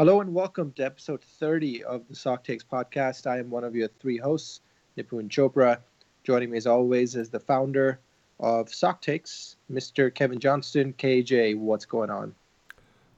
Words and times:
Hello 0.00 0.22
and 0.22 0.32
welcome 0.32 0.72
to 0.72 0.82
episode 0.82 1.22
30 1.22 1.84
of 1.84 2.08
the 2.08 2.16
Sock 2.16 2.42
Takes 2.42 2.64
podcast. 2.64 3.26
I 3.26 3.38
am 3.38 3.50
one 3.50 3.64
of 3.64 3.74
your 3.74 3.88
three 4.00 4.16
hosts, 4.16 4.62
Nipun 4.96 5.28
Chopra. 5.28 5.76
Joining 6.24 6.48
me 6.48 6.56
as 6.56 6.66
always 6.66 7.16
is 7.16 7.28
the 7.28 7.38
founder 7.38 8.00
of 8.38 8.72
Sock 8.72 9.02
Takes, 9.02 9.56
Mr. 9.70 10.10
Kevin 10.14 10.38
Johnston. 10.38 10.94
KJ, 10.94 11.58
what's 11.58 11.84
going 11.84 12.08
on? 12.08 12.34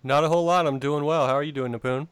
Not 0.02 0.24
a 0.24 0.28
whole 0.28 0.44
lot. 0.44 0.66
I'm 0.66 0.80
doing 0.80 1.04
well. 1.04 1.24
How 1.28 1.34
are 1.34 1.44
you 1.44 1.52
doing, 1.52 1.72
Nipun? 1.72 2.08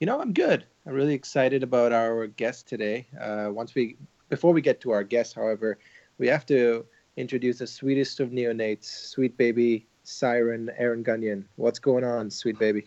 You 0.00 0.08
know, 0.08 0.20
I'm 0.20 0.32
good. 0.32 0.66
I'm 0.84 0.92
really 0.92 1.14
excited 1.14 1.62
about 1.62 1.92
our 1.92 2.26
guest 2.26 2.66
today. 2.66 3.06
Uh, 3.20 3.50
once 3.52 3.72
we, 3.76 3.96
before 4.30 4.52
we 4.52 4.62
get 4.62 4.80
to 4.80 4.90
our 4.90 5.04
guest, 5.04 5.32
however, 5.32 5.78
we 6.18 6.26
have 6.26 6.44
to 6.46 6.84
introduce 7.16 7.58
the 7.58 7.68
sweetest 7.68 8.18
of 8.18 8.30
neonates, 8.30 8.86
sweet 8.86 9.36
baby 9.36 9.86
siren 10.02 10.72
Aaron 10.76 11.04
Gunyon. 11.04 11.44
What's 11.54 11.78
going 11.78 12.02
on, 12.02 12.32
sweet 12.32 12.58
baby? 12.58 12.84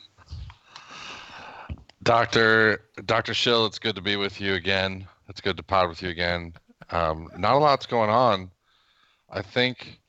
Doctor 2.08 2.86
Doctor 3.06 3.34
Schill, 3.34 3.66
it's 3.66 3.80
good 3.80 3.96
to 3.96 4.02
be 4.02 4.16
with 4.16 4.40
you 4.40 4.54
again. 4.54 5.06
It's 5.28 5.42
good 5.42 5.58
to 5.58 5.64
pod 5.64 5.90
with 5.90 6.02
you 6.02 6.08
again. 6.08 6.54
Um, 6.90 7.30
not 7.38 7.56
a 7.56 7.58
lot's 7.58 7.86
going 7.86 8.10
on. 8.10 8.50
I 9.30 9.42
think, 9.42 10.00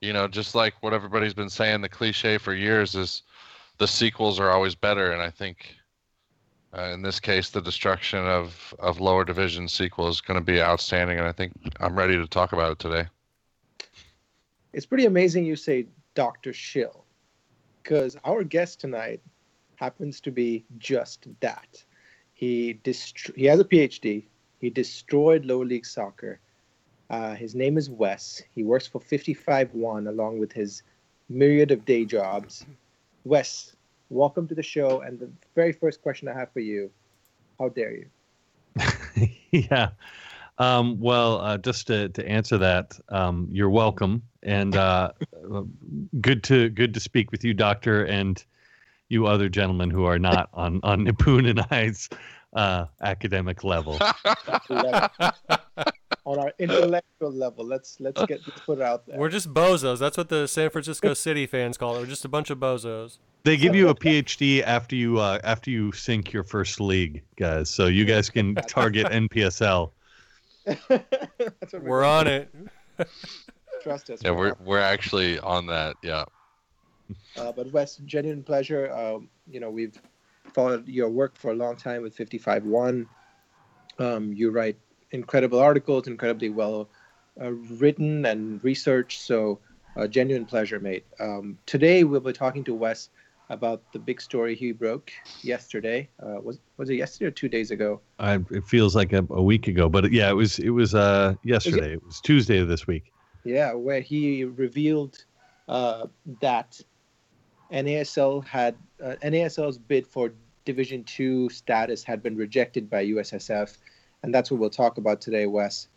you 0.00 0.12
know, 0.12 0.26
just 0.26 0.56
like 0.56 0.74
what 0.80 0.92
everybody's 0.92 1.32
been 1.32 1.48
saying, 1.48 1.80
the 1.80 1.88
cliche 1.88 2.38
for 2.38 2.54
years 2.54 2.96
is 2.96 3.22
the 3.78 3.86
sequels 3.86 4.40
are 4.40 4.50
always 4.50 4.74
better, 4.74 5.12
and 5.12 5.22
I 5.22 5.30
think 5.30 5.76
uh, 6.76 6.90
in 6.92 7.02
this 7.02 7.20
case, 7.20 7.50
the 7.50 7.62
destruction 7.62 8.18
of 8.26 8.74
of 8.80 9.00
lower 9.00 9.24
division 9.24 9.68
sequel 9.68 10.08
is 10.08 10.20
going 10.20 10.40
to 10.40 10.44
be 10.44 10.60
outstanding, 10.60 11.18
and 11.18 11.28
I 11.28 11.32
think 11.32 11.52
I'm 11.78 11.96
ready 11.96 12.16
to 12.16 12.26
talk 12.26 12.52
about 12.52 12.72
it 12.72 12.78
today. 12.80 13.06
It's 14.72 14.86
pretty 14.86 15.06
amazing 15.06 15.46
you 15.46 15.54
say 15.54 15.86
Doctor 16.16 16.52
Schill, 16.52 17.04
because 17.80 18.16
our 18.24 18.42
guest 18.42 18.80
tonight 18.80 19.20
happens 19.84 20.20
to 20.20 20.30
be 20.30 20.64
just 20.78 21.26
that. 21.40 21.84
He 22.32 22.80
he 23.36 23.44
has 23.50 23.60
a 23.60 23.68
PhD. 23.72 24.24
He 24.60 24.70
destroyed 24.70 25.44
lower 25.44 25.66
league 25.72 25.86
soccer. 25.86 26.40
Uh, 27.10 27.34
his 27.34 27.54
name 27.54 27.76
is 27.76 27.90
Wes. 27.90 28.42
He 28.54 28.62
works 28.64 28.86
for 28.86 29.00
55-1 29.00 30.08
along 30.08 30.38
with 30.38 30.52
his 30.52 30.82
myriad 31.28 31.70
of 31.70 31.84
day 31.84 32.04
jobs. 32.06 32.64
Wes, 33.24 33.76
welcome 34.08 34.48
to 34.48 34.54
the 34.54 34.62
show. 34.62 35.02
And 35.02 35.18
the 35.18 35.30
very 35.54 35.72
first 35.72 36.00
question 36.02 36.28
I 36.28 36.34
have 36.40 36.50
for 36.52 36.60
you: 36.60 36.90
How 37.58 37.68
dare 37.68 37.94
you? 38.00 38.06
yeah. 39.50 39.90
Um, 40.56 40.98
well, 41.00 41.40
uh, 41.40 41.58
just 41.58 41.88
to, 41.88 42.08
to 42.10 42.22
answer 42.26 42.58
that, 42.58 42.98
um, 43.10 43.48
you're 43.50 43.74
welcome, 43.82 44.22
and 44.42 44.76
uh, 44.76 45.12
good 46.20 46.42
to 46.44 46.70
good 46.70 46.94
to 46.94 47.00
speak 47.00 47.32
with 47.32 47.44
you, 47.44 47.52
Doctor. 47.54 48.04
And 48.04 48.42
you 49.08 49.26
other 49.26 49.48
gentlemen 49.48 49.90
who 49.90 50.04
are 50.04 50.18
not 50.18 50.48
on 50.54 50.80
on 50.82 51.06
Nipun 51.06 51.48
and 51.48 51.60
I's 51.70 52.08
uh, 52.54 52.86
academic 53.02 53.64
level. 53.64 53.98
on 56.26 56.38
our 56.38 56.52
intellectual 56.58 57.32
level, 57.32 57.66
let's 57.66 58.00
let's 58.00 58.24
get 58.26 58.40
let's 58.46 58.60
put 58.60 58.80
out 58.80 59.06
there. 59.06 59.18
We're 59.18 59.28
just 59.28 59.52
bozos. 59.52 59.98
That's 59.98 60.16
what 60.16 60.28
the 60.28 60.46
San 60.46 60.70
Francisco 60.70 61.14
City 61.14 61.46
fans 61.46 61.76
call 61.76 61.96
it. 61.96 62.00
We're 62.00 62.06
just 62.06 62.24
a 62.24 62.28
bunch 62.28 62.50
of 62.50 62.58
bozos. 62.58 63.18
They 63.44 63.56
give 63.56 63.74
you 63.74 63.88
a 63.88 63.94
PhD 63.94 64.62
after 64.62 64.96
you 64.96 65.18
uh, 65.18 65.38
after 65.44 65.70
you 65.70 65.92
sink 65.92 66.32
your 66.32 66.44
first 66.44 66.80
league, 66.80 67.22
guys. 67.36 67.68
So 67.68 67.86
you 67.86 68.04
guys 68.04 68.30
can 68.30 68.54
target 68.54 69.06
NPSL. 69.06 69.90
we're, 70.88 71.00
we're 71.80 72.04
on 72.04 72.26
it. 72.26 72.54
Trust 73.82 74.08
us. 74.08 74.20
Yeah, 74.24 74.30
we're 74.30 74.54
we're 74.64 74.80
actually 74.80 75.38
on 75.40 75.66
that. 75.66 75.96
Yeah. 76.02 76.24
Uh, 77.36 77.52
but 77.52 77.70
Wes, 77.72 77.96
genuine 78.04 78.42
pleasure. 78.42 78.92
Um, 78.92 79.28
you 79.50 79.60
know, 79.60 79.70
we've 79.70 80.00
followed 80.52 80.88
your 80.88 81.08
work 81.08 81.36
for 81.36 81.50
a 81.50 81.54
long 81.54 81.76
time 81.76 82.02
with 82.02 82.16
55-1. 82.16 83.06
Um, 83.98 84.32
you 84.32 84.50
write 84.50 84.78
incredible 85.10 85.58
articles, 85.58 86.06
incredibly 86.06 86.48
well 86.48 86.88
uh, 87.40 87.52
written 87.52 88.26
and 88.26 88.62
researched. 88.64 89.20
So, 89.20 89.60
uh, 89.96 90.06
genuine 90.06 90.44
pleasure, 90.44 90.80
mate. 90.80 91.04
Um, 91.20 91.58
today 91.66 92.04
we'll 92.04 92.20
be 92.20 92.32
talking 92.32 92.64
to 92.64 92.74
Wes 92.74 93.10
about 93.50 93.82
the 93.92 93.98
big 93.98 94.20
story 94.20 94.54
he 94.54 94.72
broke 94.72 95.12
yesterday. 95.42 96.08
Uh, 96.20 96.40
was 96.42 96.58
was 96.76 96.90
it 96.90 96.94
yesterday 96.94 97.26
or 97.26 97.30
two 97.30 97.48
days 97.48 97.70
ago? 97.70 98.00
I, 98.18 98.40
it 98.50 98.66
feels 98.66 98.96
like 98.96 99.12
a, 99.12 99.24
a, 99.30 99.42
week 99.42 99.68
ago, 99.68 99.88
but 99.88 100.10
yeah, 100.12 100.30
it 100.30 100.34
was 100.34 100.58
it 100.58 100.70
was 100.70 100.94
uh, 100.94 101.34
yesterday. 101.44 101.92
It 101.92 102.04
was 102.04 102.20
Tuesday 102.20 102.58
of 102.58 102.68
this 102.68 102.86
week. 102.86 103.12
Yeah, 103.44 103.74
where 103.74 104.00
he 104.00 104.44
revealed 104.44 105.24
uh, 105.68 106.06
that 106.40 106.80
NASL 107.74 108.46
had 108.46 108.76
uh, 109.02 109.16
NASL's 109.22 109.78
bid 109.78 110.06
for 110.06 110.32
Division 110.64 111.04
Two 111.04 111.48
status 111.50 112.02
had 112.04 112.22
been 112.22 112.36
rejected 112.36 112.88
by 112.88 113.04
USSF, 113.06 113.76
and 114.22 114.34
that's 114.34 114.50
what 114.50 114.60
we'll 114.60 114.70
talk 114.70 114.96
about 114.96 115.20
today, 115.20 115.46
Wes. 115.46 115.88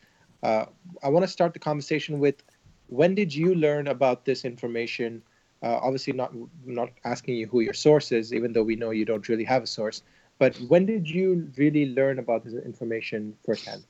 Uh, 0.43 0.65
I 1.03 1.09
want 1.09 1.23
to 1.23 1.31
start 1.31 1.53
the 1.53 1.59
conversation 1.59 2.19
with 2.19 2.43
when 2.87 3.15
did 3.15 3.33
you 3.33 3.55
learn 3.55 3.87
about 3.87 4.25
this 4.25 4.43
information? 4.43 5.21
Uh, 5.63 5.79
obviously, 5.81 6.13
not 6.13 6.33
not 6.65 6.89
asking 7.05 7.35
you 7.35 7.47
who 7.47 7.61
your 7.61 7.73
source 7.73 8.11
is, 8.11 8.33
even 8.33 8.53
though 8.53 8.63
we 8.63 8.75
know 8.75 8.91
you 8.91 9.05
don't 9.05 9.29
really 9.29 9.45
have 9.45 9.63
a 9.63 9.67
source. 9.67 10.01
But 10.39 10.55
when 10.67 10.85
did 10.85 11.09
you 11.09 11.51
really 11.57 11.93
learn 11.93 12.19
about 12.19 12.43
this 12.43 12.53
information 12.53 13.35
firsthand? 13.45 13.83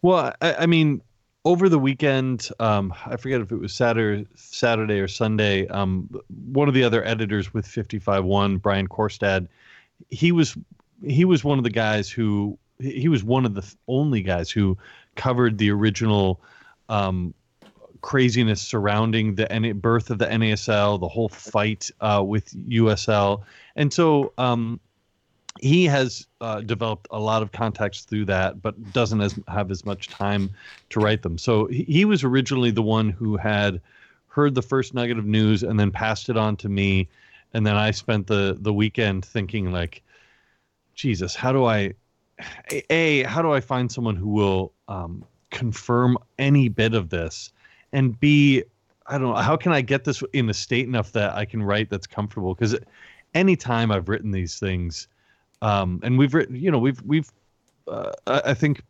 Well, 0.00 0.34
I, 0.40 0.54
I 0.60 0.66
mean, 0.66 1.02
over 1.44 1.68
the 1.68 1.78
weekend, 1.78 2.48
um, 2.60 2.94
I 3.06 3.16
forget 3.16 3.40
if 3.40 3.50
it 3.50 3.56
was 3.56 3.72
Saturday, 3.72 4.26
Saturday 4.34 5.00
or 5.00 5.08
Sunday. 5.08 5.66
Um, 5.68 6.08
one 6.52 6.68
of 6.68 6.74
the 6.74 6.84
other 6.84 7.04
editors 7.04 7.52
with 7.52 7.66
55-1, 7.66 8.62
Brian 8.62 8.88
Quarstad, 8.88 9.48
he 10.08 10.32
was 10.32 10.56
he 11.04 11.24
was 11.24 11.42
one 11.42 11.58
of 11.58 11.64
the 11.64 11.70
guys 11.70 12.08
who 12.08 12.56
he 12.78 13.08
was 13.08 13.24
one 13.24 13.44
of 13.44 13.54
the 13.54 13.74
only 13.88 14.22
guys 14.22 14.50
who 14.50 14.76
covered 15.16 15.58
the 15.58 15.70
original 15.70 16.40
um, 16.88 17.34
craziness 18.02 18.60
surrounding 18.60 19.34
the 19.34 19.72
birth 19.76 20.10
of 20.10 20.18
the 20.18 20.26
NASL, 20.26 21.00
the 21.00 21.08
whole 21.08 21.28
fight 21.28 21.90
uh, 22.00 22.22
with 22.24 22.52
USL, 22.68 23.42
and 23.76 23.92
so 23.92 24.32
um, 24.38 24.80
he 25.60 25.84
has 25.84 26.26
uh, 26.40 26.60
developed 26.60 27.06
a 27.10 27.18
lot 27.18 27.42
of 27.42 27.52
contacts 27.52 28.02
through 28.02 28.24
that, 28.26 28.62
but 28.62 28.92
doesn't 28.92 29.20
as, 29.20 29.38
have 29.48 29.70
as 29.70 29.84
much 29.84 30.08
time 30.08 30.50
to 30.90 31.00
write 31.00 31.22
them. 31.22 31.36
So 31.36 31.66
he, 31.66 31.84
he, 31.84 32.04
was 32.04 32.24
originally 32.24 32.70
the 32.70 32.82
one 32.82 33.10
who 33.10 33.36
had 33.36 33.80
heard 34.28 34.54
the 34.54 34.62
first 34.62 34.94
nugget 34.94 35.18
of 35.18 35.26
news 35.26 35.62
and 35.62 35.78
then 35.78 35.90
passed 35.90 36.28
it 36.28 36.36
on 36.36 36.56
to 36.56 36.68
me, 36.68 37.08
and 37.52 37.66
then 37.66 37.76
I 37.76 37.90
spent 37.90 38.26
the 38.26 38.56
the 38.60 38.72
weekend 38.72 39.24
thinking 39.24 39.72
like, 39.72 40.02
Jesus, 40.94 41.34
how 41.34 41.52
do 41.52 41.64
I, 41.64 41.92
a, 42.88 43.24
how 43.24 43.42
do 43.42 43.52
I 43.52 43.60
find 43.60 43.92
someone 43.92 44.16
who 44.16 44.28
will 44.28 44.72
um, 44.88 45.24
confirm 45.50 46.16
any 46.38 46.70
bit 46.70 46.94
of 46.94 47.10
this, 47.10 47.52
and 47.92 48.18
b, 48.18 48.64
I 49.06 49.18
don't 49.18 49.28
know, 49.28 49.34
how 49.34 49.58
can 49.58 49.72
I 49.72 49.82
get 49.82 50.04
this 50.04 50.22
in 50.32 50.48
a 50.48 50.54
state 50.54 50.86
enough 50.86 51.12
that 51.12 51.34
I 51.34 51.44
can 51.44 51.62
write 51.62 51.90
that's 51.90 52.06
comfortable? 52.06 52.54
Because 52.54 52.74
anytime 53.34 53.90
I've 53.90 54.08
written 54.08 54.30
these 54.30 54.58
things 54.58 55.08
um, 55.62 56.00
and 56.02 56.18
we've 56.18 56.34
written, 56.34 56.56
you 56.56 56.70
know, 56.70 56.78
we've 56.78 57.00
we've 57.02 57.30
uh, 57.88 58.12
I 58.26 58.52
think 58.52 58.82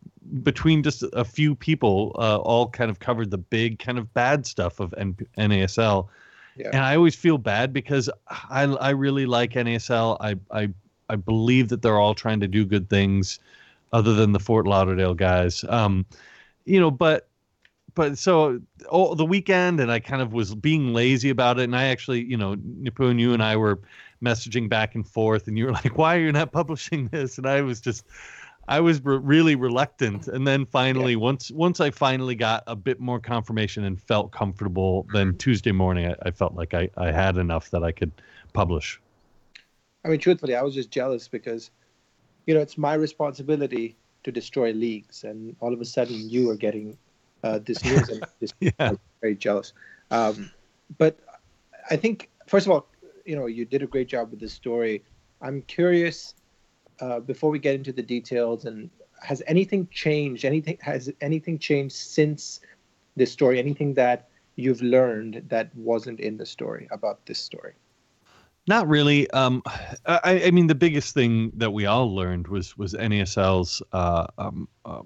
between 0.42 0.82
just 0.82 1.04
a 1.12 1.24
few 1.24 1.54
people, 1.54 2.16
uh, 2.18 2.38
all 2.38 2.68
kind 2.68 2.90
of 2.90 2.98
covered 2.98 3.30
the 3.30 3.38
big 3.38 3.78
kind 3.78 3.98
of 3.98 4.12
bad 4.14 4.46
stuff 4.46 4.80
of 4.80 4.94
N- 4.96 5.16
NASL. 5.38 6.08
Yeah. 6.56 6.70
And 6.72 6.78
I 6.78 6.96
always 6.96 7.14
feel 7.14 7.38
bad 7.38 7.72
because 7.72 8.10
I 8.28 8.64
I 8.64 8.90
really 8.90 9.26
like 9.26 9.52
NASL. 9.52 10.16
I 10.20 10.36
I 10.50 10.70
I 11.08 11.16
believe 11.16 11.68
that 11.68 11.82
they're 11.82 11.98
all 11.98 12.14
trying 12.14 12.40
to 12.40 12.48
do 12.48 12.64
good 12.64 12.88
things, 12.88 13.38
other 13.92 14.14
than 14.14 14.32
the 14.32 14.40
Fort 14.40 14.66
Lauderdale 14.66 15.14
guys. 15.14 15.64
Um, 15.68 16.06
you 16.64 16.80
know, 16.80 16.90
but 16.90 17.28
but 17.94 18.16
so 18.16 18.60
oh, 18.90 19.14
the 19.14 19.26
weekend, 19.26 19.80
and 19.80 19.92
I 19.92 20.00
kind 20.00 20.22
of 20.22 20.32
was 20.32 20.54
being 20.54 20.94
lazy 20.94 21.28
about 21.28 21.58
it, 21.58 21.64
and 21.64 21.76
I 21.76 21.84
actually, 21.84 22.24
you 22.24 22.36
know, 22.36 22.56
Nipun, 22.56 23.18
you 23.18 23.34
and 23.34 23.42
I 23.42 23.56
were 23.56 23.78
messaging 24.22 24.68
back 24.68 24.94
and 24.94 25.06
forth, 25.06 25.48
and 25.48 25.58
you 25.58 25.66
were 25.66 25.72
like, 25.82 25.98
"Why 25.98 26.16
are 26.16 26.20
you 26.20 26.32
not 26.32 26.52
publishing 26.52 27.08
this?" 27.08 27.38
And 27.38 27.46
I 27.46 27.62
was 27.62 27.80
just, 27.80 28.06
I 28.68 28.80
was 28.80 29.04
re- 29.04 29.18
really 29.18 29.54
reluctant. 29.54 30.28
And 30.28 30.46
then 30.46 30.66
finally, 30.66 31.12
yeah. 31.12 31.18
once 31.18 31.50
once 31.50 31.80
I 31.80 31.90
finally 31.90 32.34
got 32.34 32.62
a 32.66 32.76
bit 32.76 33.00
more 33.00 33.20
confirmation 33.20 33.84
and 33.84 34.00
felt 34.00 34.32
comfortable, 34.32 35.06
then 35.12 35.36
Tuesday 35.36 35.72
morning, 35.72 36.06
I, 36.06 36.28
I 36.28 36.30
felt 36.30 36.54
like 36.54 36.74
I, 36.74 36.88
I 36.96 37.10
had 37.10 37.36
enough 37.36 37.70
that 37.70 37.82
I 37.82 37.92
could 37.92 38.12
publish. 38.52 39.00
I 40.04 40.08
mean, 40.08 40.18
truthfully, 40.18 40.56
I 40.56 40.62
was 40.62 40.74
just 40.74 40.90
jealous 40.90 41.28
because, 41.28 41.70
you 42.46 42.54
know, 42.54 42.60
it's 42.60 42.76
my 42.76 42.94
responsibility 42.94 43.96
to 44.24 44.32
destroy 44.32 44.72
leagues, 44.72 45.24
and 45.24 45.56
all 45.60 45.72
of 45.72 45.80
a 45.80 45.84
sudden, 45.84 46.28
you 46.28 46.50
are 46.50 46.56
getting 46.56 46.96
uh, 47.42 47.58
this 47.58 47.84
news, 47.84 48.08
and 48.08 48.24
just 48.40 48.54
yeah. 48.60 48.92
very 49.20 49.34
jealous. 49.34 49.72
Um, 50.10 50.50
but 50.98 51.18
I 51.90 51.96
think, 51.96 52.30
first 52.46 52.66
of 52.66 52.72
all, 52.72 52.86
you 53.24 53.36
know 53.36 53.46
you 53.46 53.64
did 53.64 53.82
a 53.82 53.86
great 53.86 54.08
job 54.08 54.30
with 54.30 54.40
this 54.40 54.52
story. 54.52 55.02
I'm 55.40 55.62
curious 55.62 56.34
uh, 57.00 57.20
before 57.20 57.50
we 57.50 57.58
get 57.58 57.74
into 57.74 57.92
the 57.92 58.02
details 58.02 58.64
and 58.64 58.90
has 59.22 59.42
anything 59.46 59.88
changed? 59.90 60.44
Anything 60.44 60.78
has 60.80 61.10
anything 61.20 61.58
changed 61.58 61.94
since 61.94 62.60
this 63.16 63.32
story? 63.32 63.58
Anything 63.58 63.94
that 63.94 64.28
you've 64.56 64.82
learned 64.82 65.44
that 65.48 65.74
wasn't 65.74 66.20
in 66.20 66.36
the 66.36 66.46
story 66.46 66.88
about 66.90 67.24
this 67.26 67.38
story? 67.38 67.74
Not 68.68 68.88
really. 68.88 69.28
Um, 69.30 69.62
I, 70.06 70.44
I, 70.46 70.50
mean, 70.52 70.68
the 70.68 70.74
biggest 70.74 71.14
thing 71.14 71.50
that 71.56 71.72
we 71.72 71.86
all 71.86 72.14
learned 72.14 72.46
was 72.46 72.76
was 72.76 72.94
NASL's 72.94 73.82
uh, 73.92 74.26
um, 74.38 74.68
uh, 74.84 75.02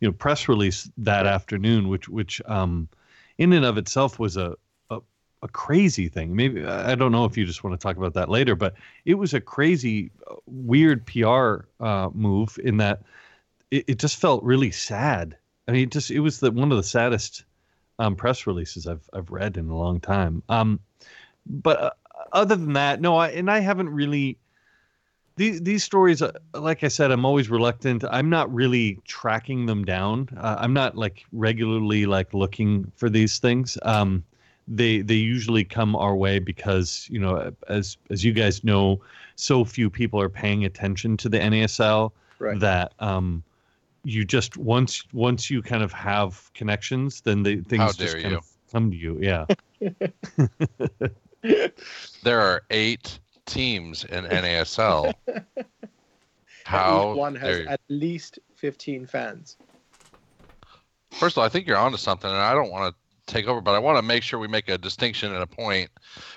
you 0.00 0.08
know 0.08 0.12
press 0.12 0.48
release 0.48 0.90
that 0.98 1.26
afternoon, 1.26 1.88
which 1.88 2.08
which 2.08 2.42
um, 2.46 2.88
in 3.38 3.52
and 3.52 3.64
of 3.64 3.78
itself 3.78 4.18
was 4.18 4.36
a, 4.36 4.56
a, 5.42 5.48
crazy 5.48 6.08
thing. 6.08 6.34
Maybe 6.34 6.64
I 6.64 6.94
don't 6.94 7.12
know 7.12 7.24
if 7.24 7.36
you 7.36 7.44
just 7.44 7.64
want 7.64 7.78
to 7.78 7.82
talk 7.82 7.96
about 7.96 8.14
that 8.14 8.28
later, 8.28 8.54
but 8.54 8.74
it 9.04 9.14
was 9.14 9.34
a 9.34 9.40
crazy, 9.40 10.10
uh, 10.30 10.36
weird 10.46 11.06
PR 11.06 11.66
uh, 11.80 12.10
move 12.14 12.58
in 12.62 12.76
that 12.78 13.02
it, 13.70 13.84
it 13.88 13.98
just 13.98 14.16
felt 14.16 14.44
really 14.44 14.70
sad. 14.70 15.36
I 15.66 15.72
mean, 15.72 15.84
it 15.84 15.90
just 15.90 16.10
it 16.10 16.20
was 16.20 16.40
the 16.40 16.50
one 16.50 16.70
of 16.70 16.76
the 16.76 16.82
saddest 16.82 17.44
um, 17.98 18.14
press 18.14 18.46
releases 18.46 18.86
I've 18.86 19.08
I've 19.12 19.30
read 19.30 19.56
in 19.56 19.68
a 19.68 19.76
long 19.76 19.98
time. 19.98 20.42
Um, 20.48 20.78
but 21.46 21.80
uh, 21.80 21.90
other 22.32 22.54
than 22.54 22.74
that, 22.74 23.00
no, 23.00 23.16
I, 23.16 23.30
and 23.30 23.50
I 23.50 23.60
haven't 23.60 23.88
really. 23.88 24.38
These 25.36 25.62
these 25.62 25.82
stories, 25.82 26.20
uh, 26.20 26.32
like 26.52 26.84
I 26.84 26.88
said, 26.88 27.10
I'm 27.10 27.24
always 27.24 27.48
reluctant. 27.48 28.04
I'm 28.10 28.28
not 28.28 28.52
really 28.52 28.98
tracking 29.06 29.64
them 29.64 29.82
down. 29.82 30.28
Uh, 30.36 30.56
I'm 30.58 30.74
not 30.74 30.94
like 30.94 31.24
regularly 31.32 32.04
like 32.04 32.34
looking 32.34 32.92
for 32.96 33.08
these 33.08 33.38
things. 33.38 33.78
Um, 33.80 34.24
they 34.68 35.00
they 35.00 35.14
usually 35.14 35.64
come 35.64 35.96
our 35.96 36.14
way 36.14 36.38
because 36.38 37.08
you 37.10 37.18
know, 37.18 37.52
as 37.68 37.96
as 38.10 38.24
you 38.24 38.32
guys 38.32 38.64
know, 38.64 39.00
so 39.36 39.64
few 39.64 39.90
people 39.90 40.20
are 40.20 40.28
paying 40.28 40.64
attention 40.64 41.16
to 41.18 41.28
the 41.28 41.38
NASL 41.38 42.12
right. 42.38 42.58
that 42.60 42.92
um, 42.98 43.42
you 44.04 44.24
just 44.24 44.56
once 44.56 45.04
once 45.12 45.50
you 45.50 45.62
kind 45.62 45.82
of 45.82 45.92
have 45.92 46.50
connections, 46.54 47.20
then 47.22 47.42
the 47.42 47.60
things 47.62 47.96
just 47.96 48.14
kind 48.14 48.32
you. 48.32 48.38
of 48.38 48.46
come 48.70 48.90
to 48.90 48.96
you. 48.96 49.18
Yeah. 49.20 49.46
there 52.22 52.40
are 52.40 52.62
eight 52.70 53.18
teams 53.46 54.04
in 54.04 54.24
NASL. 54.24 55.12
How 56.64 57.14
one 57.14 57.34
has 57.34 57.66
at 57.66 57.80
least 57.88 58.38
15 58.54 59.06
fans. 59.06 59.56
First 61.10 61.34
of 61.34 61.40
all, 61.40 61.44
I 61.44 61.48
think 61.48 61.66
you're 61.66 61.76
onto 61.76 61.98
something, 61.98 62.30
and 62.30 62.38
I 62.38 62.54
don't 62.54 62.70
want 62.70 62.94
to 62.94 63.01
take 63.26 63.46
over, 63.46 63.60
but 63.60 63.74
I 63.74 63.78
want 63.78 63.98
to 63.98 64.02
make 64.02 64.22
sure 64.22 64.38
we 64.38 64.48
make 64.48 64.68
a 64.68 64.78
distinction 64.78 65.32
and 65.32 65.42
a 65.42 65.46
point 65.46 65.90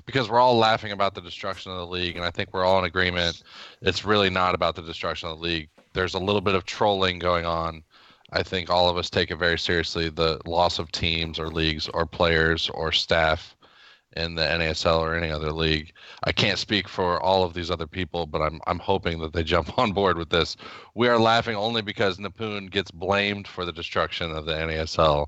because 0.06 0.30
we're 0.30 0.40
all 0.40 0.58
laughing 0.58 0.92
about 0.92 1.16
the 1.16 1.22
destruction 1.22 1.72
of 1.72 1.78
the 1.78 1.88
league, 1.88 2.16
and 2.16 2.26
I 2.26 2.32
think 2.32 2.50
we're 2.54 2.66
all 2.66 2.80
in 2.80 2.86
agreement. 2.86 3.44
It's 3.82 4.06
really 4.06 4.30
not 4.30 4.56
about 4.56 4.76
the 4.76 4.82
destruction 4.82 5.30
of 5.30 5.38
the 5.38 5.44
league. 5.44 5.70
There's 5.94 6.14
a 6.14 6.20
little 6.20 6.42
bit 6.42 6.56
of 6.56 6.66
trolling 6.66 7.20
going 7.20 7.46
on. 7.46 7.84
I 8.32 8.44
think 8.44 8.70
all 8.70 8.90
of 8.90 8.98
us 8.98 9.10
take 9.10 9.32
it 9.32 9.38
very 9.38 9.58
seriously 9.58 10.10
the 10.10 10.40
loss 10.46 10.80
of 10.80 10.92
teams 10.92 11.40
or 11.40 11.50
leagues 11.50 11.88
or 11.90 12.06
players 12.06 12.70
or 12.70 12.92
staff 12.92 13.56
in 14.16 14.36
the 14.36 14.44
NASL 14.44 15.00
or 15.00 15.16
any 15.16 15.32
other 15.32 15.52
league. 15.52 15.94
I 16.24 16.32
can't 16.32 16.58
speak 16.58 16.88
for 16.88 17.22
all 17.22 17.44
of 17.44 17.54
these 17.54 17.70
other 17.70 17.88
people, 17.88 18.26
but 18.26 18.42
I'm 18.42 18.60
I'm 18.68 18.80
hoping 18.80 19.20
that 19.20 19.34
they 19.34 19.44
jump 19.56 19.78
on 19.78 19.92
board 19.92 20.18
with 20.18 20.30
this. 20.30 20.56
We 20.96 21.08
are 21.08 21.20
laughing 21.20 21.56
only 21.56 21.82
because 21.82 22.18
Nipun 22.18 22.72
gets 22.72 22.92
blamed 22.92 23.48
for 23.48 23.66
the 23.66 23.74
destruction 23.74 24.32
of 24.32 24.46
the 24.46 24.54
NASL, 24.54 25.28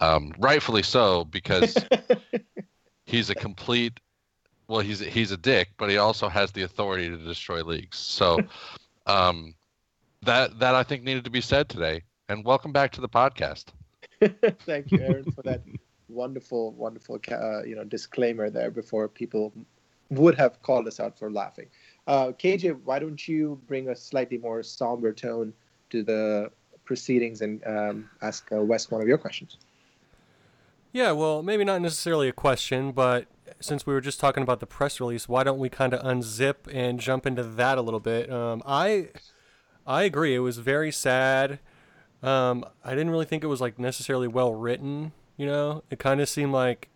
um, 0.00 0.32
rightfully 0.38 0.82
so, 0.82 1.24
because 1.24 1.86
he's 3.06 3.30
a 3.30 3.34
complete. 3.34 4.00
Well, 4.68 4.80
he's 4.80 5.00
he's 5.00 5.32
a 5.32 5.36
dick, 5.36 5.70
but 5.78 5.90
he 5.90 5.96
also 5.96 6.28
has 6.28 6.52
the 6.52 6.62
authority 6.62 7.08
to 7.10 7.16
destroy 7.16 7.62
leagues. 7.62 7.98
So, 7.98 8.44
um, 9.06 9.54
that 10.22 10.58
that 10.60 10.74
I 10.74 10.82
think 10.82 11.02
needed 11.04 11.24
to 11.24 11.30
be 11.30 11.40
said 11.40 11.68
today. 11.68 12.02
And 12.28 12.44
welcome 12.44 12.72
back 12.72 12.92
to 12.92 13.00
the 13.00 13.08
podcast. 13.08 13.66
Thank 14.66 14.92
you, 14.92 15.00
Aaron, 15.00 15.26
for 15.26 15.42
that 15.42 15.62
wonderful, 16.08 16.72
wonderful, 16.72 17.20
uh, 17.30 17.62
you 17.64 17.74
know, 17.76 17.84
disclaimer 17.84 18.50
there 18.50 18.70
before 18.70 19.08
people 19.08 19.52
would 20.10 20.34
have 20.36 20.62
called 20.62 20.86
us 20.86 21.00
out 21.00 21.18
for 21.18 21.30
laughing. 21.30 21.66
Uh, 22.06 22.32
KJ, 22.32 22.72
why 22.72 22.98
don't 22.98 23.26
you 23.28 23.60
bring 23.66 23.88
a 23.88 23.96
slightly 23.96 24.38
more 24.38 24.62
somber 24.62 25.12
tone 25.12 25.52
to 25.90 26.02
the 26.02 26.50
proceedings 26.84 27.40
and 27.42 27.64
um, 27.66 28.10
ask 28.22 28.50
uh, 28.52 28.62
Wes 28.62 28.90
one 28.90 29.00
of 29.00 29.08
your 29.08 29.18
questions? 29.18 29.58
Yeah, 30.92 31.12
well, 31.12 31.42
maybe 31.42 31.64
not 31.64 31.80
necessarily 31.80 32.28
a 32.28 32.32
question, 32.32 32.90
but 32.90 33.26
since 33.60 33.86
we 33.86 33.94
were 33.94 34.00
just 34.00 34.18
talking 34.18 34.42
about 34.42 34.60
the 34.60 34.66
press 34.66 35.00
release, 35.00 35.28
why 35.28 35.44
don't 35.44 35.58
we 35.58 35.68
kind 35.68 35.94
of 35.94 36.00
unzip 36.02 36.72
and 36.72 36.98
jump 36.98 37.26
into 37.26 37.44
that 37.44 37.78
a 37.78 37.82
little 37.82 38.00
bit? 38.00 38.30
Um, 38.30 38.62
I, 38.66 39.08
I 39.86 40.02
agree. 40.02 40.34
It 40.34 40.40
was 40.40 40.58
very 40.58 40.90
sad. 40.90 41.60
Um, 42.22 42.64
I 42.84 42.90
didn't 42.90 43.10
really 43.10 43.24
think 43.24 43.44
it 43.44 43.48
was 43.48 43.60
like 43.60 43.78
necessarily 43.78 44.26
well 44.26 44.54
written. 44.54 45.12
You 45.36 45.46
know, 45.46 45.84
it 45.90 45.98
kind 45.98 46.20
of 46.20 46.28
seemed 46.28 46.52
like 46.52 46.88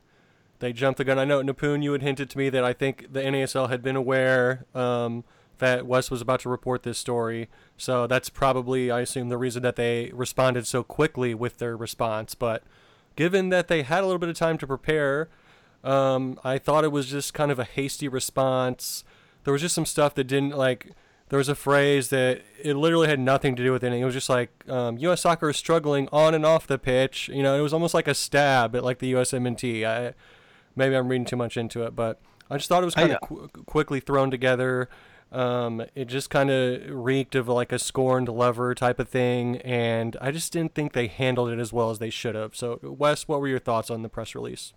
they 0.59 0.73
jumped 0.73 0.99
the 0.99 1.05
gun. 1.05 1.19
I 1.19 1.25
know 1.25 1.43
Nipun, 1.43 1.83
you 1.83 1.93
had 1.93 2.03
hinted 2.03 2.31
to 2.31 2.39
me 2.39 2.51
that 2.51 2.65
I 2.65 2.73
think 2.73 3.13
the 3.13 3.21
NASL 3.21 3.71
had 3.71 3.83
been 3.83 3.97
aware 3.97 4.67
um, 4.75 5.25
that 5.59 5.87
Wes 5.87 6.11
was 6.11 6.21
about 6.21 6.41
to 6.41 6.49
report 6.49 6.83
this 6.83 6.99
story, 6.99 7.49
so 7.77 8.07
that's 8.07 8.29
probably, 8.29 8.91
I 8.91 9.01
assume, 9.01 9.29
the 9.29 9.39
reason 9.39 9.63
that 9.63 9.77
they 9.77 10.11
responded 10.13 10.67
so 10.67 10.83
quickly 10.83 11.33
with 11.35 11.59
their 11.59 11.77
response. 11.77 12.35
But 12.35 12.65
given 13.17 13.49
that 13.51 13.69
they 13.69 13.83
had 13.83 14.03
a 14.03 14.07
little 14.07 14.19
bit 14.19 14.29
of 14.29 14.37
time 14.37 14.59
to 14.59 14.67
prepare, 14.67 15.29
um, 15.83 16.39
I 16.43 16.59
thought 16.59 16.85
it 16.85 16.93
was 16.93 17.07
just 17.07 17.35
kind 17.35 17.51
of 17.51 17.59
a 17.59 17.65
hasty 17.65 18.09
response. 18.09 19.05
There 19.45 19.53
was 19.53 19.63
just 19.63 19.75
some 19.75 19.87
stuff 19.87 20.15
that 20.15 20.25
didn't 20.25 20.57
like 20.57 20.93
there 21.29 21.39
was 21.39 21.49
a 21.49 21.55
phrase 21.55 22.11
that 22.11 22.43
it 22.63 22.75
literally 22.77 23.09
had 23.09 23.19
nothing 23.19 23.57
to 23.57 23.63
do 23.63 23.73
with 23.73 23.83
anything. 23.83 24.03
It 24.03 24.05
was 24.05 24.15
just 24.15 24.29
like 24.29 24.51
um, 24.69 24.99
U.S. 24.99 25.23
soccer 25.23 25.51
is 25.51 25.57
struggling 25.57 26.09
on 26.13 26.35
and 26.35 26.45
off 26.45 26.67
the 26.67 26.79
pitch. 26.79 27.29
You 27.33 27.43
know, 27.43 27.57
it 27.57 27.61
was 27.61 27.73
almost 27.73 27.95
like 27.95 28.09
a 28.09 28.15
stab 28.15 28.77
at 28.77 28.85
like 28.85 28.99
the 28.99 29.13
USMNT. 29.13 29.85
I 29.85 30.15
maybe 30.77 30.95
I'm 30.97 31.09
reading 31.09 31.25
too 31.25 31.37
much 31.37 31.57
into 31.57 31.83
it, 31.85 31.97
but 31.97 32.21
I 32.51 32.57
just 32.57 32.69
thought 32.69 32.83
it 32.83 32.87
was 32.87 32.95
kind 32.95 33.13
of 33.13 33.21
qu- 33.21 33.49
quickly 33.67 34.01
thrown 34.01 34.31
together. 34.31 34.89
Um, 35.35 35.85
it 35.97 36.07
just 36.07 36.31
kind 36.31 36.49
of 36.49 36.83
reeked 36.89 37.35
of 37.35 37.49
like 37.49 37.73
a 37.73 37.79
scorned 37.79 38.29
lover 38.29 38.75
type 38.75 39.01
of 39.01 39.09
thing, 39.09 39.57
and 39.59 40.17
I 40.21 40.31
just 40.31 40.53
didn't 40.53 40.75
think 40.75 40.93
they 40.93 41.09
handled 41.09 41.51
it 41.51 41.59
as 41.59 41.73
well 41.73 41.91
as 41.91 41.99
they 41.99 42.11
should 42.11 42.37
have. 42.37 42.55
So, 42.55 42.79
Wes, 42.83 43.27
what 43.27 43.41
were 43.41 43.49
your 43.49 43.59
thoughts 43.59 43.91
on 43.91 44.03
the 44.03 44.09
press 44.09 44.35
release? 44.35 44.73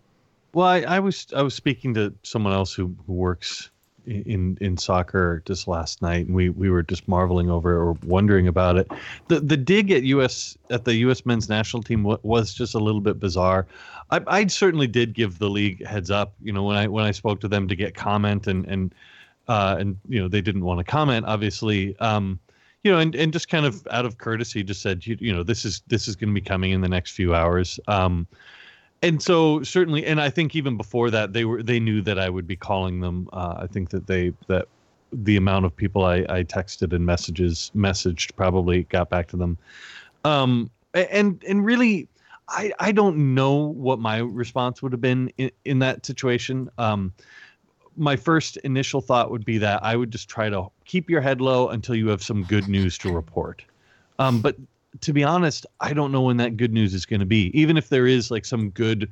Well, 0.53 0.65
I, 0.65 0.81
I 0.81 0.99
was 0.99 1.27
I 1.35 1.43
was 1.43 1.53
speaking 1.53 1.93
to 1.93 2.13
someone 2.23 2.53
else 2.53 2.73
who, 2.73 2.95
who 3.05 3.13
works 3.13 3.69
in 4.07 4.57
in 4.61 4.77
soccer 4.77 5.43
just 5.45 5.67
last 5.67 6.01
night, 6.01 6.25
and 6.25 6.35
we 6.35 6.49
we 6.49 6.71
were 6.71 6.81
just 6.81 7.07
marveling 7.07 7.51
over 7.51 7.75
or 7.77 7.93
wondering 8.03 8.47
about 8.47 8.77
it. 8.77 8.89
The 9.27 9.39
the 9.39 9.57
dig 9.57 9.91
at 9.91 10.03
U.S. 10.03 10.57
at 10.71 10.85
the 10.85 10.95
U.S. 10.95 11.25
men's 11.25 11.49
national 11.49 11.83
team 11.83 12.03
was 12.23 12.53
just 12.53 12.73
a 12.73 12.79
little 12.79 13.01
bit 13.01 13.19
bizarre. 13.19 13.67
I, 14.09 14.21
I 14.25 14.47
certainly 14.47 14.87
did 14.87 15.13
give 15.13 15.37
the 15.37 15.49
league 15.49 15.85
heads 15.85 16.09
up. 16.09 16.33
You 16.41 16.53
know, 16.53 16.63
when 16.63 16.77
I 16.77 16.87
when 16.87 17.05
I 17.05 17.11
spoke 17.11 17.41
to 17.41 17.47
them 17.47 17.67
to 17.67 17.75
get 17.75 17.93
comment 17.93 18.47
and 18.47 18.65
and 18.65 18.95
uh, 19.47 19.77
and 19.79 19.97
you 20.07 20.21
know 20.21 20.27
they 20.27 20.41
didn't 20.41 20.63
want 20.63 20.79
to 20.79 20.83
comment, 20.83 21.25
obviously. 21.25 21.97
Um, 21.99 22.39
you 22.83 22.91
know, 22.91 22.99
and, 22.99 23.15
and 23.15 23.33
just 23.33 23.49
kind 23.49 23.65
of 23.65 23.85
out 23.91 24.05
of 24.05 24.17
courtesy, 24.17 24.63
just 24.63 24.81
said, 24.81 25.05
you, 25.05 25.17
you 25.19 25.33
know, 25.33 25.43
this 25.43 25.65
is 25.65 25.81
this 25.87 26.07
is 26.07 26.15
going 26.15 26.29
to 26.29 26.33
be 26.33 26.45
coming 26.45 26.71
in 26.71 26.81
the 26.81 26.87
next 26.87 27.11
few 27.11 27.35
hours. 27.35 27.79
Um, 27.87 28.27
and 29.01 29.21
so 29.21 29.61
certainly 29.63 30.05
and 30.05 30.19
i 30.19 30.29
think 30.29 30.55
even 30.55 30.77
before 30.77 31.09
that 31.09 31.33
they 31.33 31.45
were 31.45 31.61
they 31.61 31.79
knew 31.79 32.01
that 32.01 32.17
i 32.17 32.29
would 32.29 32.47
be 32.47 32.55
calling 32.55 32.99
them 32.99 33.29
uh, 33.33 33.55
i 33.59 33.67
think 33.67 33.89
that 33.89 34.07
they 34.07 34.33
that 34.47 34.67
the 35.13 35.37
amount 35.37 35.63
of 35.65 35.73
people 35.73 36.03
I, 36.03 36.25
I 36.27 36.43
texted 36.43 36.93
and 36.93 37.05
messages 37.05 37.71
messaged 37.75 38.35
probably 38.35 38.83
got 38.83 39.09
back 39.09 39.27
to 39.29 39.37
them 39.37 39.57
um 40.23 40.69
and 40.93 41.43
and 41.47 41.65
really 41.65 42.07
i 42.49 42.71
i 42.79 42.91
don't 42.91 43.35
know 43.35 43.55
what 43.55 43.99
my 43.99 44.17
response 44.17 44.81
would 44.81 44.91
have 44.91 45.01
been 45.01 45.31
in, 45.37 45.51
in 45.63 45.79
that 45.79 46.05
situation 46.05 46.69
um 46.77 47.13
my 47.97 48.15
first 48.15 48.57
initial 48.57 49.01
thought 49.01 49.31
would 49.31 49.43
be 49.45 49.57
that 49.57 49.83
i 49.83 49.95
would 49.95 50.11
just 50.11 50.29
try 50.29 50.49
to 50.49 50.67
keep 50.85 51.09
your 51.09 51.21
head 51.21 51.41
low 51.41 51.69
until 51.69 51.95
you 51.95 52.07
have 52.07 52.23
some 52.23 52.43
good 52.43 52.67
news 52.67 52.97
to 52.97 53.11
report 53.11 53.63
um, 54.19 54.41
but 54.41 54.55
to 55.01 55.13
be 55.13 55.23
honest, 55.23 55.65
I 55.79 55.93
don't 55.93 56.11
know 56.11 56.21
when 56.21 56.37
that 56.37 56.57
good 56.57 56.73
news 56.73 56.93
is 56.93 57.05
going 57.05 57.19
to 57.19 57.25
be. 57.25 57.51
Even 57.59 57.77
if 57.77 57.89
there 57.89 58.07
is 58.07 58.31
like 58.31 58.45
some 58.45 58.69
good 58.71 59.09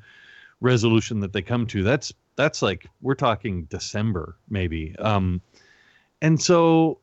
resolution 0.61 1.19
that 1.19 1.33
they 1.33 1.41
come 1.41 1.67
to, 1.67 1.83
that's 1.83 2.13
that's 2.35 2.61
like 2.61 2.87
we're 3.01 3.15
talking 3.15 3.63
December 3.65 4.35
maybe. 4.49 4.95
Um, 4.99 5.41
and 6.21 6.41
so, 6.41 6.99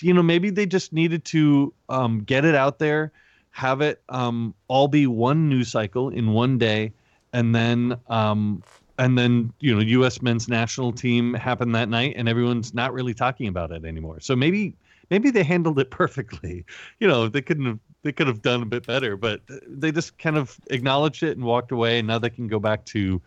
you 0.00 0.14
know, 0.14 0.22
maybe 0.22 0.50
they 0.50 0.66
just 0.66 0.92
needed 0.92 1.24
to 1.26 1.72
um, 1.88 2.20
get 2.20 2.44
it 2.44 2.54
out 2.54 2.78
there, 2.78 3.12
have 3.50 3.80
it 3.80 4.02
um, 4.08 4.54
all 4.68 4.88
be 4.88 5.06
one 5.06 5.48
news 5.48 5.70
cycle 5.70 6.08
in 6.10 6.32
one 6.32 6.58
day, 6.58 6.92
and 7.32 7.54
then 7.54 7.98
um, 8.08 8.62
and 8.98 9.18
then 9.18 9.52
you 9.60 9.74
know, 9.74 9.80
U.S. 9.80 10.22
men's 10.22 10.48
national 10.48 10.92
team 10.92 11.34
happened 11.34 11.74
that 11.74 11.88
night, 11.88 12.14
and 12.16 12.28
everyone's 12.28 12.74
not 12.74 12.92
really 12.92 13.14
talking 13.14 13.48
about 13.48 13.72
it 13.72 13.84
anymore. 13.84 14.20
So 14.20 14.36
maybe 14.36 14.74
maybe 15.10 15.30
they 15.30 15.42
handled 15.42 15.78
it 15.78 15.90
perfectly. 15.90 16.64
You 17.00 17.08
know, 17.08 17.28
they 17.28 17.42
couldn't 17.42 17.66
have 17.66 17.78
they 18.02 18.12
could 18.12 18.26
have 18.26 18.42
done 18.42 18.62
a 18.62 18.66
bit 18.66 18.86
better, 18.86 19.16
but 19.16 19.40
they 19.66 19.90
just 19.90 20.18
kind 20.18 20.36
of 20.36 20.58
acknowledged 20.70 21.22
it 21.22 21.36
and 21.36 21.44
walked 21.44 21.72
away. 21.72 21.98
And 21.98 22.08
now 22.08 22.18
they 22.18 22.30
can 22.30 22.48
go 22.48 22.58
back 22.58 22.84
to 22.86 23.20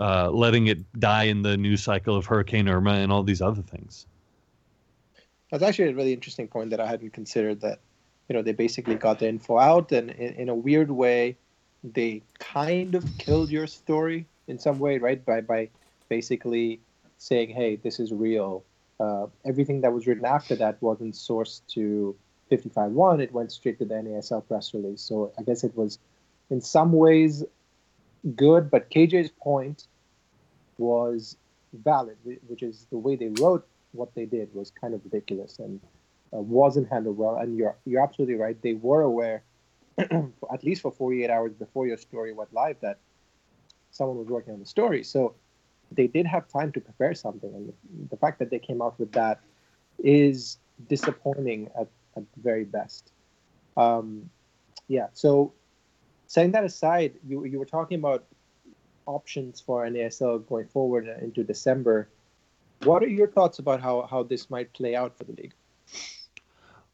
uh, 0.00 0.30
letting 0.30 0.66
it 0.66 0.78
die 0.98 1.24
in 1.24 1.42
the 1.42 1.56
news 1.56 1.82
cycle 1.82 2.16
of 2.16 2.26
Hurricane 2.26 2.68
Irma 2.68 2.94
and 2.94 3.12
all 3.12 3.22
these 3.22 3.42
other 3.42 3.62
things. 3.62 4.06
That's 5.50 5.62
actually 5.62 5.90
a 5.90 5.94
really 5.94 6.12
interesting 6.12 6.48
point 6.48 6.70
that 6.70 6.80
I 6.80 6.86
hadn't 6.86 7.12
considered. 7.12 7.60
That 7.60 7.78
you 8.28 8.34
know 8.34 8.42
they 8.42 8.52
basically 8.52 8.96
got 8.96 9.20
the 9.20 9.28
info 9.28 9.58
out, 9.58 9.92
and 9.92 10.10
in, 10.10 10.34
in 10.34 10.48
a 10.48 10.54
weird 10.54 10.90
way, 10.90 11.36
they 11.84 12.22
kind 12.40 12.96
of 12.96 13.04
killed 13.18 13.50
your 13.50 13.68
story 13.68 14.26
in 14.48 14.58
some 14.58 14.78
way, 14.78 14.98
right? 14.98 15.24
By 15.24 15.40
by 15.40 15.70
basically 16.08 16.80
saying, 17.18 17.50
"Hey, 17.50 17.76
this 17.76 18.00
is 18.00 18.12
real." 18.12 18.64
Uh, 18.98 19.26
everything 19.44 19.82
that 19.82 19.92
was 19.92 20.06
written 20.06 20.24
after 20.24 20.54
that 20.56 20.80
wasn't 20.80 21.14
sourced 21.14 21.60
to 21.68 22.16
55.1. 22.50 23.20
It 23.20 23.32
went 23.32 23.52
straight 23.52 23.78
to 23.78 23.84
the 23.84 23.94
NASL 23.94 24.46
press 24.46 24.72
release. 24.72 25.02
So 25.02 25.32
I 25.38 25.42
guess 25.42 25.64
it 25.64 25.76
was, 25.76 25.98
in 26.48 26.60
some 26.60 26.92
ways, 26.92 27.44
good. 28.34 28.70
But 28.70 28.90
KJ's 28.90 29.30
point 29.30 29.86
was 30.78 31.36
valid, 31.74 32.16
which 32.46 32.62
is 32.62 32.86
the 32.90 32.98
way 32.98 33.16
they 33.16 33.28
wrote 33.28 33.66
what 33.92 34.14
they 34.14 34.26
did 34.26 34.54
was 34.54 34.70
kind 34.70 34.94
of 34.94 35.02
ridiculous 35.04 35.58
and 35.58 35.80
uh, 36.32 36.38
wasn't 36.38 36.88
handled 36.88 37.18
well. 37.18 37.36
And 37.36 37.56
you're 37.56 37.76
you're 37.84 38.02
absolutely 38.02 38.36
right. 38.36 38.60
They 38.62 38.74
were 38.74 39.02
aware, 39.02 39.42
at 39.98 40.62
least 40.62 40.82
for 40.82 40.92
48 40.92 41.30
hours 41.30 41.52
before 41.52 41.86
your 41.86 41.96
story 41.96 42.32
went 42.32 42.52
live, 42.52 42.76
that 42.80 42.98
someone 43.96 44.18
was 44.18 44.28
working 44.28 44.52
on 44.54 44.60
the 44.60 44.66
story. 44.66 45.02
So 45.02 45.34
they 45.92 46.06
did 46.06 46.26
have 46.26 46.48
time 46.48 46.72
to 46.72 46.80
prepare 46.80 47.14
something, 47.14 47.52
and 47.54 47.72
the 48.10 48.16
fact 48.16 48.38
that 48.40 48.50
they 48.50 48.58
came 48.58 48.82
out 48.82 48.98
with 48.98 49.12
that 49.12 49.40
is 50.02 50.58
disappointing 50.88 51.70
at, 51.78 51.88
at 52.16 52.24
the 52.34 52.40
very 52.42 52.64
best. 52.64 53.12
Um, 53.76 54.28
yeah. 54.88 55.06
So 55.12 55.52
setting 56.26 56.52
that 56.52 56.64
aside, 56.64 57.14
you 57.26 57.44
you 57.44 57.58
were 57.58 57.66
talking 57.66 57.98
about 57.98 58.24
options 59.06 59.60
for 59.60 59.86
NASL 59.86 60.46
going 60.46 60.66
forward 60.66 61.08
into 61.22 61.44
December. 61.44 62.08
What 62.82 63.02
are 63.02 63.08
your 63.08 63.28
thoughts 63.28 63.58
about 63.58 63.80
how, 63.80 64.02
how 64.10 64.22
this 64.22 64.50
might 64.50 64.72
play 64.74 64.94
out 64.94 65.16
for 65.16 65.24
the 65.24 65.32
league? 65.32 65.54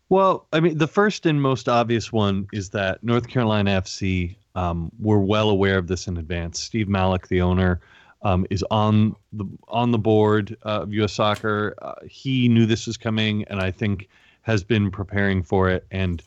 Well, 0.08 0.46
I 0.52 0.60
mean, 0.60 0.76
the 0.76 0.86
first 0.86 1.26
and 1.26 1.40
most 1.40 1.68
obvious 1.68 2.12
one 2.12 2.46
is 2.52 2.70
that 2.70 3.02
North 3.02 3.28
Carolina 3.28 3.80
FC 3.80 4.36
um, 4.54 4.90
were 4.98 5.20
well 5.20 5.50
aware 5.50 5.78
of 5.78 5.86
this 5.86 6.06
in 6.06 6.16
advance. 6.16 6.60
Steve 6.60 6.86
Malecek, 6.86 7.28
the 7.28 7.40
owner, 7.40 7.80
um, 8.22 8.46
is 8.50 8.64
on 8.70 9.16
the 9.32 9.44
on 9.68 9.90
the 9.90 9.98
board 9.98 10.56
of 10.62 10.92
U.S. 10.92 11.12
Soccer. 11.12 11.74
Uh, 11.82 11.94
he 12.08 12.48
knew 12.48 12.66
this 12.66 12.86
was 12.86 12.96
coming, 12.96 13.44
and 13.44 13.60
I 13.60 13.70
think 13.70 14.08
has 14.42 14.62
been 14.62 14.90
preparing 14.90 15.42
for 15.42 15.68
it. 15.68 15.86
And 15.90 16.22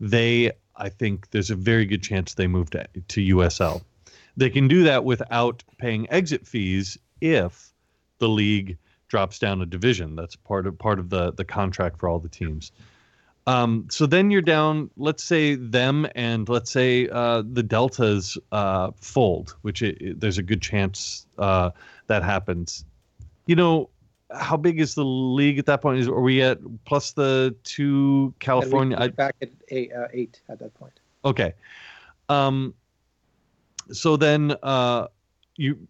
they, 0.00 0.52
I 0.76 0.88
think, 0.88 1.30
there's 1.30 1.50
a 1.50 1.54
very 1.54 1.84
good 1.84 2.02
chance 2.02 2.34
they 2.34 2.46
move 2.46 2.70
to, 2.70 2.86
to 3.08 3.36
USL. 3.36 3.82
They 4.36 4.50
can 4.50 4.68
do 4.68 4.84
that 4.84 5.04
without 5.04 5.64
paying 5.78 6.08
exit 6.10 6.46
fees 6.46 6.98
if 7.20 7.72
the 8.18 8.28
league 8.28 8.78
drops 9.08 9.38
down 9.38 9.62
a 9.62 9.66
division. 9.66 10.16
That's 10.16 10.36
part 10.36 10.66
of 10.66 10.78
part 10.78 10.98
of 10.98 11.10
the 11.10 11.32
the 11.32 11.44
contract 11.44 11.98
for 11.98 12.08
all 12.08 12.18
the 12.18 12.28
teams. 12.28 12.72
Um, 13.48 13.86
so 13.90 14.04
then 14.04 14.30
you're 14.30 14.42
down. 14.42 14.90
Let's 14.98 15.24
say 15.24 15.54
them 15.54 16.06
and 16.14 16.46
let's 16.50 16.70
say 16.70 17.08
uh, 17.08 17.42
the 17.50 17.62
Deltas 17.62 18.36
uh, 18.52 18.90
fold, 19.00 19.56
which 19.62 19.80
it, 19.80 19.96
it, 20.02 20.20
there's 20.20 20.36
a 20.36 20.42
good 20.42 20.60
chance 20.60 21.26
uh, 21.38 21.70
that 22.08 22.22
happens. 22.22 22.84
You 23.46 23.56
know, 23.56 23.88
how 24.38 24.58
big 24.58 24.78
is 24.78 24.94
the 24.94 25.04
league 25.04 25.58
at 25.58 25.64
that 25.64 25.80
point? 25.80 25.98
Is 25.98 26.08
are 26.08 26.20
we 26.20 26.42
at 26.42 26.58
plus 26.84 27.12
the 27.12 27.56
two 27.64 28.34
California? 28.38 29.08
back 29.16 29.34
at 29.40 29.48
eight, 29.70 29.92
uh, 29.94 30.08
eight 30.12 30.42
at 30.50 30.58
that 30.58 30.74
point. 30.74 31.00
Okay. 31.24 31.54
Um, 32.28 32.74
so 33.90 34.18
then 34.18 34.56
uh, 34.62 35.06
you 35.56 35.88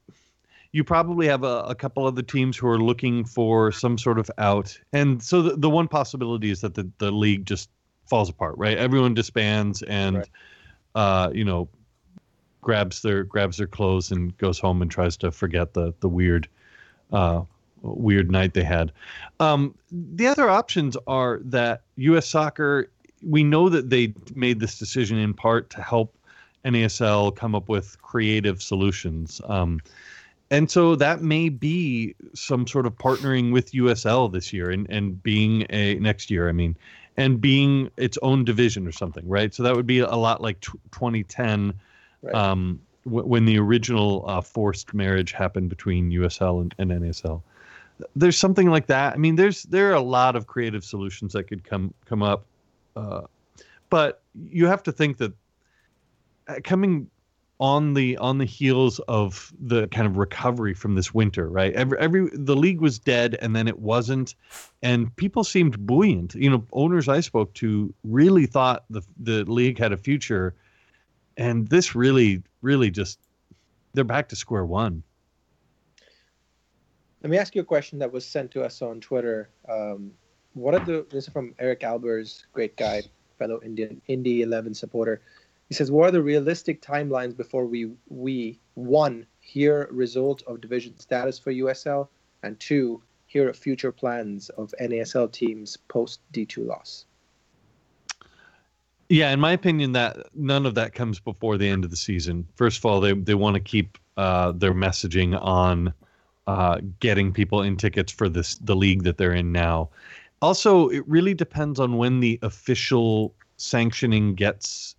you 0.73 0.85
probably 0.85 1.27
have 1.27 1.45
a, 1.45 1.61
a, 1.63 1.75
couple 1.75 2.07
of 2.07 2.15
the 2.15 2.23
teams 2.23 2.57
who 2.57 2.69
are 2.69 2.79
looking 2.79 3.25
for 3.25 3.73
some 3.73 3.97
sort 3.97 4.19
of 4.19 4.31
out, 4.39 4.79
and 4.93 5.23
so 5.23 5.43
the, 5.43 5.57
the 5.57 5.71
one 5.71 5.89
possibility 5.89 6.51
is 6.51 6.61
that 6.61 6.75
the, 6.75 6.89
the 6.99 7.11
league 7.11 7.47
just 7.47 7.71
falls 8.07 8.29
apart, 8.29 8.57
right? 8.59 8.77
Everyone 8.77 9.15
disbands 9.15 9.83
and 9.83 10.19
right. 10.19 10.29
uh, 10.95 11.31
you 11.33 11.45
know 11.45 11.69
grabs 12.61 13.03
their 13.03 13.25
grabs 13.25 13.57
their 13.57 13.67
clothes 13.67 14.11
and 14.11 14.37
goes 14.39 14.59
home 14.59 14.83
and 14.83 14.91
tries 14.91 15.17
to 15.17 15.31
forget 15.31 15.75
the 15.75 15.95
the 16.01 16.09
weird 16.09 16.49
uh, 17.13 17.43
weird 17.83 18.31
night 18.31 18.55
they 18.55 18.65
had. 18.65 18.93
Um, 19.41 19.75
the 19.91 20.27
other 20.27 20.49
options 20.51 20.97
are 21.07 21.41
that 21.45 21.83
U.S. 21.97 22.29
Soccer. 22.29 22.91
We 23.23 23.43
know 23.43 23.69
that 23.69 23.91
they 23.91 24.15
made 24.35 24.61
this 24.61 24.79
decision 24.79 25.19
in 25.19 25.35
part 25.35 25.71
to 25.71 25.83
help 25.83 26.15
NASL 26.65 27.35
come 27.35 27.55
up 27.55 27.69
with 27.69 28.01
creative 28.03 28.63
solutions. 28.63 29.41
Um, 29.47 29.81
and 30.51 30.71
so 30.71 30.97
that 30.97 31.21
may 31.21 31.49
be 31.51 32.15
some 32.35 32.67
sort 32.67 32.87
of 32.87 32.97
partnering 32.97 33.53
with 33.53 33.73
USL 33.73 34.33
this 34.33 34.53
year 34.53 34.71
and, 34.71 34.89
and 34.89 35.23
being 35.23 35.67
a 35.71 35.97
next 35.97 36.31
year, 36.31 36.49
I 36.49 36.53
mean, 36.53 36.77
and 37.19 37.41
being 37.41 37.91
its 37.97 38.17
own 38.23 38.45
division 38.45 38.87
or 38.87 38.93
something, 38.93 39.29
right? 39.29 39.53
So 39.53 39.63
that 39.65 39.77
would 39.77 39.87
be 39.87 39.99
a 39.99 40.15
lot 40.15 40.41
like 40.41 40.61
t- 40.61 40.73
2010 40.93 41.75
right. 42.23 42.35
um, 42.35 42.81
w- 43.05 43.27
when 43.27 43.45
the 43.45 43.59
original 43.59 44.25
uh, 44.27 44.41
forced 44.41 44.95
marriage 44.95 45.33
happened 45.33 45.69
between 45.69 46.11
USL 46.13 46.63
and, 46.63 46.75
and 46.79 46.91
NASL. 46.93 47.43
There's 48.17 48.39
something 48.39 48.71
like 48.71 48.87
that. 48.87 49.15
I 49.15 49.17
mean, 49.17 49.35
there's 49.35 49.65
there 49.65 49.91
are 49.91 49.95
a 49.95 50.01
lot 50.01 50.37
of 50.37 50.47
creative 50.47 50.85
solutions 50.85 51.33
that 51.33 51.45
could 51.45 51.65
come 51.65 51.93
come 52.05 52.23
up, 52.23 52.47
uh, 52.95 53.23
but 53.91 54.23
you 54.51 54.67
have 54.67 54.85
to 54.85 54.93
think 54.93 55.17
that 55.17 55.33
uh, 56.47 56.55
coming 56.63 57.11
on 57.61 57.95
the 57.95 58.17
on 58.19 58.39
the 58.39 58.45
heels 58.45 59.01
of 59.01 59.53
the 59.59 59.89
kind 59.89 60.07
of 60.07 60.17
recovery 60.17 60.75
from 60.75 60.95
this 60.95 61.13
winter, 61.13 61.49
right? 61.49 61.73
Every 61.75 61.99
every 61.99 62.31
the 62.33 62.55
league 62.55 62.81
was 62.81 62.99
dead 62.99 63.37
and 63.43 63.55
then 63.55 63.67
it 63.67 63.81
wasn't, 63.81 64.35
and 64.83 65.15
people 65.17 65.43
seemed 65.43 65.85
buoyant. 65.87 66.35
You 66.35 66.51
know, 66.51 66.65
owners 66.73 67.09
I 67.09 67.21
spoke 67.21 67.53
to 67.55 67.93
really 68.05 68.47
thought 68.47 68.85
the 68.91 69.03
the 69.19 69.45
league 69.45 69.79
had 69.79 69.93
a 69.93 69.97
future, 69.97 70.55
and 71.37 71.69
this 71.69 71.95
really 71.95 72.43
really 72.63 72.91
just 72.91 73.19
they're 73.93 74.05
back 74.05 74.29
to 74.29 74.37
square 74.37 74.65
one. 74.65 75.03
Let 77.23 77.31
me 77.31 77.39
ask 77.39 77.57
you 77.57 77.63
a 77.63 77.65
question 77.65 77.99
that 77.99 78.13
was 78.13 78.25
sent 78.25 78.53
to 78.53 78.63
us 78.63 78.81
on 78.81 79.01
Twitter. 79.01 79.51
Um, 79.69 80.13
what 80.55 80.75
are 80.75 80.85
the 80.85 81.07
this 81.11 81.27
is 81.27 81.33
from 81.33 81.55
Eric 81.59 81.81
Albers, 81.81 82.45
great 82.53 82.77
guy, 82.77 83.03
fellow 83.37 83.61
Indian 83.65 84.01
Indy 84.07 84.43
Eleven 84.43 84.75
supporter. 84.75 85.23
He 85.69 85.75
says, 85.75 85.91
"What 85.91 86.09
are 86.09 86.13
the 86.13 86.23
realistic 86.23 86.81
timelines 86.81 87.37
before 87.37 87.67
we 87.67 87.91
we 88.09 88.59
one 88.75 89.27
hear 89.41 89.89
result 89.91 90.43
of 90.47 90.61
division 90.61 90.99
status 90.99 91.39
for 91.39 91.53
USL, 91.53 92.09
and 92.43 92.59
two 92.59 93.03
hear 93.27 93.53
future 93.53 93.93
plans 93.93 94.49
of 94.51 94.75
NASL 94.81 95.31
teams 95.31 95.77
post 95.89 96.21
D2 96.33 96.67
loss?" 96.67 97.05
Yeah, 99.11 99.31
in 99.31 99.41
my 99.41 99.53
opinion, 99.53 99.93
that 99.93 100.29
none 100.35 100.67
of 100.67 100.75
that 100.75 100.95
comes 100.95 101.19
before 101.19 101.57
the 101.57 101.69
end 101.69 101.85
of 101.85 101.91
the 101.91 101.97
season. 101.97 102.47
First 102.55 102.79
of 102.79 102.87
all, 102.87 103.01
they 103.01 103.13
they 103.13 103.35
want 103.35 103.55
to 103.55 103.61
keep 103.61 103.99
uh, 104.17 104.53
their 104.53 104.75
messaging 104.75 105.39
on 105.41 105.93
uh, 106.47 106.81
getting 107.01 107.33
people 107.33 107.63
in 107.63 107.77
tickets 107.77 108.11
for 108.11 108.29
this 108.29 108.57
the 108.57 108.77
league 108.77 109.03
that 109.03 109.19
they're 109.19 109.33
in 109.33 109.53
now. 109.53 109.91
Also, 110.41 110.89
it 110.89 111.07
really 111.07 111.35
depends 111.35 111.79
on 111.79 111.97
when 111.97 112.21
the 112.21 112.39
official 112.43 113.35
sanctioning 113.57 114.35
gets 114.35 114.95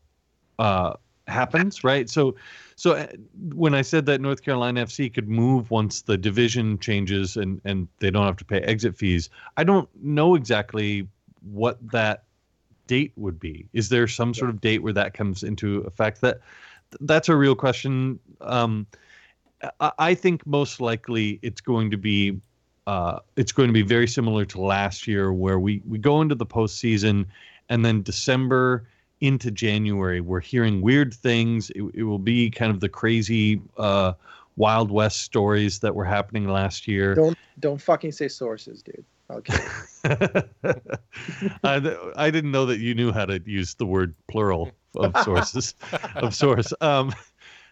uh, 0.60 0.94
happens, 1.28 1.84
right? 1.84 2.10
So, 2.10 2.36
so 2.76 2.92
uh, 2.92 3.08
when 3.54 3.74
I 3.74 3.82
said 3.82 4.06
that 4.08 4.22
North 4.22 4.44
Carolina 4.44 4.86
FC 4.86 5.12
could 5.12 5.30
move 5.30 5.72
once 5.72 6.02
the 6.02 6.18
division 6.18 6.78
changes 6.80 7.38
and 7.38 7.62
and 7.64 7.88
they 8.00 8.12
don't 8.12 8.26
have 8.26 8.38
to 8.38 8.46
pay 8.46 8.60
exit 8.60 8.96
fees, 8.96 9.30
I 9.58 9.64
don't 9.64 9.90
know 10.04 10.36
exactly 10.36 11.08
what 11.42 11.78
that 11.92 12.24
date 12.88 13.14
would 13.16 13.40
be. 13.40 13.66
Is 13.74 13.90
there 13.90 14.08
some 14.08 14.34
sort 14.34 14.50
of 14.50 14.60
date 14.60 14.84
where 14.84 14.94
that 14.94 15.14
comes 15.14 15.44
into 15.44 15.80
effect? 15.82 16.22
That 16.22 16.42
that's 17.02 17.30
a 17.30 17.36
real 17.36 17.56
question. 17.56 18.20
Um, 18.42 18.86
I, 19.80 19.92
I 19.98 20.14
think 20.14 20.46
most 20.46 20.82
likely 20.82 21.40
it's 21.42 21.62
going 21.62 21.92
to 21.92 21.98
be 21.98 22.40
uh, 22.88 23.20
it's 23.36 23.52
going 23.52 23.70
to 23.70 23.74
be 23.74 23.84
very 23.84 24.08
similar 24.08 24.46
to 24.46 24.60
last 24.60 25.08
year, 25.08 25.32
where 25.32 25.60
we 25.60 25.82
we 25.88 25.98
go 25.98 26.22
into 26.22 26.36
the 26.36 26.46
postseason 26.46 27.26
and 27.70 27.86
then 27.86 28.02
December 28.02 28.88
into 29.22 29.52
January, 29.52 30.22
we're 30.22 30.40
hearing 30.40 30.82
weird 30.82 31.14
things. 31.14 31.70
It, 31.72 31.84
it 31.94 32.04
will 32.04 32.20
be 32.20 32.50
kind 32.50 32.72
of 32.72 32.80
the 32.80 32.90
crazy 32.90 33.62
uh, 33.78 34.14
Wild 34.56 34.92
West 34.92 35.22
stories 35.22 35.80
that 35.80 35.96
were 35.96 36.06
happening 36.06 36.48
last 36.48 36.88
year. 36.88 37.16
Don't 37.16 37.38
don't 37.60 37.82
fucking 37.82 38.12
say 38.12 38.28
sources, 38.28 38.84
dude. 38.84 39.06
Okay. 39.32 39.58
I, 41.64 41.98
I 42.16 42.32
didn't 42.32 42.52
know 42.52 42.66
that 42.66 42.80
you 42.80 42.96
knew 42.96 43.12
how 43.12 43.26
to 43.26 43.40
use 43.46 43.76
the 43.76 43.86
word 43.86 44.16
plural 44.28 44.72
of 44.96 45.16
sources 45.24 45.76
of 46.16 46.34
source. 46.34 46.74
Um, 46.82 47.14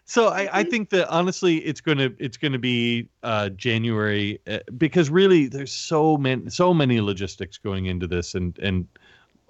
so 0.05 0.29
I, 0.29 0.59
I 0.59 0.63
think 0.63 0.89
that 0.91 1.09
honestly, 1.09 1.57
it's 1.57 1.81
gonna 1.81 2.11
it's 2.19 2.37
gonna 2.37 2.59
be 2.59 3.09
uh, 3.23 3.49
January 3.49 4.39
uh, 4.47 4.59
because 4.77 5.09
really 5.09 5.47
there's 5.47 5.71
so 5.71 6.17
many 6.17 6.49
so 6.49 6.73
many 6.73 7.01
logistics 7.01 7.57
going 7.57 7.87
into 7.87 8.07
this, 8.07 8.33
and 8.33 8.57
and 8.59 8.87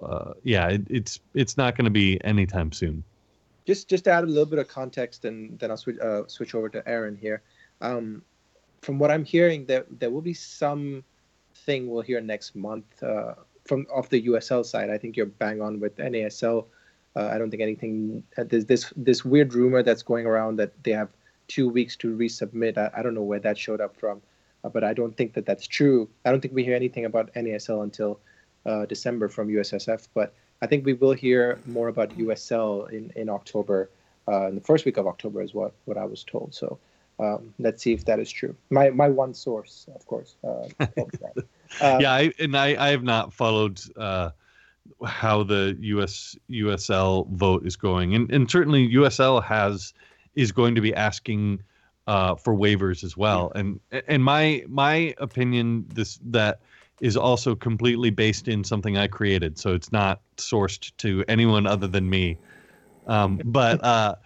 uh, 0.02 0.32
yeah, 0.42 0.68
it, 0.68 0.82
it's 0.88 1.20
it's 1.34 1.56
not 1.56 1.76
going 1.76 1.84
to 1.84 1.90
be 1.90 2.22
anytime 2.24 2.72
soon. 2.72 3.04
Just 3.66 3.88
just 3.88 4.08
add 4.08 4.24
a 4.24 4.26
little 4.26 4.46
bit 4.46 4.58
of 4.58 4.68
context, 4.68 5.24
and 5.24 5.58
then 5.58 5.70
I'll 5.70 5.76
switch 5.76 5.98
uh, 5.98 6.22
switch 6.26 6.54
over 6.54 6.68
to 6.70 6.86
Aaron 6.88 7.16
here. 7.16 7.42
Um, 7.80 8.22
from 8.82 8.98
what 8.98 9.10
I'm 9.10 9.24
hearing, 9.24 9.66
there 9.66 9.84
there 9.90 10.10
will 10.10 10.22
be 10.22 10.34
some 10.34 11.04
thing 11.54 11.90
we'll 11.90 12.02
hear 12.02 12.20
next 12.20 12.54
month 12.54 13.02
uh, 13.02 13.34
from 13.66 13.86
off 13.92 14.08
the 14.08 14.26
USL 14.28 14.64
side. 14.64 14.90
I 14.90 14.98
think 14.98 15.16
you're 15.16 15.26
bang 15.26 15.60
on 15.60 15.80
with 15.80 15.96
NASL. 15.96 16.66
Uh, 17.16 17.28
I 17.32 17.38
don't 17.38 17.50
think 17.50 17.62
anything. 17.62 18.22
Uh, 18.36 18.44
there's 18.44 18.66
this 18.66 18.92
this 18.96 19.24
weird 19.24 19.52
rumor 19.54 19.82
that's 19.82 20.02
going 20.02 20.26
around 20.26 20.56
that 20.56 20.72
they 20.84 20.92
have 20.92 21.08
two 21.48 21.68
weeks 21.68 21.96
to 21.96 22.16
resubmit. 22.16 22.78
I, 22.78 22.90
I 22.96 23.02
don't 23.02 23.14
know 23.14 23.22
where 23.22 23.40
that 23.40 23.58
showed 23.58 23.80
up 23.80 23.96
from. 23.96 24.22
uh, 24.64 24.68
but 24.68 24.84
I 24.84 24.92
don't 24.92 25.16
think 25.16 25.34
that 25.34 25.46
that's 25.46 25.66
true. 25.66 26.08
I 26.24 26.30
don't 26.30 26.40
think 26.40 26.54
we 26.54 26.64
hear 26.64 26.76
anything 26.76 27.04
about 27.04 27.32
NASL 27.34 27.82
until 27.82 28.20
uh, 28.66 28.86
December 28.86 29.28
from 29.28 29.48
USSF, 29.48 30.08
but 30.14 30.34
I 30.60 30.66
think 30.66 30.84
we 30.84 30.94
will 30.94 31.12
hear 31.12 31.58
more 31.66 31.88
about 31.88 32.10
USL 32.18 32.90
in 32.90 33.12
in 33.16 33.28
October, 33.28 33.90
uh, 34.26 34.48
in 34.48 34.54
the 34.54 34.60
first 34.60 34.84
week 34.84 34.96
of 34.96 35.06
October, 35.06 35.42
is 35.42 35.54
what 35.54 35.72
what 35.84 35.96
I 35.96 36.04
was 36.04 36.24
told. 36.24 36.54
So. 36.54 36.78
Um, 37.20 37.52
let's 37.58 37.82
see 37.82 37.92
if 37.92 38.04
that 38.04 38.20
is 38.20 38.30
true. 38.30 38.54
My 38.70 38.90
my 38.90 39.08
one 39.08 39.34
source, 39.34 39.88
of 39.92 40.06
course. 40.06 40.36
Uh, 40.44 40.68
uh, 40.78 41.98
yeah, 42.00 42.12
I, 42.12 42.32
and 42.38 42.56
I, 42.56 42.76
I 42.78 42.90
have 42.90 43.02
not 43.02 43.32
followed 43.32 43.80
uh, 43.96 44.30
how 45.04 45.42
the 45.42 45.76
US 45.80 46.36
USL 46.50 47.28
vote 47.30 47.66
is 47.66 47.76
going, 47.76 48.14
and 48.14 48.30
and 48.30 48.50
certainly 48.50 48.88
USL 48.90 49.42
has 49.42 49.94
is 50.34 50.52
going 50.52 50.74
to 50.74 50.80
be 50.80 50.94
asking 50.94 51.60
uh, 52.06 52.34
for 52.36 52.54
waivers 52.54 53.04
as 53.04 53.16
well. 53.16 53.52
And 53.54 53.80
and 54.06 54.24
my 54.24 54.64
my 54.68 55.14
opinion 55.18 55.86
this 55.92 56.18
that 56.26 56.60
is 57.00 57.16
also 57.16 57.54
completely 57.54 58.10
based 58.10 58.48
in 58.48 58.64
something 58.64 58.96
I 58.96 59.06
created, 59.06 59.58
so 59.58 59.74
it's 59.74 59.92
not 59.92 60.20
sourced 60.36 60.92
to 60.98 61.24
anyone 61.28 61.66
other 61.66 61.86
than 61.86 62.08
me. 62.08 62.38
Um, 63.06 63.40
but 63.44 63.82
uh, 63.82 64.16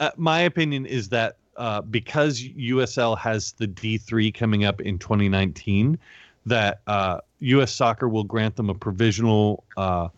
uh, 0.00 0.10
my 0.16 0.40
opinion 0.40 0.86
is 0.86 1.08
that 1.10 1.36
uh, 1.56 1.80
because 1.82 2.42
USL 2.42 3.16
has 3.18 3.52
the 3.52 3.68
D3 3.68 4.34
coming 4.34 4.64
up 4.64 4.80
in 4.80 4.98
2019, 4.98 5.98
that 6.46 6.80
uh, 6.86 7.20
U.S. 7.40 7.72
Soccer 7.72 8.08
will 8.08 8.24
grant 8.24 8.56
them 8.56 8.70
a 8.70 8.74
provisional 8.74 9.64
uh, 9.76 10.08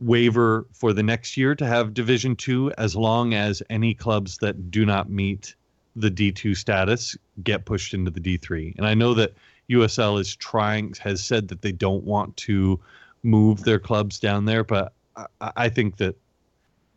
waiver 0.00 0.66
for 0.72 0.92
the 0.92 1.02
next 1.02 1.36
year 1.36 1.54
to 1.54 1.66
have 1.66 1.94
Division 1.94 2.36
Two, 2.36 2.72
as 2.76 2.94
long 2.94 3.34
as 3.34 3.62
any 3.70 3.94
clubs 3.94 4.38
that 4.38 4.70
do 4.70 4.84
not 4.84 5.08
meet 5.08 5.54
the 5.96 6.10
D2 6.10 6.56
status 6.56 7.16
get 7.42 7.64
pushed 7.64 7.94
into 7.94 8.10
the 8.10 8.20
D3. 8.20 8.76
And 8.76 8.86
I 8.86 8.92
know 8.94 9.14
that 9.14 9.32
USL 9.70 10.20
is 10.20 10.34
trying, 10.36 10.94
has 11.00 11.24
said 11.24 11.48
that 11.48 11.62
they 11.62 11.72
don't 11.72 12.04
want 12.04 12.36
to 12.38 12.80
move 13.22 13.64
their 13.64 13.78
clubs 13.78 14.18
down 14.18 14.44
there, 14.44 14.64
but 14.64 14.92
I, 15.16 15.52
I 15.56 15.68
think 15.68 15.96
that 15.96 16.16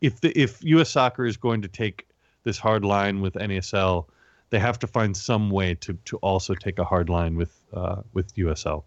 if 0.02 0.22
the 0.22 0.38
if 0.40 0.64
U.S. 0.64 0.90
Soccer 0.90 1.26
is 1.26 1.38
going 1.38 1.62
to 1.62 1.68
take 1.68 2.08
this 2.44 2.58
hard 2.58 2.86
line 2.86 3.22
with 3.22 3.34
NASL, 3.34 4.06
they 4.50 4.60
have 4.60 4.80
to 4.80 4.88
find 4.88 5.16
some 5.16 5.50
way 5.50 5.76
to 5.76 5.94
to 6.06 6.18
also 6.18 6.54
take 6.56 6.80
a 6.80 6.86
hard 6.86 7.10
line 7.10 7.36
with 7.36 7.60
uh, 7.74 8.02
with 8.14 8.34
USL. 8.36 8.84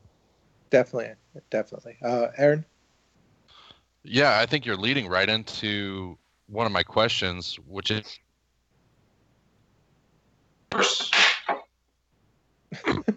Definitely, 0.71 1.15
definitely. 1.51 1.97
Uh, 2.03 2.29
Aaron. 2.39 2.65
Yeah, 4.05 4.39
I 4.41 4.47
think 4.47 4.67
you're 4.67 4.77
leading 4.77 5.07
right 5.07 5.29
into 5.29 6.19
one 6.47 6.67
of 6.67 6.73
my 6.73 6.83
questions, 6.83 7.59
which 7.69 7.91
is. 7.91 8.19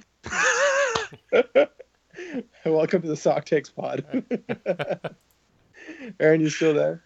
Welcome 2.66 3.02
to 3.02 3.08
the 3.08 3.18
Sock 3.18 3.46
Takes 3.46 3.70
Pod. 3.70 4.06
Aaron, 6.20 6.42
you 6.42 6.50
still 6.50 6.74
there? 6.74 7.04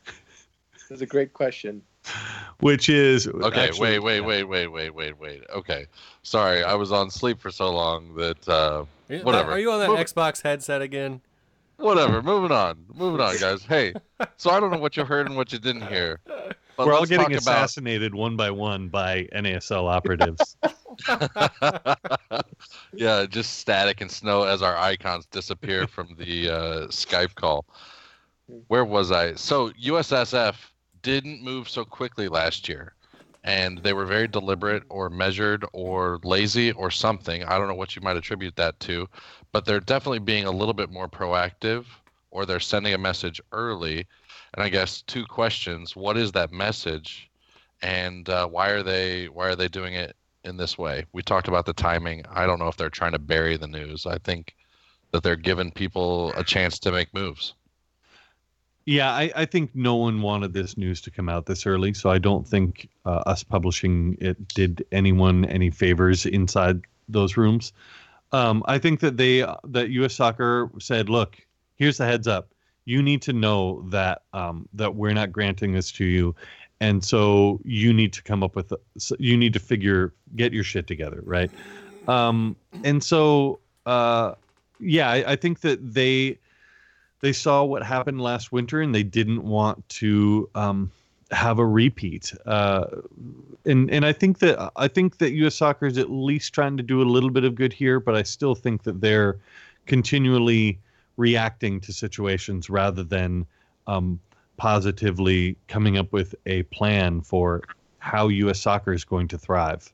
That's 0.90 1.02
a 1.02 1.06
great 1.06 1.34
question 1.34 1.82
which 2.60 2.90
is 2.90 3.28
okay. 3.28 3.66
Actually, 3.66 4.00
wait, 4.00 4.22
wait, 4.22 4.22
wait, 4.22 4.44
wait, 4.44 4.68
wait, 4.68 4.90
wait, 4.94 5.18
wait. 5.20 5.44
Okay, 5.54 5.86
sorry, 6.24 6.64
I 6.64 6.74
was 6.76 6.92
on 6.92 7.10
sleep 7.10 7.40
for 7.40 7.52
so 7.52 7.72
long 7.72 8.14
that 8.16 8.48
uh, 8.48 8.86
whatever. 9.24 9.52
Are 9.52 9.60
you 9.60 9.72
on 9.72 9.80
that 9.80 9.90
Move- 9.90 10.00
Xbox 10.00 10.42
headset 10.42 10.82
again? 10.82 11.22
Whatever. 11.78 12.22
Moving 12.22 12.52
on. 12.52 12.86
Moving 12.94 13.22
on, 13.22 13.38
guys. 13.38 13.64
Hey, 13.64 13.94
so 14.36 14.50
I 14.50 14.60
don't 14.60 14.70
know 14.70 14.80
what 14.80 14.98
you 14.98 15.06
heard 15.06 15.28
and 15.28 15.38
what 15.38 15.54
you 15.54 15.60
didn't 15.60 15.88
hear. 15.88 16.20
But 16.26 16.88
We're 16.88 16.94
all 16.94 17.06
getting 17.06 17.34
assassinated 17.34 18.12
about... 18.12 18.20
one 18.20 18.36
by 18.36 18.52
one 18.52 18.90
by 18.90 19.30
NASL 19.34 19.90
operatives. 19.90 20.58
yeah, 22.94 23.26
just 23.26 23.60
static 23.60 24.02
and 24.02 24.12
snow 24.12 24.44
as 24.44 24.62
our 24.62 24.78
icons 24.78 25.26
disappear 25.28 25.88
from 25.88 26.16
the 26.18 26.50
uh, 26.50 26.88
Skype 26.88 27.36
call. 27.36 27.66
Where 28.68 28.86
was 28.86 29.12
I? 29.12 29.36
So 29.36 29.70
USSF 29.72 30.56
didn't 31.02 31.44
move 31.44 31.70
so 31.70 31.86
quickly 31.86 32.28
last 32.28 32.68
year 32.68 32.94
and 33.44 33.78
they 33.80 33.94
were 33.94 34.06
very 34.06 34.28
deliberate 34.28 34.84
or 34.90 35.10
measured 35.10 35.66
or 35.72 36.20
lazy 36.24 36.72
or 36.74 36.92
something. 36.92 37.44
I 37.44 37.58
don't 37.58 37.68
know 37.68 37.76
what 37.76 37.96
you 37.96 38.02
might 38.02 38.18
attribute 38.18 38.56
that 38.58 38.80
to, 38.82 39.08
but 39.52 39.66
they're 39.66 39.80
definitely 39.80 40.20
being 40.20 40.46
a 40.46 40.52
little 40.52 40.74
bit 40.74 40.92
more 40.92 41.08
proactive 41.08 41.86
or 42.32 42.46
they're 42.46 42.60
sending 42.60 42.94
a 42.94 42.98
message 42.98 43.42
early. 43.52 44.06
And 44.54 44.64
I 44.64 44.70
guess 44.70 45.02
two 45.04 45.26
questions: 45.26 45.96
What 45.96 46.18
is 46.18 46.32
that 46.34 46.52
message, 46.52 47.30
and 47.82 48.28
uh, 48.30 48.48
why 48.48 48.70
are 48.70 48.84
they 48.84 49.28
why 49.28 49.48
are 49.48 49.56
they 49.56 49.68
doing 49.68 49.94
it 49.94 50.16
in 50.44 50.58
this 50.58 50.78
way? 50.78 51.06
We 51.14 51.22
talked 51.22 51.48
about 51.48 51.66
the 51.66 51.74
timing. 51.74 52.26
I 52.30 52.46
don't 52.46 52.60
know 52.60 52.68
if 52.68 52.78
they're 52.78 52.90
trying 52.90 53.14
to 53.14 53.20
bury 53.20 53.58
the 53.58 53.68
news. 53.68 54.06
I 54.06 54.18
think 54.18 54.56
that 55.12 55.24
they're 55.24 55.36
giving 55.36 55.72
people 55.72 56.34
a 56.36 56.44
chance 56.44 56.80
to 56.80 56.92
make 56.92 57.14
moves. 57.14 57.54
Yeah, 58.86 59.12
I, 59.12 59.32
I, 59.36 59.46
think 59.46 59.76
no 59.76 59.96
one 59.96 60.22
wanted 60.22 60.54
this 60.54 60.76
news 60.76 61.00
to 61.02 61.12
come 61.12 61.30
out 61.30 61.46
this 61.46 61.68
early, 61.68 61.94
so 61.94 62.10
I 62.10 62.18
don't 62.18 62.48
think 62.48 62.90
uh, 63.06 63.22
us 63.28 63.44
publishing 63.44 64.18
it 64.20 64.48
did 64.48 64.84
anyone 64.92 65.46
any 65.46 65.70
favors 65.70 66.26
inside 66.26 66.82
those 67.08 67.38
rooms. 67.38 67.72
Um, 68.32 68.64
I 68.66 68.80
think 68.80 69.00
that 69.02 69.18
they 69.18 69.46
that 69.66 69.90
U.S. 69.90 70.16
Soccer 70.16 70.72
said, 70.80 71.08
"Look, 71.08 71.38
here's 71.76 71.98
the 71.98 72.06
heads 72.06 72.28
up. 72.28 72.50
You 72.86 73.04
need 73.04 73.22
to 73.24 73.34
know 73.34 73.86
that 73.90 74.24
um, 74.34 74.68
that 74.74 74.96
we're 74.96 75.14
not 75.14 75.32
granting 75.32 75.74
this 75.74 75.92
to 75.94 76.06
you, 76.06 76.34
and 76.82 77.04
so 77.04 77.60
you 77.64 77.94
need 77.94 78.14
to 78.14 78.24
come 78.24 78.44
up 78.44 78.56
with 78.56 78.74
you 79.20 79.38
need 79.38 79.54
to 79.54 79.60
figure 79.60 80.14
get 80.36 80.54
your 80.54 80.64
shit 80.64 80.88
together, 80.88 81.22
right?" 81.24 81.52
Um, 82.08 82.56
and 82.84 83.04
so, 83.04 83.60
uh, 83.86 84.34
yeah, 84.80 85.10
I, 85.10 85.34
I 85.34 85.36
think 85.36 85.62
that 85.62 85.94
they 85.94 86.40
they 87.22 87.34
saw 87.34 87.64
what 87.64 87.84
happened 87.84 88.22
last 88.22 88.52
winter 88.52 88.82
and 88.82 88.96
they 88.96 89.04
didn't 89.04 89.44
want 89.44 89.88
to 89.90 90.50
um, 90.56 90.92
have 91.32 91.60
a 91.60 91.66
repeat. 91.66 92.34
Uh, 92.46 92.86
and 93.66 93.92
and 93.92 94.06
I 94.06 94.14
think 94.14 94.40
that 94.40 94.72
I 94.76 94.88
think 94.88 95.18
that 95.18 95.32
U.S. 95.32 95.56
Soccer 95.56 95.86
is 95.86 95.98
at 95.98 96.10
least 96.10 96.54
trying 96.54 96.78
to 96.78 96.84
do 96.84 97.02
a 97.02 97.04
little 97.04 97.30
bit 97.30 97.44
of 97.44 97.56
good 97.56 97.74
here, 97.74 98.00
but 98.00 98.16
I 98.16 98.24
still 98.24 98.56
think 98.56 98.84
that 98.84 99.02
they're 99.02 99.38
continually 99.86 100.80
reacting 101.18 101.82
to 101.82 101.92
situations 101.92 102.70
rather 102.70 103.04
than 103.04 103.46
um, 103.88 104.20
positively 104.60 105.56
coming 105.68 105.98
up 105.98 106.12
with 106.12 106.36
a 106.46 106.64
plan 106.64 107.22
for 107.22 107.64
how 107.98 108.28
U.S. 108.28 108.60
Soccer 108.60 108.94
is 108.94 109.06
going 109.06 109.28
to 109.30 109.38
thrive. 109.38 109.92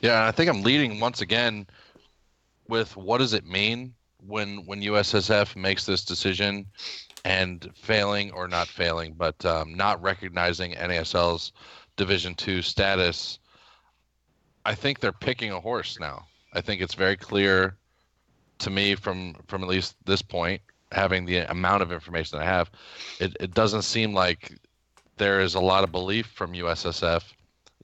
Yeah, 0.00 0.26
I 0.26 0.30
think 0.30 0.48
I'm 0.48 0.62
leading 0.62 1.00
once 1.00 1.20
again 1.20 1.66
with 2.68 2.96
what 2.96 3.18
does 3.18 3.34
it 3.34 3.44
mean 3.44 3.92
when 4.26 4.64
when 4.66 4.82
USSF 4.82 5.56
makes 5.56 5.84
this 5.84 6.04
decision 6.04 6.66
and 7.24 7.68
failing 7.74 8.30
or 8.30 8.48
not 8.48 8.68
failing, 8.68 9.14
but 9.16 9.44
um, 9.44 9.74
not 9.74 10.00
recognizing 10.00 10.72
NASL's 10.72 11.52
Division 11.96 12.34
Two 12.34 12.62
status, 12.62 13.38
I 14.64 14.74
think 14.74 15.00
they're 15.00 15.12
picking 15.12 15.50
a 15.50 15.60
horse 15.60 15.98
now. 15.98 16.24
I 16.52 16.60
think 16.60 16.80
it's 16.80 16.94
very 16.94 17.16
clear 17.16 17.76
to 18.58 18.70
me 18.70 18.94
from 18.94 19.34
from 19.46 19.62
at 19.62 19.68
least 19.68 19.96
this 20.04 20.22
point, 20.22 20.62
having 20.92 21.24
the 21.24 21.38
amount 21.50 21.82
of 21.82 21.92
information 21.92 22.38
I 22.38 22.44
have, 22.44 22.70
it, 23.18 23.36
it 23.40 23.54
doesn't 23.54 23.82
seem 23.82 24.12
like 24.14 24.58
there 25.16 25.40
is 25.40 25.54
a 25.54 25.60
lot 25.60 25.84
of 25.84 25.92
belief 25.92 26.26
from 26.26 26.52
USSF 26.52 27.22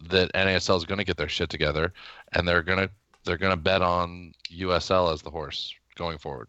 that 0.08 0.32
NASL 0.32 0.76
is 0.76 0.84
going 0.84 0.98
to 0.98 1.04
get 1.04 1.16
their 1.16 1.28
shit 1.28 1.50
together, 1.50 1.92
and 2.32 2.46
they're 2.46 2.62
gonna 2.62 2.90
they're 3.24 3.38
gonna 3.38 3.56
bet 3.56 3.82
on 3.82 4.32
USL 4.52 5.12
as 5.12 5.22
the 5.22 5.30
horse 5.30 5.74
going 5.96 6.18
forward. 6.18 6.48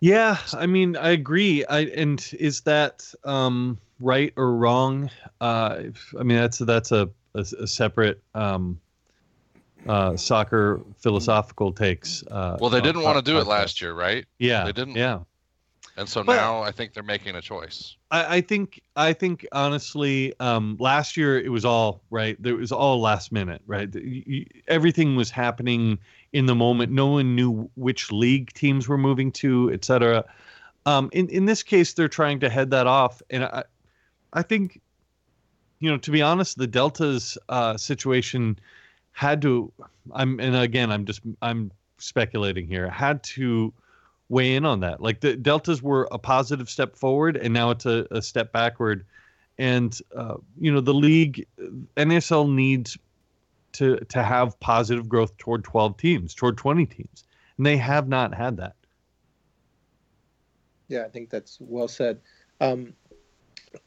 Yeah, 0.00 0.38
I 0.52 0.66
mean, 0.66 0.96
I 0.96 1.10
agree. 1.10 1.64
I 1.64 1.80
and 1.80 2.24
is 2.38 2.60
that 2.62 3.12
um, 3.24 3.78
right 4.00 4.32
or 4.36 4.54
wrong? 4.54 5.10
Uh, 5.40 5.82
I 6.18 6.22
mean, 6.22 6.38
that's 6.38 6.58
that's 6.58 6.92
a 6.92 7.10
a, 7.34 7.40
a 7.40 7.66
separate 7.66 8.22
um, 8.34 8.80
uh, 9.86 10.16
soccer 10.16 10.80
philosophical 10.98 11.72
takes. 11.72 12.24
Uh, 12.30 12.56
well, 12.60 12.70
they 12.70 12.80
didn't 12.80 13.02
want 13.02 13.16
to 13.16 13.22
do 13.22 13.38
it 13.38 13.46
last 13.46 13.80
year, 13.80 13.92
right? 13.92 14.26
Yeah, 14.38 14.64
they 14.64 14.72
didn't. 14.72 14.96
Yeah, 14.96 15.20
and 15.96 16.08
so 16.08 16.24
but 16.24 16.36
now 16.36 16.62
I 16.62 16.72
think 16.72 16.94
they're 16.94 17.02
making 17.02 17.36
a 17.36 17.40
choice. 17.40 17.96
I, 18.10 18.36
I 18.36 18.40
think 18.40 18.80
I 18.96 19.12
think 19.12 19.46
honestly, 19.52 20.34
um, 20.40 20.76
last 20.80 21.16
year 21.16 21.38
it 21.38 21.50
was 21.50 21.64
all 21.64 22.02
right. 22.10 22.36
It 22.42 22.52
was 22.52 22.72
all 22.72 23.00
last 23.00 23.32
minute, 23.32 23.62
right? 23.66 23.88
Everything 24.68 25.16
was 25.16 25.30
happening 25.30 25.98
in 26.32 26.46
the 26.46 26.54
moment. 26.54 26.92
No 26.92 27.06
one 27.06 27.34
knew 27.34 27.70
which 27.76 28.12
league 28.12 28.52
teams 28.52 28.88
were 28.88 28.98
moving 28.98 29.32
to, 29.32 29.70
et 29.72 29.84
cetera. 29.84 30.24
Um, 30.86 31.10
in 31.12 31.28
in 31.28 31.44
this 31.46 31.62
case, 31.62 31.92
they're 31.92 32.08
trying 32.08 32.40
to 32.40 32.48
head 32.48 32.70
that 32.70 32.86
off, 32.86 33.20
and 33.28 33.44
I, 33.44 33.64
I 34.32 34.42
think, 34.42 34.80
you 35.80 35.90
know, 35.90 35.98
to 35.98 36.10
be 36.10 36.22
honest, 36.22 36.56
the 36.56 36.66
Deltas 36.66 37.36
uh, 37.48 37.76
situation 37.76 38.58
had 39.18 39.42
to. 39.42 39.72
I'm 40.12 40.38
and 40.38 40.54
again, 40.54 40.92
I'm 40.92 41.04
just 41.04 41.22
I'm 41.42 41.72
speculating 41.98 42.68
here. 42.68 42.88
Had 42.88 43.24
to 43.34 43.72
weigh 44.28 44.54
in 44.54 44.64
on 44.64 44.78
that. 44.80 45.00
Like 45.00 45.20
the 45.20 45.34
Deltas 45.34 45.82
were 45.82 46.06
a 46.12 46.18
positive 46.18 46.70
step 46.70 46.94
forward, 46.94 47.36
and 47.36 47.52
now 47.52 47.70
it's 47.70 47.84
a, 47.84 48.06
a 48.12 48.22
step 48.22 48.52
backward. 48.52 49.04
And 49.58 50.00
uh, 50.16 50.36
you 50.60 50.72
know, 50.72 50.80
the 50.80 50.94
league, 50.94 51.44
nsl 51.96 52.54
needs 52.54 52.96
to 53.72 53.96
to 53.96 54.22
have 54.22 54.58
positive 54.60 55.08
growth 55.08 55.36
toward 55.36 55.64
12 55.64 55.96
teams, 55.96 56.32
toward 56.32 56.56
20 56.56 56.86
teams, 56.86 57.24
and 57.56 57.66
they 57.66 57.76
have 57.76 58.06
not 58.06 58.32
had 58.32 58.56
that. 58.58 58.76
Yeah, 60.86 61.02
I 61.02 61.08
think 61.08 61.28
that's 61.28 61.58
well 61.60 61.88
said. 61.88 62.20
Um, 62.60 62.92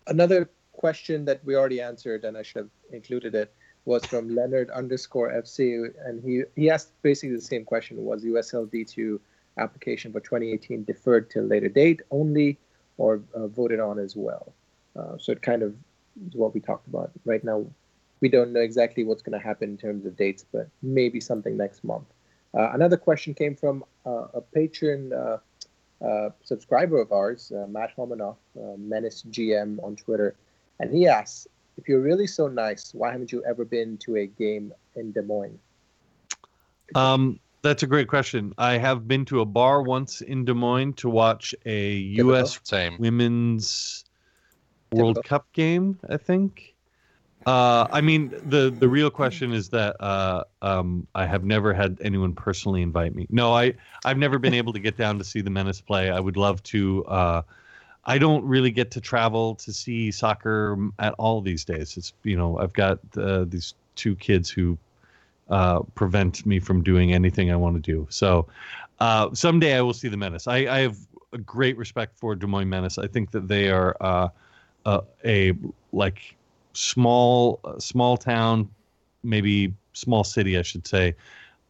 another 0.07 0.49
question 0.73 1.23
that 1.23 1.39
we 1.45 1.55
already 1.55 1.79
answered, 1.79 2.25
and 2.25 2.37
I 2.37 2.43
should 2.43 2.63
have 2.63 2.69
included 2.91 3.33
it, 3.33 3.55
was 3.85 4.05
from 4.05 4.35
Leonard 4.35 4.69
underscore 4.69 5.31
FC, 5.31 5.91
and 6.05 6.23
he 6.23 6.43
he 6.55 6.69
asked 6.69 6.91
basically 7.01 7.35
the 7.35 7.41
same 7.41 7.65
question: 7.65 8.03
Was 8.03 8.23
USL 8.23 8.67
D2 8.67 9.19
application 9.57 10.11
for 10.11 10.19
2018 10.19 10.83
deferred 10.83 11.29
till 11.29 11.43
later 11.43 11.69
date 11.69 12.01
only, 12.11 12.57
or 12.97 13.21
uh, 13.33 13.47
voted 13.47 13.79
on 13.79 13.99
as 13.99 14.15
well? 14.15 14.53
Uh, 14.95 15.17
so 15.17 15.31
it 15.31 15.41
kind 15.41 15.63
of 15.63 15.73
is 16.27 16.35
what 16.35 16.53
we 16.53 16.59
talked 16.59 16.87
about. 16.87 17.11
Right 17.25 17.43
now, 17.43 17.65
we 18.19 18.29
don't 18.29 18.53
know 18.53 18.59
exactly 18.59 19.03
what's 19.03 19.21
going 19.21 19.39
to 19.39 19.45
happen 19.45 19.69
in 19.69 19.77
terms 19.77 20.05
of 20.05 20.15
dates, 20.15 20.45
but 20.51 20.69
maybe 20.81 21.19
something 21.19 21.57
next 21.57 21.83
month. 21.83 22.05
Uh, 22.53 22.69
another 22.73 22.97
question 22.97 23.33
came 23.33 23.55
from 23.55 23.83
uh, 24.05 24.27
a 24.33 24.41
patron 24.41 25.13
uh, 25.13 25.37
uh, 26.05 26.29
subscriber 26.43 26.99
of 26.99 27.11
ours, 27.11 27.51
Matt 27.69 27.91
Homanoff, 27.95 28.37
Menace 28.77 29.23
GM 29.29 29.81
on 29.83 29.95
Twitter, 29.95 30.35
and 30.79 30.93
he 30.93 31.07
asks, 31.07 31.47
if 31.77 31.87
you're 31.87 32.01
really 32.01 32.27
so 32.27 32.47
nice, 32.47 32.93
why 32.93 33.11
haven't 33.11 33.31
you 33.31 33.43
ever 33.45 33.65
been 33.65 33.97
to 33.99 34.17
a 34.17 34.27
game 34.27 34.73
in 34.95 35.11
Des 35.11 35.21
Moines? 35.21 35.59
Um, 36.95 37.39
that's 37.61 37.83
a 37.83 37.87
great 37.87 38.07
question. 38.07 38.53
I 38.57 38.77
have 38.77 39.07
been 39.07 39.25
to 39.25 39.41
a 39.41 39.45
bar 39.45 39.81
once 39.81 40.21
in 40.21 40.45
Des 40.45 40.53
Moines 40.53 40.93
to 40.95 41.09
watch 41.09 41.55
a 41.65 41.93
U.S. 41.93 42.59
Same. 42.63 42.97
Women's 42.99 44.05
World 44.91 45.23
Cup 45.23 45.51
game. 45.53 45.99
I 46.09 46.17
think. 46.17 46.75
Uh, 47.45 47.87
I 47.91 48.01
mean, 48.01 48.29
the 48.45 48.69
the 48.69 48.87
real 48.87 49.09
question 49.09 49.51
is 49.51 49.69
that 49.69 49.95
uh, 49.99 50.43
um, 50.61 51.07
I 51.15 51.25
have 51.25 51.43
never 51.43 51.73
had 51.73 51.97
anyone 52.01 52.33
personally 52.33 52.81
invite 52.81 53.15
me. 53.15 53.25
No, 53.29 53.53
I 53.53 53.73
I've 54.05 54.17
never 54.17 54.37
been 54.37 54.53
able 54.53 54.73
to 54.73 54.79
get 54.79 54.97
down 54.97 55.17
to 55.17 55.23
see 55.23 55.41
the 55.41 55.49
Menace 55.49 55.81
play. 55.81 56.09
I 56.09 56.19
would 56.19 56.37
love 56.37 56.61
to. 56.63 57.05
Uh, 57.05 57.41
I 58.05 58.17
don't 58.17 58.43
really 58.45 58.71
get 58.71 58.91
to 58.91 59.01
travel 59.01 59.55
to 59.55 59.71
see 59.71 60.11
soccer 60.11 60.77
at 60.99 61.13
all 61.13 61.41
these 61.41 61.63
days. 61.63 61.97
It's 61.97 62.13
you 62.23 62.35
know 62.35 62.57
I've 62.57 62.73
got 62.73 62.99
uh, 63.17 63.45
these 63.45 63.73
two 63.95 64.15
kids 64.15 64.49
who 64.49 64.77
uh, 65.49 65.81
prevent 65.95 66.45
me 66.45 66.59
from 66.59 66.81
doing 66.81 67.13
anything 67.13 67.51
I 67.51 67.55
want 67.55 67.75
to 67.75 67.81
do. 67.81 68.07
So 68.09 68.47
uh, 68.99 69.33
someday 69.33 69.75
I 69.75 69.81
will 69.81 69.93
see 69.93 70.07
the 70.07 70.17
Menace. 70.17 70.47
I, 70.47 70.57
I, 70.57 70.79
have 70.79 70.97
a 71.33 71.37
great 71.37 71.77
respect 71.77 72.17
for 72.17 72.35
Des 72.35 72.47
Moines 72.47 72.69
Menace. 72.69 72.97
I 72.97 73.07
think 73.07 73.31
that 73.31 73.47
they 73.47 73.69
are 73.69 73.97
uh, 73.99 74.29
uh, 74.85 75.01
a 75.25 75.53
like 75.91 76.35
small 76.73 77.59
small 77.79 78.17
town, 78.17 78.69
maybe 79.23 79.73
small 79.93 80.23
city, 80.23 80.57
I 80.57 80.61
should 80.61 80.87
say. 80.87 81.15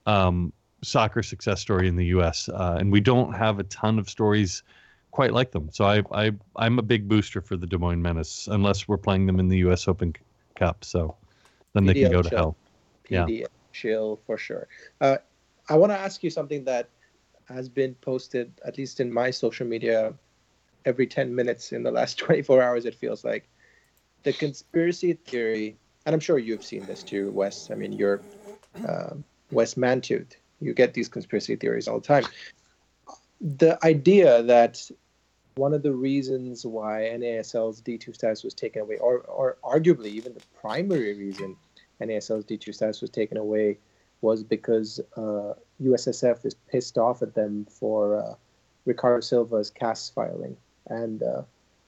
Um, 0.05 0.53
soccer 0.83 1.23
success 1.23 1.61
story 1.61 1.87
in 1.87 1.95
the 1.95 2.05
U.S. 2.07 2.49
Uh, 2.49 2.77
and 2.79 2.91
we 2.91 3.01
don't 3.01 3.33
have 3.33 3.59
a 3.59 3.63
ton 3.63 3.99
of 3.99 4.09
stories 4.09 4.63
quite 5.11 5.33
like 5.33 5.51
them. 5.51 5.69
So 5.71 5.85
I, 5.85 6.03
I 6.11 6.31
I'm 6.55 6.79
a 6.79 6.81
big 6.81 7.07
booster 7.07 7.41
for 7.41 7.57
the 7.57 7.67
Des 7.67 7.77
Moines 7.77 8.01
Menace, 8.01 8.47
unless 8.49 8.87
we're 8.87 8.97
playing 8.97 9.27
them 9.27 9.39
in 9.39 9.49
the 9.49 9.57
U.S. 9.59 9.87
Open 9.87 10.13
Cup. 10.55 10.83
So 10.83 11.15
then 11.73 11.85
they 11.85 11.93
can 11.93 12.11
go 12.11 12.21
to 12.21 12.29
hell. 12.29 12.57
PDL 13.09 13.27
Yeah. 13.29 13.47
chill 13.71 14.19
for 14.25 14.37
sure. 14.37 14.67
Uh, 14.99 15.17
I 15.69 15.75
want 15.75 15.91
to 15.91 15.97
ask 15.97 16.23
you 16.23 16.29
something 16.29 16.63
that 16.65 16.89
has 17.47 17.69
been 17.69 17.95
posted, 17.95 18.51
at 18.65 18.77
least 18.77 18.99
in 18.99 19.11
my 19.11 19.31
social 19.31 19.67
media, 19.67 20.13
every 20.85 21.07
10 21.07 21.33
minutes 21.33 21.71
in 21.71 21.83
the 21.83 21.91
last 21.91 22.17
24 22.17 22.61
hours, 22.61 22.85
it 22.85 22.95
feels 22.95 23.23
like. 23.23 23.47
The 24.23 24.33
conspiracy 24.33 25.13
theory, 25.13 25.77
and 26.05 26.13
I'm 26.13 26.19
sure 26.19 26.37
you've 26.37 26.63
seen 26.63 26.85
this 26.85 27.03
too, 27.03 27.31
Wes. 27.31 27.71
I 27.71 27.75
mean, 27.75 27.91
you're 27.91 28.21
uh, 28.87 29.15
Wes 29.51 29.75
Mantooth. 29.75 30.35
You 30.59 30.73
get 30.73 30.93
these 30.93 31.09
conspiracy 31.09 31.55
theories 31.55 31.87
all 31.87 31.99
the 31.99 32.07
time. 32.07 32.25
The 33.41 33.83
idea 33.83 34.43
that 34.43 34.89
one 35.55 35.73
of 35.73 35.83
the 35.83 35.93
reasons 35.93 36.65
why 36.65 37.09
NASL's 37.13 37.81
D2 37.81 38.13
status 38.15 38.43
was 38.43 38.53
taken 38.53 38.83
away, 38.83 38.97
or, 38.97 39.19
or 39.21 39.57
arguably 39.63 40.07
even 40.07 40.33
the 40.33 40.41
primary 40.59 41.17
reason 41.17 41.55
NASL's 41.99 42.45
D2 42.45 42.73
status 42.73 43.01
was 43.01 43.09
taken 43.09 43.37
away, 43.37 43.77
was 44.21 44.43
because 44.43 44.99
uh, 45.17 45.53
USSF 45.81 46.45
is 46.45 46.53
pissed 46.53 46.97
off 46.97 47.21
at 47.21 47.33
them 47.33 47.65
for 47.65 48.15
uh, 48.15 48.35
Riccardo 48.85 49.21
Silva's 49.21 49.69
CAS 49.69 50.11
filing 50.13 50.55
and 50.87 51.23
uh, 51.23 51.41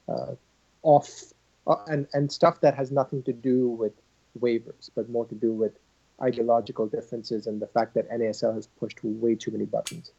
uh, 0.10 0.36
off 0.82 1.34
uh, 1.68 1.76
and 1.88 2.08
and 2.14 2.32
stuff 2.32 2.62
that 2.62 2.76
has 2.76 2.92
nothing 2.92 3.24
to 3.24 3.34
do 3.34 3.70
with 3.70 3.94
waivers, 4.40 4.90
but 4.96 5.10
more 5.10 5.26
to 5.26 5.36
do 5.36 5.54
with 5.54 5.78
ideological 6.22 6.88
differences 6.88 7.48
and 7.48 7.62
the 7.62 7.68
fact 7.68 7.94
that 7.94 8.10
NASL 8.10 8.54
has 8.54 8.68
pushed 8.68 9.04
way 9.04 9.36
too 9.36 9.52
many 9.52 9.66
buttons. 9.66 10.12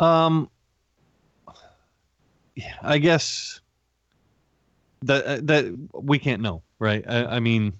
Um, 0.00 0.48
yeah, 2.54 2.74
I 2.82 2.98
guess 2.98 3.60
that 5.02 5.24
uh, 5.24 5.38
that 5.42 5.76
we 5.92 6.18
can't 6.18 6.42
know, 6.42 6.62
right? 6.78 7.04
I, 7.08 7.36
I 7.36 7.40
mean, 7.40 7.72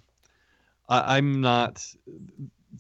I, 0.88 1.16
I'm 1.16 1.40
not. 1.40 1.84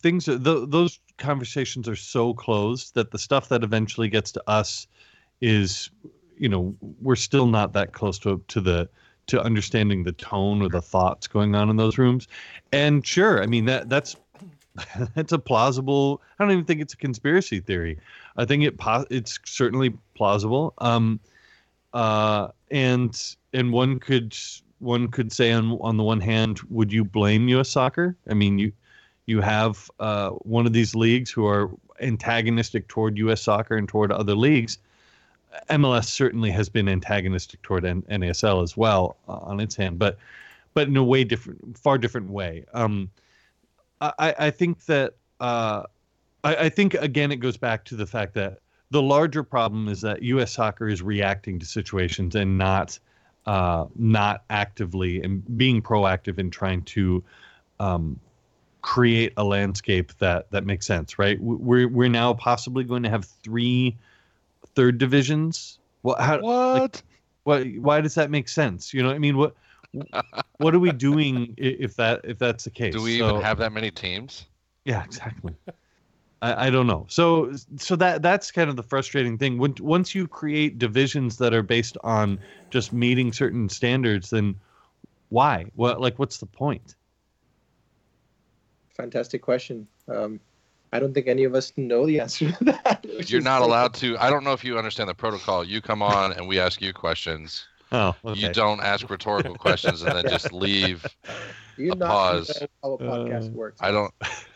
Things 0.00 0.26
th- 0.26 0.40
those 0.42 1.00
conversations 1.18 1.88
are 1.88 1.96
so 1.96 2.34
closed 2.34 2.94
that 2.94 3.10
the 3.10 3.18
stuff 3.18 3.48
that 3.48 3.64
eventually 3.64 4.08
gets 4.08 4.30
to 4.32 4.42
us 4.46 4.86
is, 5.40 5.90
you 6.36 6.48
know, 6.48 6.74
we're 7.00 7.16
still 7.16 7.46
not 7.46 7.72
that 7.72 7.92
close 7.92 8.18
to 8.20 8.42
to 8.48 8.60
the 8.60 8.88
to 9.26 9.42
understanding 9.42 10.04
the 10.04 10.12
tone 10.12 10.62
or 10.62 10.68
the 10.68 10.80
thoughts 10.80 11.26
going 11.26 11.54
on 11.54 11.68
in 11.68 11.76
those 11.76 11.98
rooms. 11.98 12.28
And 12.72 13.06
sure, 13.06 13.42
I 13.42 13.46
mean 13.46 13.64
that 13.66 13.88
that's 13.88 14.16
that's 15.14 15.32
a 15.32 15.38
plausible. 15.38 16.22
I 16.38 16.44
don't 16.44 16.52
even 16.52 16.64
think 16.64 16.80
it's 16.80 16.94
a 16.94 16.98
conspiracy 16.98 17.60
theory. 17.60 17.98
I 18.36 18.44
think 18.44 18.64
it 18.64 18.74
it's 19.10 19.38
certainly 19.44 19.96
plausible. 20.14 20.74
Um, 20.78 21.20
uh, 21.92 22.48
and 22.70 23.34
and 23.52 23.72
one 23.72 23.98
could 23.98 24.36
one 24.78 25.08
could 25.08 25.32
say 25.32 25.52
on 25.52 25.78
on 25.80 25.96
the 25.96 26.02
one 26.02 26.20
hand, 26.20 26.60
would 26.70 26.92
you 26.92 27.04
blame 27.04 27.48
U.S. 27.48 27.68
Soccer? 27.68 28.16
I 28.28 28.34
mean, 28.34 28.58
you 28.58 28.72
you 29.26 29.40
have 29.40 29.90
uh, 30.00 30.30
one 30.30 30.66
of 30.66 30.72
these 30.72 30.94
leagues 30.94 31.30
who 31.30 31.46
are 31.46 31.70
antagonistic 32.00 32.88
toward 32.88 33.18
U.S. 33.18 33.42
Soccer 33.42 33.76
and 33.76 33.88
toward 33.88 34.12
other 34.12 34.34
leagues. 34.34 34.78
MLS 35.70 36.04
certainly 36.04 36.50
has 36.50 36.68
been 36.68 36.88
antagonistic 36.88 37.60
toward 37.62 37.84
N- 37.84 38.02
NASL 38.02 38.62
as 38.62 38.76
well 38.76 39.16
uh, 39.28 39.38
on 39.38 39.60
its 39.60 39.74
hand, 39.74 39.98
but 39.98 40.18
but 40.74 40.88
in 40.88 40.96
a 40.96 41.02
way 41.02 41.24
different, 41.24 41.76
far 41.76 41.98
different 41.98 42.30
way. 42.30 42.64
Um, 42.74 43.10
I, 44.00 44.34
I 44.38 44.50
think 44.50 44.84
that 44.86 45.14
uh, 45.40 45.82
I, 46.44 46.56
I 46.56 46.68
think 46.68 46.94
again 46.94 47.32
it 47.32 47.36
goes 47.36 47.56
back 47.56 47.84
to 47.86 47.96
the 47.96 48.06
fact 48.06 48.34
that 48.34 48.58
the 48.90 49.02
larger 49.02 49.42
problem 49.42 49.88
is 49.88 50.00
that 50.00 50.22
U.S. 50.22 50.52
soccer 50.52 50.88
is 50.88 51.02
reacting 51.02 51.58
to 51.58 51.66
situations 51.66 52.34
and 52.34 52.56
not 52.56 52.98
uh, 53.46 53.86
not 53.96 54.44
actively 54.50 55.22
and 55.22 55.56
being 55.56 55.82
proactive 55.82 56.38
in 56.38 56.50
trying 56.50 56.82
to 56.82 57.22
um, 57.80 58.18
create 58.82 59.32
a 59.36 59.44
landscape 59.44 60.12
that 60.18 60.50
that 60.50 60.64
makes 60.64 60.86
sense. 60.86 61.18
Right? 61.18 61.40
We're 61.40 61.88
we're 61.88 62.08
now 62.08 62.34
possibly 62.34 62.84
going 62.84 63.02
to 63.02 63.10
have 63.10 63.24
three 63.24 63.96
third 64.74 64.98
divisions. 64.98 65.78
Well, 66.02 66.16
how, 66.18 66.40
What? 66.40 66.80
like, 66.80 67.02
what? 67.42 67.66
Why 67.82 68.00
does 68.00 68.14
that 68.14 68.30
make 68.30 68.48
sense? 68.48 68.94
You 68.94 69.02
know, 69.02 69.10
I 69.10 69.18
mean, 69.18 69.36
what 69.36 69.54
what 70.58 70.74
are 70.74 70.78
we 70.78 70.92
doing 70.92 71.54
if 71.56 71.96
that 71.96 72.20
if 72.24 72.38
that's 72.38 72.64
the 72.64 72.70
case? 72.70 72.94
Do 72.94 73.02
we 73.02 73.18
So- 73.18 73.28
even 73.30 73.40
have 73.42 73.58
that 73.58 73.72
many 73.72 73.90
teams? 73.90 74.46
yeah, 74.84 75.04
exactly. 75.04 75.54
I, 76.40 76.66
I 76.66 76.70
don't 76.70 76.86
know. 76.86 77.06
So 77.08 77.52
so 77.78 77.96
that 77.96 78.22
that's 78.22 78.50
kind 78.52 78.70
of 78.70 78.76
the 78.76 78.82
frustrating 78.82 79.38
thing. 79.38 79.58
When, 79.58 79.74
once 79.80 80.14
you 80.14 80.28
create 80.28 80.78
divisions 80.78 81.36
that 81.38 81.52
are 81.52 81.62
based 81.62 81.96
on 82.04 82.38
just 82.70 82.92
meeting 82.92 83.32
certain 83.32 83.68
standards, 83.68 84.30
then 84.30 84.54
why? 85.30 85.66
What 85.74 86.00
like 86.00 86.18
what's 86.18 86.38
the 86.38 86.46
point? 86.46 86.94
Fantastic 88.96 89.42
question. 89.42 89.86
Um, 90.08 90.40
I 90.92 90.98
don't 90.98 91.12
think 91.12 91.28
any 91.28 91.44
of 91.44 91.54
us 91.54 91.72
know 91.76 92.06
the 92.06 92.20
answer 92.20 92.50
to 92.52 92.64
that. 92.64 93.04
You're 93.28 93.40
not 93.40 93.60
so- 93.60 93.66
allowed 93.66 93.94
to. 93.94 94.16
I 94.18 94.30
don't 94.30 94.44
know 94.44 94.52
if 94.52 94.64
you 94.64 94.78
understand 94.78 95.08
the 95.10 95.14
protocol. 95.14 95.64
You 95.64 95.80
come 95.80 96.02
on 96.02 96.32
and 96.32 96.46
we 96.48 96.58
ask 96.58 96.80
you 96.80 96.92
questions. 96.92 97.66
Oh, 97.92 98.14
okay. 98.24 98.38
You 98.40 98.52
don't 98.52 98.80
ask 98.80 99.08
rhetorical 99.08 99.54
questions 99.54 100.02
and 100.02 100.14
then 100.14 100.24
just 100.28 100.52
leave. 100.52 101.04
You 101.76 101.92
a 101.92 101.96
not 101.96 102.08
pause. 102.08 102.62
how 102.82 102.92
a 102.92 102.98
podcast 102.98 103.48
Uh, 103.48 103.50
works? 103.52 103.80
I 103.82 103.90
don't. 103.90 104.12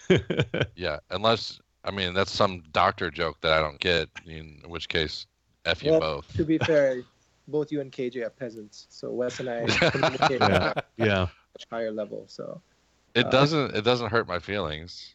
Yeah, 0.76 0.98
unless 1.10 1.60
I 1.84 1.90
mean 1.90 2.12
that's 2.14 2.30
some 2.32 2.62
doctor 2.72 3.10
joke 3.10 3.40
that 3.40 3.52
I 3.52 3.60
don't 3.60 3.80
get. 3.80 4.08
In 4.26 4.60
which 4.66 4.88
case, 4.88 5.26
f 5.64 5.82
you 5.82 5.92
Well, 5.92 6.00
both. 6.00 6.36
To 6.36 6.44
be 6.44 6.58
fair, 6.66 7.02
both 7.48 7.72
you 7.72 7.80
and 7.80 7.90
KJ 7.90 8.24
are 8.26 8.30
peasants, 8.30 8.86
so 8.90 9.10
Wes 9.12 9.40
and 9.40 9.48
I 9.48 9.64
communicate 9.66 10.42
at 10.42 10.50
yeah, 10.50 10.72
a 10.98 11.06
yeah. 11.06 11.20
much 11.54 11.66
higher 11.70 11.90
level. 11.92 12.24
So 12.28 12.60
It 13.14 13.26
uh, 13.26 13.30
doesn't. 13.30 13.74
It 13.74 13.82
doesn't 13.82 14.10
hurt 14.10 14.26
my 14.28 14.38
feelings. 14.38 15.14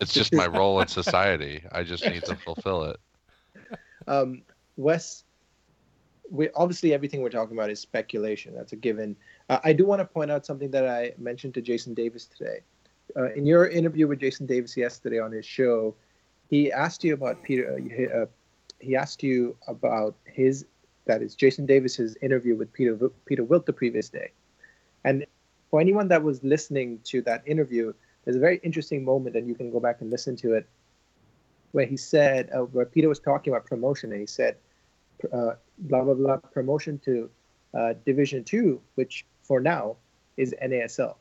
It's 0.00 0.12
just 0.14 0.32
my 0.32 0.46
role 0.46 0.80
in 0.80 0.86
society. 0.88 1.64
I 1.72 1.82
just 1.82 2.04
need 2.04 2.24
to 2.24 2.36
fulfill 2.36 2.84
it. 2.84 3.00
um, 4.06 4.42
Wes, 4.76 5.24
we 6.30 6.48
obviously 6.54 6.94
everything 6.94 7.20
we're 7.22 7.30
talking 7.30 7.56
about 7.56 7.70
is 7.70 7.80
speculation. 7.80 8.54
That's 8.54 8.72
a 8.72 8.76
given. 8.76 9.16
Uh, 9.48 9.58
I 9.64 9.72
do 9.72 9.84
want 9.84 10.00
to 10.00 10.04
point 10.04 10.30
out 10.30 10.46
something 10.46 10.70
that 10.70 10.88
I 10.88 11.12
mentioned 11.18 11.54
to 11.54 11.60
Jason 11.60 11.94
Davis 11.94 12.26
today. 12.26 12.60
uh, 13.16 13.32
in 13.32 13.44
your 13.44 13.66
interview 13.66 14.06
with 14.06 14.20
Jason 14.20 14.46
Davis 14.46 14.76
yesterday 14.76 15.18
on 15.18 15.32
his 15.32 15.44
show, 15.44 15.94
he 16.48 16.70
asked 16.70 17.02
you 17.02 17.14
about 17.14 17.42
Peter. 17.42 17.78
Uh, 17.78 18.22
uh 18.22 18.26
he 18.78 18.96
asked 18.96 19.22
you 19.22 19.56
about 19.68 20.14
his 20.24 20.64
that 21.06 21.20
is 21.22 21.34
Jason 21.34 21.66
Davis's 21.66 22.16
interview 22.22 22.56
with 22.56 22.72
Peter 22.72 22.96
Peter 23.26 23.44
Wilt 23.44 23.66
the 23.66 23.72
previous 23.72 24.08
day, 24.08 24.30
and 25.04 25.26
for 25.70 25.80
anyone 25.80 26.08
that 26.08 26.22
was 26.22 26.42
listening 26.42 26.98
to 27.04 27.22
that 27.22 27.42
interview, 27.46 27.92
there's 28.24 28.36
a 28.36 28.40
very 28.40 28.60
interesting 28.62 29.04
moment, 29.04 29.36
and 29.36 29.46
you 29.48 29.54
can 29.54 29.70
go 29.70 29.80
back 29.80 30.00
and 30.00 30.10
listen 30.10 30.36
to 30.36 30.54
it, 30.54 30.68
where 31.72 31.86
he 31.86 31.96
said, 31.96 32.50
uh, 32.52 32.60
where 32.60 32.84
Peter 32.84 33.08
was 33.08 33.20
talking 33.20 33.52
about 33.52 33.66
promotion, 33.66 34.10
and 34.10 34.20
he 34.20 34.26
said, 34.26 34.56
uh, 35.32 35.54
blah 35.78 36.02
blah 36.04 36.14
blah, 36.14 36.36
promotion 36.36 36.98
to 37.04 37.30
uh, 37.74 37.94
Division 38.04 38.44
Two, 38.44 38.80
which 38.94 39.26
for 39.42 39.60
now 39.60 39.96
is 40.36 40.54
NASL, 40.62 41.14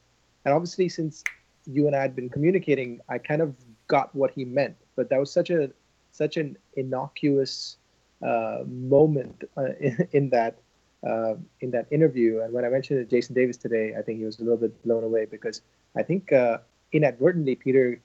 and 0.45 0.53
obviously 0.53 0.89
since 0.89 1.23
you 1.65 1.87
and 1.87 1.95
I 1.95 2.01
had 2.01 2.15
been 2.15 2.29
communicating, 2.29 2.99
I 3.09 3.17
kind 3.17 3.41
of 3.41 3.55
got 3.87 4.13
what 4.15 4.31
he 4.31 4.45
meant, 4.45 4.75
but 4.95 5.09
that 5.09 5.19
was 5.19 5.31
such 5.31 5.49
a 5.49 5.71
such 6.11 6.37
an 6.37 6.57
innocuous 6.75 7.77
uh, 8.25 8.59
moment 8.67 9.43
uh, 9.57 9.73
in, 9.79 10.07
in, 10.11 10.29
that 10.29 10.59
uh, 11.07 11.35
in 11.61 11.71
that 11.71 11.87
interview. 11.91 12.41
And 12.41 12.53
when 12.53 12.65
I 12.65 12.69
mentioned 12.69 12.99
it 12.99 13.09
Jason 13.09 13.35
Davis 13.35 13.57
today, 13.57 13.95
I 13.97 14.01
think 14.01 14.19
he 14.19 14.25
was 14.25 14.39
a 14.39 14.43
little 14.43 14.57
bit 14.57 14.81
blown 14.83 15.03
away 15.03 15.25
because 15.25 15.61
I 15.95 16.03
think 16.03 16.31
uh, 16.31 16.59
inadvertently 16.91 17.55
Peter 17.55 18.01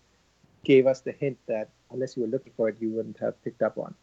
gave 0.65 0.87
us 0.87 1.01
the 1.01 1.13
hint 1.13 1.39
that 1.47 1.71
unless 1.91 2.17
you 2.17 2.23
were 2.23 2.29
looking 2.29 2.53
for 2.57 2.69
it, 2.69 2.77
you 2.81 2.91
wouldn't 2.91 3.19
have 3.19 3.43
picked 3.45 3.63
up 3.63 3.79
on. 3.79 3.95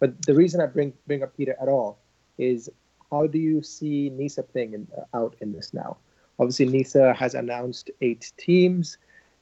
But 0.00 0.22
the 0.22 0.34
reason 0.34 0.60
I 0.60 0.66
bring 0.66 0.92
bring 1.06 1.22
up 1.22 1.36
Peter 1.36 1.56
at 1.60 1.68
all 1.68 1.98
is 2.38 2.70
how 3.10 3.26
do 3.26 3.38
you 3.38 3.62
see 3.62 4.10
NISA 4.10 4.42
playing 4.44 4.74
in, 4.74 4.86
uh, 4.96 5.16
out 5.16 5.34
in 5.40 5.52
this 5.52 5.72
now? 5.72 5.96
Obviously, 6.38 6.66
NISA 6.66 7.14
has 7.14 7.34
announced 7.34 7.90
eight 8.00 8.32
teams. 8.36 8.98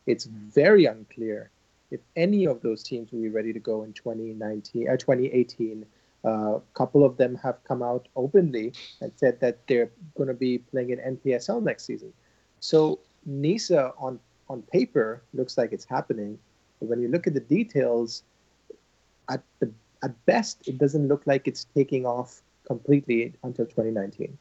It's 0.07 0.25
very 0.25 0.87
unclear 0.87 1.51
if 1.91 2.01
any 2.17 2.47
of 2.47 2.63
those 2.63 2.83
teams 2.83 3.13
will 3.13 3.23
be 3.23 3.29
ready 3.29 3.53
to 3.53 3.61
go 3.61 3.83
in 3.83 3.93
2019 3.93 4.89
uh, 4.89 4.97
2018. 4.97 5.87
A 6.25 6.29
uh, 6.29 6.61
couple 6.75 7.05
of 7.05 7.17
them 7.17 7.37
have 7.37 7.63
come 7.65 7.83
out 7.83 8.09
openly 8.17 8.73
and 9.01 9.13
said 9.15 9.39
that 9.41 9.65
they're 9.69 9.91
going 10.17 10.27
to 10.27 10.35
be 10.35 10.59
playing 10.59 10.91
in 10.91 10.99
NPSL 10.99 11.63
next 11.63 11.85
season. 11.85 12.13
So 12.61 12.99
NISA 13.27 13.93
on 13.99 14.19
on 14.49 14.63
paper 14.63 15.23
looks 15.35 15.59
like 15.59 15.73
it's 15.73 15.85
happening, 15.85 16.39
but 16.81 16.89
when 16.89 17.01
you 17.01 17.09
look 17.09 17.27
at 17.27 17.35
the 17.35 17.41
details, 17.41 18.23
at 19.29 19.43
the 19.59 19.71
at 20.03 20.27
best, 20.27 20.67
it 20.69 20.79
doesn't 20.79 21.09
look 21.09 21.23
like 21.27 21.49
it's 21.49 21.67
taking 21.75 22.07
off 22.07 22.43
completely 22.67 23.35
until 23.43 23.67
2019. 23.67 24.37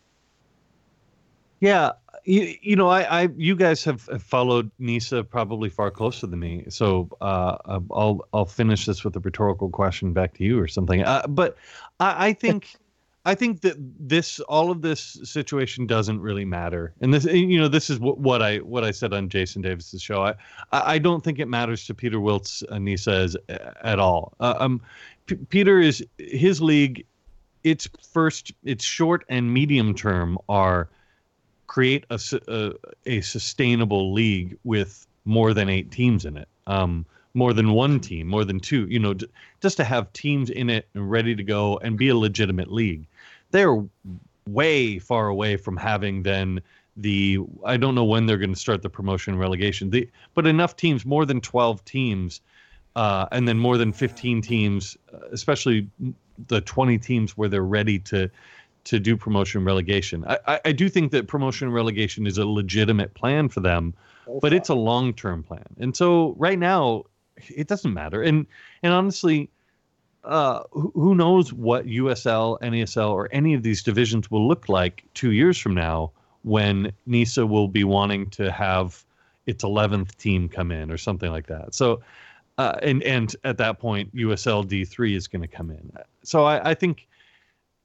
Yeah, 1.61 1.91
you, 2.25 2.55
you 2.61 2.75
know, 2.75 2.89
I, 2.89 3.23
I, 3.23 3.29
you 3.37 3.55
guys 3.55 3.83
have 3.85 4.01
followed 4.01 4.69
Nisa 4.79 5.23
probably 5.23 5.69
far 5.69 5.89
closer 5.91 6.27
than 6.27 6.39
me, 6.39 6.65
so 6.69 7.09
uh, 7.21 7.57
um, 7.65 7.89
I'll, 7.93 8.27
I'll 8.33 8.45
finish 8.45 8.85
this 8.85 9.03
with 9.03 9.15
a 9.15 9.19
rhetorical 9.19 9.69
question 9.69 10.11
back 10.11 10.33
to 10.35 10.43
you 10.43 10.59
or 10.59 10.67
something. 10.67 11.03
Uh, 11.03 11.25
but 11.27 11.57
I, 11.99 12.27
I 12.27 12.33
think, 12.33 12.75
I 13.25 13.35
think 13.35 13.61
that 13.61 13.75
this, 13.99 14.39
all 14.41 14.69
of 14.69 14.81
this 14.81 15.17
situation 15.23 15.87
doesn't 15.87 16.19
really 16.19 16.45
matter, 16.45 16.93
and 16.99 17.13
this, 17.13 17.25
you 17.25 17.59
know, 17.59 17.67
this 17.67 17.89
is 17.89 17.99
what, 17.99 18.17
what 18.17 18.41
I, 18.41 18.57
what 18.57 18.83
I 18.83 18.91
said 18.91 19.13
on 19.13 19.29
Jason 19.29 19.61
Davis's 19.61 20.01
show. 20.01 20.23
I, 20.23 20.35
I 20.71 20.97
don't 20.97 21.23
think 21.23 21.39
it 21.39 21.47
matters 21.47 21.85
to 21.87 21.93
Peter 21.93 22.19
Wilt's 22.19 22.63
uh, 22.69 22.79
Nisa 22.79 23.11
as, 23.11 23.37
at 23.49 23.99
all. 23.99 24.33
Uh, 24.39 24.55
um, 24.59 24.81
P- 25.25 25.35
Peter 25.35 25.79
is 25.79 26.05
his 26.17 26.61
league. 26.61 27.05
Its 27.63 27.89
first, 28.11 28.51
its 28.63 28.83
short 28.83 29.25
and 29.27 29.51
medium 29.51 29.95
term 29.95 30.37
are 30.47 30.87
create 31.67 32.05
a, 32.09 32.19
a, 32.47 32.73
a 33.05 33.21
sustainable 33.21 34.13
league 34.13 34.57
with 34.63 35.07
more 35.25 35.53
than 35.53 35.67
eight 35.67 35.91
teams 35.91 36.25
in 36.25 36.37
it. 36.37 36.47
Um, 36.67 37.05
more 37.33 37.53
than 37.53 37.71
one 37.71 37.99
team, 37.99 38.27
more 38.27 38.45
than 38.45 38.59
two, 38.59 38.85
you 38.87 38.97
know, 38.97 39.13
just 39.61 39.77
to 39.77 39.83
have 39.83 40.11
teams 40.13 40.49
in 40.49 40.69
it 40.69 40.87
and 40.93 41.11
ready 41.11 41.35
to 41.35 41.43
go 41.43 41.77
and 41.79 41.97
be 41.97 42.09
a 42.09 42.15
legitimate 42.15 42.71
league. 42.71 43.05
They're 43.51 43.83
way 44.47 44.99
far 44.99 45.27
away 45.27 45.57
from 45.57 45.75
having 45.75 46.23
then 46.23 46.61
the 46.97 47.39
I 47.65 47.75
don't 47.75 47.95
know 47.95 48.05
when 48.05 48.25
they're 48.25 48.37
going 48.37 48.53
to 48.53 48.59
start 48.59 48.81
the 48.81 48.89
promotion 48.89 49.37
relegation. 49.37 49.89
The, 49.89 50.09
but 50.33 50.47
enough 50.47 50.77
teams, 50.77 51.05
more 51.05 51.25
than 51.25 51.41
12 51.41 51.83
teams, 51.83 52.41
uh, 52.95 53.27
and 53.31 53.47
then 53.47 53.57
more 53.57 53.77
than 53.77 53.91
15 53.91 54.41
teams, 54.41 54.97
uh, 55.13 55.17
especially 55.31 55.89
the 56.47 56.61
20 56.61 56.97
teams 56.97 57.37
where 57.37 57.49
they're 57.49 57.63
ready 57.63 57.99
to 57.99 58.29
to 58.85 58.99
do 58.99 59.17
promotion 59.17 59.59
and 59.59 59.65
relegation. 59.65 60.23
I, 60.27 60.37
I, 60.45 60.59
I 60.65 60.71
do 60.71 60.89
think 60.89 61.11
that 61.11 61.27
promotion 61.27 61.67
and 61.67 61.73
relegation 61.73 62.27
is 62.27 62.37
a 62.37 62.45
legitimate 62.45 63.15
plan 63.15 63.49
for 63.49 63.59
them, 63.59 63.95
oh, 64.27 64.39
but 64.39 64.53
it's 64.53 64.69
a 64.69 64.75
long 64.75 65.13
term 65.13 65.41
plan. 65.41 65.65
And 65.79 65.97
so 65.97 66.35
right 66.37 66.59
now, 66.59 67.05
it 67.47 67.67
doesn't 67.67 67.93
matter. 67.93 68.21
And 68.21 68.45
and 68.83 68.93
honestly, 68.93 69.49
uh, 70.23 70.63
who, 70.71 70.91
who 70.93 71.15
knows 71.15 71.51
what 71.51 71.85
USL, 71.85 72.59
NASL, 72.61 73.11
or 73.11 73.29
any 73.31 73.53
of 73.53 73.63
these 73.63 73.83
divisions 73.83 74.29
will 74.29 74.47
look 74.47 74.69
like 74.69 75.03
two 75.13 75.31
years 75.31 75.57
from 75.57 75.73
now 75.73 76.11
when 76.43 76.91
NISA 77.07 77.45
will 77.45 77.67
be 77.67 77.83
wanting 77.83 78.29
to 78.31 78.51
have 78.51 79.03
its 79.47 79.63
11th 79.63 80.15
team 80.17 80.47
come 80.49 80.71
in 80.71 80.91
or 80.91 80.97
something 80.97 81.31
like 81.31 81.47
that. 81.47 81.73
So, 81.73 82.01
uh, 82.57 82.75
and 82.81 83.03
and 83.03 83.35
at 83.43 83.57
that 83.57 83.79
point, 83.79 84.15
USL 84.15 84.65
D3 84.65 85.15
is 85.15 85.27
going 85.27 85.41
to 85.41 85.47
come 85.47 85.69
in. 85.69 85.91
So 86.23 86.45
I, 86.45 86.71
I 86.71 86.73
think, 86.73 87.07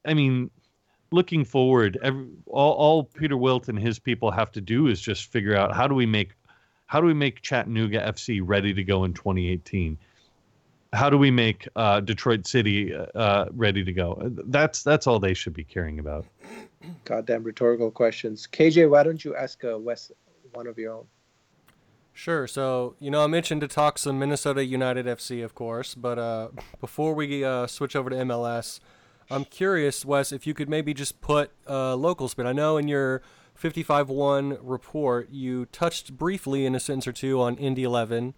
I 0.05 0.15
mean, 0.15 0.51
looking 1.11 1.45
forward, 1.45 1.99
every, 2.03 2.27
all, 2.47 2.73
all 2.73 3.05
Peter 3.05 3.37
Wilt 3.37 3.69
and 3.69 3.79
his 3.79 3.99
people 3.99 4.31
have 4.31 4.53
to 4.53 4.61
do 4.61 4.87
is 4.87 5.01
just 5.01 5.31
figure 5.31 5.57
out 5.57 5.75
how 5.75 5.89
do 5.89 5.95
we 5.95 6.07
make 6.07 6.33
how 6.87 7.01
do 7.01 7.07
we 7.07 7.15
make 7.15 7.41
Chattanooga 7.43 8.01
FC 8.13 8.41
ready 8.43 8.75
to 8.75 8.83
go 8.83 9.05
in 9.05 9.15
2018? 9.15 9.97
How 10.93 11.09
do 11.09 11.17
we 11.17 11.31
make 11.31 11.69
uh, 11.77 12.01
Detroit 12.01 12.49
City 12.49 12.93
uh, 13.15 13.45
ready 13.53 13.85
to 13.85 13.93
go? 13.93 14.21
That's 14.47 14.83
that's 14.83 15.07
all 15.07 15.21
they 15.21 15.35
should 15.35 15.53
be 15.53 15.65
caring 15.65 15.99
about. 16.01 16.27
Goddamn 17.05 17.45
rhetorical 17.45 17.91
questions. 17.91 18.49
KJ, 18.51 18.91
why 18.91 19.03
don't 19.03 19.25
you 19.25 19.37
ask 19.37 19.65
uh, 19.65 19.79
Wes 19.79 20.11
one 20.53 20.67
of 20.67 20.79
your 20.79 20.95
own? 20.95 21.07
Sure. 22.13 22.47
So, 22.47 22.97
you 22.99 23.11
know, 23.11 23.25
I 23.25 23.27
mentioned 23.27 23.61
to 23.63 23.69
talk 23.69 23.99
some 23.99 24.19
Minnesota 24.19 24.65
United 24.65 25.07
FC, 25.07 25.45
of 25.45 25.55
course, 25.55 25.95
but 25.95 26.19
uh, 26.19 26.49
before 26.81 27.15
we 27.15 27.45
uh, 27.45 27.67
switch 27.67 27.97
over 27.97 28.11
to 28.11 28.17
MLS, 28.17 28.81
I'm 29.31 29.45
curious, 29.45 30.05
Wes, 30.05 30.33
if 30.33 30.47
you 30.47 30.55
could 30.55 30.69
maybe 30.69 30.93
just 30.93 31.21
put 31.21 31.53
a 31.67 31.95
local 31.95 32.29
spin. 32.29 32.47
I 32.47 32.53
know 32.53 32.77
in 32.77 32.89
your 32.89 33.23
55-1 33.61 34.59
report 34.63 35.31
you 35.31 35.67
touched 35.67 36.17
briefly 36.17 36.67
in 36.67 36.75
a 36.75 36.81
sentence 36.81 37.07
or 37.07 37.13
two 37.13 37.41
on 37.41 37.57
Indy 37.57 37.85
11. 37.85 38.35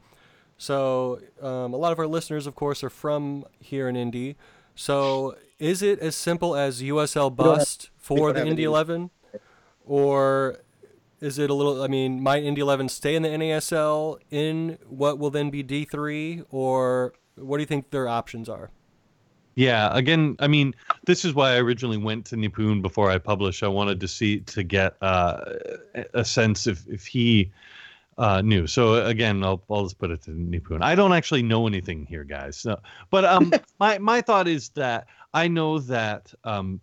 So 0.58 1.20
um, 1.40 1.72
a 1.72 1.76
lot 1.76 1.92
of 1.92 1.98
our 1.98 2.06
listeners, 2.06 2.46
of 2.46 2.54
course, 2.54 2.84
are 2.84 2.90
from 2.90 3.44
here 3.58 3.88
in 3.88 3.96
Indy. 3.96 4.36
So 4.74 5.36
is 5.58 5.82
it 5.82 5.98
as 6.00 6.14
simple 6.14 6.54
as 6.54 6.82
USL 6.82 7.34
bust 7.34 7.90
for 7.96 8.32
the 8.32 8.46
Indy 8.46 8.64
11, 8.64 9.10
or 9.84 10.58
is 11.22 11.38
it 11.38 11.50
a 11.50 11.54
little? 11.54 11.82
I 11.82 11.86
mean, 11.86 12.20
might 12.20 12.42
Indy 12.42 12.60
11 12.60 12.88
stay 12.88 13.14
in 13.14 13.22
the 13.22 13.28
NASL 13.28 14.18
in 14.30 14.76
what 14.88 15.18
will 15.18 15.30
then 15.30 15.50
be 15.50 15.62
D3, 15.62 16.44
or 16.50 17.14
what 17.36 17.56
do 17.56 17.62
you 17.62 17.66
think 17.66 17.90
their 17.90 18.08
options 18.08 18.48
are? 18.48 18.70
Yeah, 19.54 19.96
again, 19.96 20.34
I 20.40 20.48
mean, 20.48 20.74
this 21.04 21.24
is 21.24 21.34
why 21.34 21.52
I 21.52 21.58
originally 21.58 21.98
went 21.98 22.24
to 22.26 22.36
Nipun 22.36 22.82
before 22.82 23.10
I 23.10 23.18
published. 23.18 23.62
I 23.62 23.68
wanted 23.68 24.00
to 24.00 24.08
see 24.08 24.40
to 24.40 24.62
get 24.64 24.96
uh, 25.00 25.54
a 26.12 26.24
sense 26.24 26.66
if 26.66 26.86
if 26.88 27.06
he 27.06 27.52
uh, 28.18 28.42
knew. 28.42 28.66
So 28.66 29.06
again, 29.06 29.44
I'll 29.44 29.62
I'll 29.70 29.84
just 29.84 29.98
put 29.98 30.10
it 30.10 30.22
to 30.22 30.30
Nipun. 30.30 30.82
I 30.82 30.96
don't 30.96 31.12
actually 31.12 31.42
know 31.44 31.68
anything 31.68 32.04
here, 32.06 32.24
guys. 32.24 32.56
So, 32.56 32.80
but 33.10 33.24
um, 33.24 33.52
my 33.78 33.98
my 33.98 34.22
thought 34.22 34.48
is 34.48 34.70
that 34.70 35.06
I 35.32 35.46
know 35.46 35.78
that 35.78 36.34
um, 36.42 36.80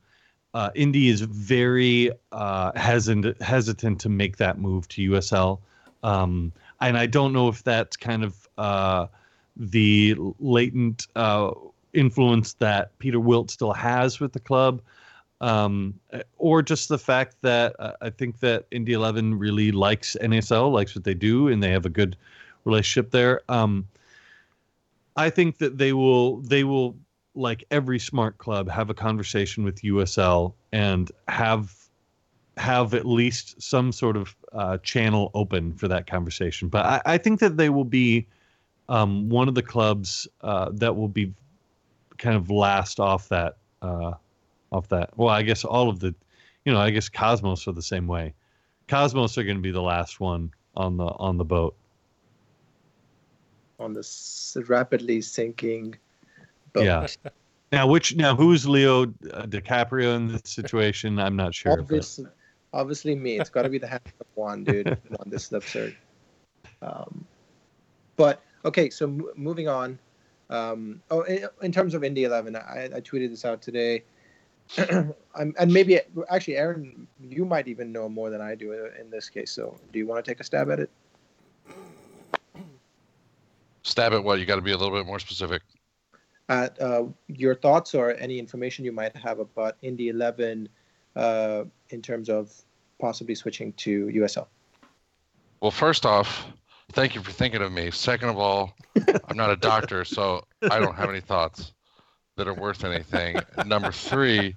uh, 0.53 0.71
Indy 0.75 1.09
is 1.09 1.21
very 1.21 2.12
uh, 2.31 2.71
hesitant 2.75 3.41
hesitant 3.41 3.99
to 4.01 4.09
make 4.09 4.38
that 4.38 4.57
move 4.57 4.88
to 4.89 5.12
USL, 5.12 5.59
um, 6.03 6.51
and 6.81 6.97
I 6.97 7.05
don't 7.05 7.33
know 7.33 7.49
if 7.49 7.63
that's 7.63 7.95
kind 7.95 8.23
of 8.23 8.47
uh, 8.57 9.07
the 9.55 10.15
latent 10.39 11.07
uh, 11.15 11.51
influence 11.93 12.53
that 12.53 12.97
Peter 12.99 13.19
Wilt 13.19 13.51
still 13.51 13.73
has 13.73 14.19
with 14.19 14.33
the 14.33 14.39
club, 14.39 14.81
um, 15.41 15.93
or 16.38 16.62
just 16.62 16.89
the 16.89 16.97
fact 16.97 17.35
that 17.41 17.75
uh, 17.79 17.93
I 18.01 18.09
think 18.09 18.39
that 18.39 18.65
Indy 18.71 18.93
11 18.93 19.38
really 19.38 19.71
likes 19.71 20.17
NSL, 20.21 20.71
likes 20.71 20.95
what 20.95 21.03
they 21.03 21.13
do, 21.13 21.47
and 21.47 21.62
they 21.62 21.71
have 21.71 21.85
a 21.85 21.89
good 21.89 22.17
relationship 22.65 23.12
there. 23.12 23.41
Um, 23.49 23.88
I 25.15 25.29
think 25.29 25.57
that 25.57 25.77
they 25.77 25.93
will 25.93 26.38
they 26.38 26.63
will 26.63 26.95
like 27.39 27.63
every 27.71 27.99
smart 27.99 28.38
club 28.38 28.69
have 28.69 28.89
a 28.89 28.93
conversation 28.93 29.63
with 29.63 29.82
USL 29.82 30.54
and 30.71 31.12
have 31.28 31.73
have 32.58 32.93
at 32.93 33.06
least 33.06 33.62
some 33.62 33.91
sort 33.91 34.17
of 34.17 34.36
uh, 34.52 34.78
channel 34.80 35.32
open 35.34 35.73
for 35.73 35.88
that 35.88 36.08
conversation. 36.08 36.67
But 36.67 36.86
I, 36.86 37.02
I 37.13 37.17
think 37.17 37.39
that 37.39 37.56
they 37.56 37.69
will 37.69 37.86
be 37.86 38.28
um, 38.89 39.30
one 39.30 39.47
of 39.47 39.56
the 39.56 39.62
clubs 39.62 40.28
uh, 40.41 40.69
that 40.73 40.95
will 40.95 41.08
be 41.08 41.34
kind 42.17 42.36
of 42.36 42.49
last 42.49 42.99
off 42.99 43.30
that 43.30 43.58
uh, 43.82 44.13
off 44.71 44.89
that. 44.89 45.17
Well, 45.17 45.30
I 45.30 45.41
guess 45.41 45.63
all 45.63 45.88
of 45.89 45.99
the, 45.99 46.13
you 46.65 46.73
know, 46.73 46.80
I 46.80 46.89
guess 46.89 47.08
Cosmos 47.08 47.65
are 47.67 47.71
the 47.71 47.82
same 47.82 48.08
way. 48.08 48.34
Cosmos 48.89 49.38
are 49.38 49.43
going 49.43 49.58
to 49.58 49.63
be 49.63 49.71
the 49.71 49.82
last 49.82 50.19
one 50.19 50.52
on 50.75 50.97
the 50.97 51.06
on 51.06 51.38
the 51.38 51.45
boat. 51.45 51.75
on 53.80 53.93
this 53.93 54.58
rapidly 54.67 55.21
sinking 55.21 55.95
boat. 56.73 56.84
Yeah. 56.86 57.08
Now, 57.71 57.86
which 57.86 58.15
now 58.15 58.36
who's 58.36 58.67
Leo 58.67 59.03
uh, 59.03 59.43
DiCaprio 59.45 60.15
in 60.15 60.27
this 60.27 60.41
situation? 60.45 61.19
I'm 61.19 61.36
not 61.36 61.53
sure. 61.53 61.75
but- 61.75 61.84
Obviously, 61.84 62.25
obviously 62.73 63.13
me. 63.15 63.39
It's 63.39 63.51
got 63.51 63.62
to 63.62 63.69
be 63.69 63.77
the 63.77 63.86
handsome 63.86 64.12
one, 64.34 64.63
dude. 64.63 64.88
Come 65.08 65.17
on, 65.19 65.29
this 65.29 65.45
is 65.45 65.53
absurd. 65.53 65.95
Um, 66.82 67.23
but 68.15 68.41
okay, 68.65 68.89
so 68.89 69.05
m- 69.05 69.29
moving 69.36 69.67
on. 69.67 69.99
Um, 70.49 70.99
oh, 71.12 71.21
in, 71.21 71.45
in 71.62 71.71
terms 71.71 71.93
of 71.93 72.03
Indy 72.03 72.23
11, 72.23 72.55
I, 72.55 72.89
I 72.95 73.01
tweeted 73.01 73.29
this 73.29 73.45
out 73.45 73.62
today. 73.62 74.01
I'm, 74.79 75.13
and 75.60 75.71
maybe 75.71 75.99
actually, 76.32 76.58
Aaron, 76.58 77.08
you 77.21 77.45
might 77.45 77.67
even 77.67 77.91
know 77.91 78.10
more 78.10 78.32
than 78.32 78.41
I 78.41 78.55
do 78.55 78.73
in 78.99 79.12
this 79.12 79.29
case. 79.29 79.51
So, 79.51 79.79
do 79.93 79.99
you 79.99 80.08
want 80.08 80.25
to 80.25 80.32
take 80.32 80.39
a 80.39 80.43
stab 80.43 80.71
at 80.71 80.79
it? 80.79 80.89
Stab 83.84 84.13
at 84.13 84.23
what? 84.23 84.39
You 84.39 84.47
got 84.47 84.55
to 84.55 84.62
be 84.63 84.71
a 84.71 84.77
little 84.77 84.97
bit 84.97 85.05
more 85.05 85.19
specific. 85.19 85.62
At 86.49 86.81
uh, 86.81 87.05
your 87.27 87.53
thoughts 87.53 87.93
or 87.93 88.15
any 88.15 88.39
information 88.39 88.83
you 88.83 88.91
might 88.91 89.15
have 89.15 89.39
about 89.39 89.77
Indy 89.83 90.09
11 90.09 90.67
uh, 91.15 91.63
in 91.89 92.01
terms 92.01 92.27
of 92.27 92.51
possibly 92.99 93.35
switching 93.35 93.71
to 93.73 94.07
USL. 94.07 94.47
Well, 95.62 95.71
first 95.71 96.05
off, 96.05 96.47
thank 96.93 97.15
you 97.15 97.21
for 97.21 97.31
thinking 97.31 97.62
of 97.62 97.71
me. 97.71 97.91
Second 97.91 98.29
of 98.29 98.38
all, 98.38 98.73
I'm 99.27 99.38
not 99.38 99.51
a 99.51 99.55
doctor, 99.55 100.03
so 100.05 100.45
I 100.69 100.79
don't 100.79 100.95
have 100.95 101.09
any 101.09 101.21
thoughts 101.21 101.71
that 102.35 102.47
are 102.47 102.53
worth 102.53 102.83
anything. 102.83 103.38
Number 103.65 103.91
three, 103.91 104.55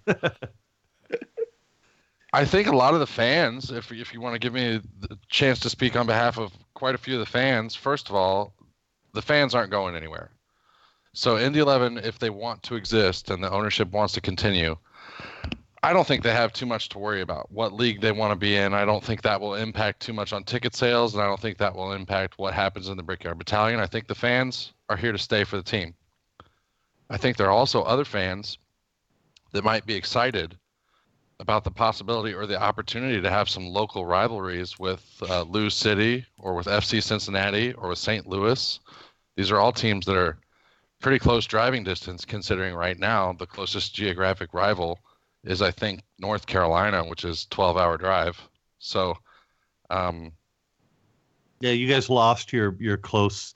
I 2.32 2.44
think 2.44 2.68
a 2.68 2.76
lot 2.76 2.94
of 2.94 3.00
the 3.00 3.06
fans, 3.06 3.70
if 3.70 3.92
if 3.92 4.14
you 4.14 4.20
want 4.20 4.34
to 4.34 4.38
give 4.38 4.54
me 4.54 4.80
the 5.00 5.18
chance 5.28 5.60
to 5.60 5.70
speak 5.70 5.96
on 5.96 6.06
behalf 6.06 6.38
of 6.38 6.52
quite 6.74 6.94
a 6.94 6.98
few 6.98 7.14
of 7.14 7.20
the 7.20 7.26
fans, 7.26 7.74
first 7.74 8.08
of 8.08 8.14
all, 8.14 8.54
the 9.12 9.20
fans 9.22 9.54
aren't 9.54 9.70
going 9.70 9.94
anywhere. 9.94 10.30
So 11.14 11.38
Indy 11.38 11.58
11, 11.58 11.98
if 11.98 12.18
they 12.18 12.30
want 12.30 12.62
to 12.64 12.74
exist 12.74 13.30
and 13.30 13.44
the 13.44 13.50
ownership 13.50 13.90
wants 13.90 14.14
to 14.14 14.22
continue, 14.22 14.76
I 15.82 15.92
don't 15.92 16.06
think 16.06 16.22
they 16.22 16.32
have 16.32 16.54
too 16.54 16.64
much 16.64 16.88
to 16.90 16.98
worry 16.98 17.20
about. 17.20 17.52
What 17.52 17.74
league 17.74 18.00
they 18.00 18.12
want 18.12 18.30
to 18.30 18.36
be 18.36 18.56
in, 18.56 18.72
I 18.72 18.86
don't 18.86 19.04
think 19.04 19.20
that 19.22 19.40
will 19.40 19.54
impact 19.54 20.00
too 20.00 20.14
much 20.14 20.32
on 20.32 20.44
ticket 20.44 20.74
sales, 20.74 21.12
and 21.12 21.22
I 21.22 21.26
don't 21.26 21.40
think 21.40 21.58
that 21.58 21.74
will 21.74 21.92
impact 21.92 22.38
what 22.38 22.54
happens 22.54 22.88
in 22.88 22.96
the 22.96 23.02
Brickyard 23.02 23.36
Battalion. 23.36 23.78
I 23.78 23.86
think 23.86 24.06
the 24.06 24.14
fans 24.14 24.72
are 24.88 24.96
here 24.96 25.12
to 25.12 25.18
stay 25.18 25.44
for 25.44 25.56
the 25.56 25.62
team. 25.62 25.94
I 27.10 27.18
think 27.18 27.36
there 27.36 27.48
are 27.48 27.50
also 27.50 27.82
other 27.82 28.06
fans 28.06 28.56
that 29.52 29.64
might 29.64 29.84
be 29.84 29.94
excited 29.94 30.56
about 31.40 31.64
the 31.64 31.70
possibility 31.70 32.32
or 32.32 32.46
the 32.46 32.62
opportunity 32.62 33.20
to 33.20 33.28
have 33.28 33.50
some 33.50 33.66
local 33.66 34.06
rivalries 34.06 34.78
with 34.78 35.04
uh, 35.28 35.42
Lou 35.42 35.68
City 35.68 36.24
or 36.38 36.54
with 36.54 36.68
FC 36.68 37.02
Cincinnati 37.02 37.74
or 37.74 37.90
with 37.90 37.98
St. 37.98 38.26
Louis. 38.26 38.80
These 39.36 39.50
are 39.50 39.58
all 39.58 39.72
teams 39.72 40.06
that 40.06 40.16
are 40.16 40.38
pretty 41.02 41.18
close 41.18 41.46
driving 41.46 41.84
distance, 41.84 42.24
considering 42.24 42.74
right 42.74 42.98
now 42.98 43.32
the 43.32 43.46
closest 43.46 43.94
geographic 43.94 44.54
rival 44.54 44.98
is 45.44 45.60
I 45.60 45.70
think 45.70 46.02
North 46.18 46.46
Carolina, 46.46 47.02
which 47.04 47.24
is 47.24 47.46
12 47.50 47.76
hour 47.76 47.98
drive. 47.98 48.40
So, 48.78 49.16
um, 49.90 50.32
Yeah, 51.60 51.72
you 51.72 51.88
guys 51.88 52.08
lost 52.08 52.52
your 52.52 52.76
your 52.78 52.96
close 52.96 53.54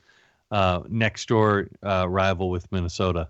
uh, 0.51 0.81
next 0.89 1.29
door 1.29 1.69
uh, 1.83 2.07
rival 2.09 2.51
with 2.51 2.71
Minnesota. 2.71 3.29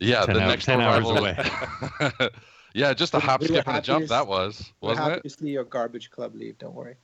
yeah, 0.00 0.24
10 0.26 0.34
the 0.34 0.40
hour- 0.42 0.48
next 0.48 0.64
10 0.64 0.78
door 0.78 0.88
hours 0.88 1.04
rival- 1.04 1.18
away. 1.18 2.28
yeah, 2.74 2.92
just 2.94 3.14
a 3.14 3.18
hop, 3.18 3.42
skip, 3.44 3.66
and 3.68 3.76
a 3.78 3.80
jump 3.80 4.06
that 4.08 4.26
was, 4.26 4.72
wasn't 4.80 5.12
it? 5.12 5.22
to 5.22 5.30
see 5.30 5.50
your 5.50 5.64
garbage 5.64 6.10
club 6.10 6.34
leave. 6.34 6.58
Don't 6.58 6.74
worry. 6.74 6.96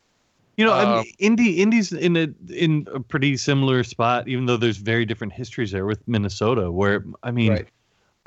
You 0.58 0.64
know, 0.64 0.72
I 0.72 0.82
Uh, 0.82 1.02
mean, 1.02 1.12
Indy 1.20 1.62
Indy's 1.62 1.92
in 1.92 2.16
a 2.16 2.28
in 2.52 2.86
a 2.92 2.98
pretty 2.98 3.36
similar 3.36 3.84
spot, 3.84 4.26
even 4.26 4.46
though 4.46 4.56
there's 4.56 4.78
very 4.78 5.06
different 5.06 5.32
histories 5.32 5.70
there 5.70 5.86
with 5.86 6.06
Minnesota. 6.08 6.72
Where 6.72 7.04
I 7.22 7.30
mean, 7.30 7.52
right. 7.52 7.68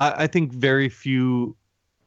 I, 0.00 0.24
I 0.24 0.26
think 0.26 0.50
very 0.50 0.88
few, 0.88 1.54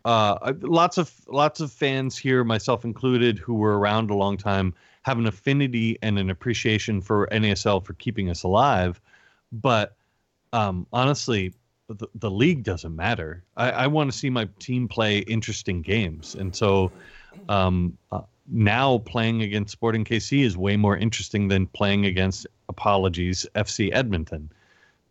uh, 0.04 0.54
lots 0.62 0.98
of 0.98 1.14
lots 1.28 1.60
of 1.62 1.72
fans 1.72 2.18
here, 2.18 2.44
myself 2.44 2.84
included, 2.84 3.38
who 3.38 3.54
were 3.54 3.78
around 3.78 4.10
a 4.10 4.16
long 4.16 4.36
time, 4.36 4.74
have 5.04 5.20
an 5.20 5.28
affinity 5.28 6.00
and 6.02 6.18
an 6.18 6.32
appreciation 6.32 7.02
for 7.02 7.28
NASL 7.32 7.86
for 7.86 7.94
keeping 7.94 8.32
us 8.32 8.42
alive. 8.42 9.00
But 9.52 9.96
um, 10.54 10.88
honestly, 10.92 11.54
the, 11.88 12.08
the 12.16 12.32
league 12.32 12.64
doesn't 12.64 12.96
matter. 12.96 13.44
I, 13.58 13.70
I 13.70 13.88
want 13.88 14.12
to 14.12 14.18
see 14.18 14.32
my 14.32 14.50
team 14.58 14.88
play 14.88 15.20
interesting 15.20 15.84
games, 15.84 16.34
and 16.34 16.56
so 16.56 16.92
um, 17.48 17.96
uh, 18.12 18.22
now 18.48 19.00
playing 19.00 19.42
against 19.42 19.72
Sporting 19.72 20.06
KC 20.06 20.44
is 20.44 20.58
way 20.58 20.78
more 20.78 20.98
interesting 20.98 21.48
than 21.48 21.68
playing 21.68 22.06
against 22.06 22.48
Apologies 22.70 23.46
FC 23.56 23.90
Edmonton. 23.94 24.52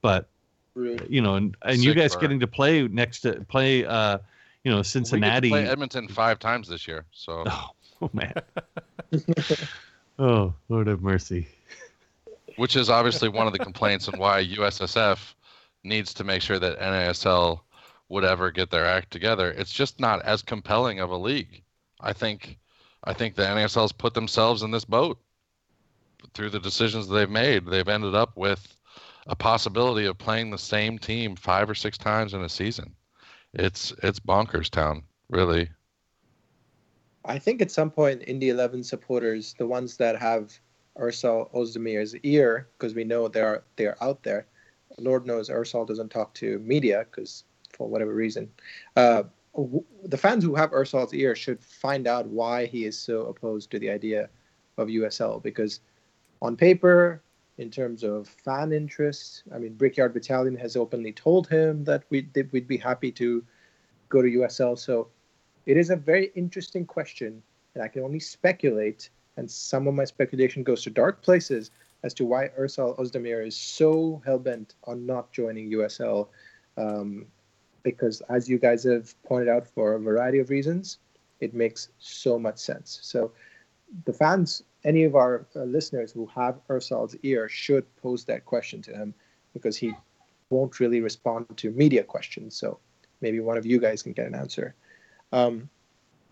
But 0.03 0.29
Rude. 0.75 1.07
you 1.09 1.21
know, 1.21 1.35
and, 1.35 1.57
and 1.63 1.83
you 1.83 1.95
guys 1.95 2.15
burn. 2.15 2.21
getting 2.21 2.41
to 2.41 2.47
play 2.47 2.87
next 2.89 3.21
to 3.21 3.45
play, 3.49 3.85
uh, 3.85 4.19
you 4.65 4.71
know, 4.71 4.77
We 4.77 4.81
get 4.81 4.85
to 4.85 4.89
Cincinnati. 4.89 5.49
play 5.51 5.67
Edmonton 5.67 6.09
five 6.09 6.39
times 6.39 6.69
this 6.69 6.87
year, 6.87 7.05
so 7.13 7.45
oh 8.03 8.11
man. 8.13 8.35
oh 10.19 10.55
Lord 10.69 10.87
have 10.87 11.03
mercy. 11.03 11.49
which 12.57 12.77
is 12.77 12.91
obviously 12.91 13.29
one 13.29 13.47
of 13.47 13.53
the 13.53 13.59
complaints 13.59 14.09
and 14.09 14.19
why 14.19 14.45
USSF 14.45 15.35
needs 15.83 16.15
to 16.15 16.25
make 16.25 16.43
sure 16.43 16.59
that 16.59 16.79
NASL 16.79 17.61
would 18.09 18.25
ever 18.25 18.51
get 18.51 18.71
their 18.71 18.87
act 18.87 19.11
together. 19.11 19.51
It's 19.51 19.73
just 19.73 19.99
not 19.99 20.23
as 20.23 20.43
compelling 20.43 21.01
of 21.01 21.11
a 21.11 21.17
league. 21.17 21.63
I 22.01 22.13
think 22.13 22.59
I 23.05 23.13
think 23.13 23.35
the 23.35 23.43
NASL's 23.43 23.93
put 23.93 24.15
themselves 24.15 24.63
in 24.63 24.71
this 24.71 24.85
boat 24.85 25.19
through 26.33 26.51
the 26.51 26.61
decisions 26.61 27.09
they've 27.09 27.31
made. 27.31 27.67
They've 27.67 27.89
ended 27.89 28.15
up 28.15 28.37
with 28.37 28.77
a 29.27 29.37
possibility 29.37 30.07
of 30.07 30.19
playing 30.19 30.51
the 30.51 30.59
same 30.59 30.99
team 30.99 31.37
five 31.37 31.69
or 31.69 31.75
six 31.75 31.99
times 31.99 32.35
in 32.35 32.43
a 32.43 32.49
season. 32.49 32.95
It's 33.53 33.93
it's 34.03 34.21
bonkers 34.21 34.71
town, 34.71 35.03
really. 35.29 35.69
I 37.25 37.39
think 37.39 37.63
at 37.63 37.71
some 37.71 37.91
point, 37.91 38.25
Indy 38.27 38.51
11 38.51 38.85
supporters, 38.85 39.55
the 39.59 39.67
ones 39.67 39.97
that 39.97 40.19
have 40.19 40.59
Ersal 40.99 41.51
Ozdemir's 41.55 42.15
ear, 42.17 42.69
because 42.77 42.95
we 42.95 43.05
know 43.05 43.29
they're 43.29 43.63
they're 43.77 44.03
out 44.03 44.23
there. 44.23 44.47
Lord 44.99 45.27
knows 45.27 45.49
Ersal 45.49 45.87
doesn't 45.87 46.11
talk 46.11 46.35
to 46.35 46.59
media 46.61 47.07
because 47.11 47.45
for 47.71 47.89
whatever 47.89 48.15
reason. 48.15 48.51
Uh, 48.97 49.25
the 49.57 50.17
fans 50.17 50.43
who 50.43 50.55
have 50.55 50.73
Ersal's 50.73 51.15
ear 51.15 51.35
should 51.37 51.63
find 51.63 52.07
out 52.07 52.27
why 52.27 52.67
he 52.67 52.85
is 52.85 52.99
so 52.99 53.27
opposed 53.27 53.71
to 53.71 53.79
the 53.79 53.91
idea 53.91 54.29
of 54.79 54.89
USL. 54.89 55.43
Because 55.43 55.81
on 56.43 56.57
paper, 56.57 57.23
in 57.59 57.71
terms 57.71 58.03
of 58.03 58.27
fan 58.29 58.73
interest, 58.73 59.45
I 59.55 59.59
mean, 59.59 59.75
Brickyard 59.75 60.13
Battalion 60.13 60.57
has 60.57 60.77
openly 60.77 61.13
told 61.13 61.49
him 61.49 61.85
that 61.85 62.03
we 62.11 62.23
that 62.35 62.53
we'd 62.53 62.67
be 62.67 62.77
happy 62.77 63.13
to 63.13 63.45
go 64.09 64.23
to 64.23 64.29
USL. 64.29 64.77
So 64.79 65.09
it 65.67 65.77
is 65.77 65.91
a 65.91 65.97
very 65.97 66.33
interesting 66.35 66.85
question, 66.85 67.43
and 67.75 67.83
I 67.83 67.89
can 67.89 68.03
only 68.03 68.21
speculate. 68.21 69.11
And 69.37 69.51
some 69.51 69.89
of 69.89 69.95
my 69.95 70.05
speculation 70.05 70.63
goes 70.63 70.83
to 70.83 70.91
dark 70.91 71.23
places 71.23 71.71
as 72.05 72.15
to 72.15 72.25
why 72.25 72.51
Ersal 72.59 72.99
Ozdemir 72.99 73.47
is 73.47 73.57
so 73.57 74.23
hell 74.25 74.39
bent 74.39 74.75
on 74.85 75.07
not 75.07 75.33
joining 75.33 75.71
USL. 75.73 76.29
Um, 76.77 77.27
because, 77.85 78.21
as 78.29 78.49
you 78.49 78.59
guys 78.59 78.83
have 78.83 79.15
pointed 79.23 79.49
out, 79.49 79.69
for 79.69 79.95
a 79.95 80.01
variety 80.01 80.41
of 80.41 80.51
reasons, 80.51 80.99
it 81.41 81.55
makes 81.55 81.91
so 81.99 82.39
much 82.39 82.59
sense. 82.59 82.99
So, 83.03 83.31
the 84.07 84.13
fans, 84.13 84.65
any 84.83 85.05
of 85.05 85.15
our 85.15 85.47
uh, 85.55 85.61
listeners 85.63 86.11
who 86.11 86.27
have 86.35 86.59
Ersal's 86.69 87.15
ear, 87.23 87.49
should 87.49 87.85
pose 87.97 88.25
that 88.25 88.45
question 88.45 88.83
to 88.83 88.93
him 88.93 89.15
because 89.53 89.77
he 89.77 89.95
won't 90.51 90.81
really 90.81 91.01
respond 91.01 91.47
to 91.59 91.71
media 91.71 92.03
questions. 92.03 92.57
So, 92.57 92.81
maybe 93.21 93.39
one 93.39 93.57
of 93.57 93.65
you 93.65 93.79
guys 93.79 94.03
can 94.03 94.13
get 94.13 94.27
an 94.27 94.35
answer. 94.35 94.75
Um, 95.33 95.69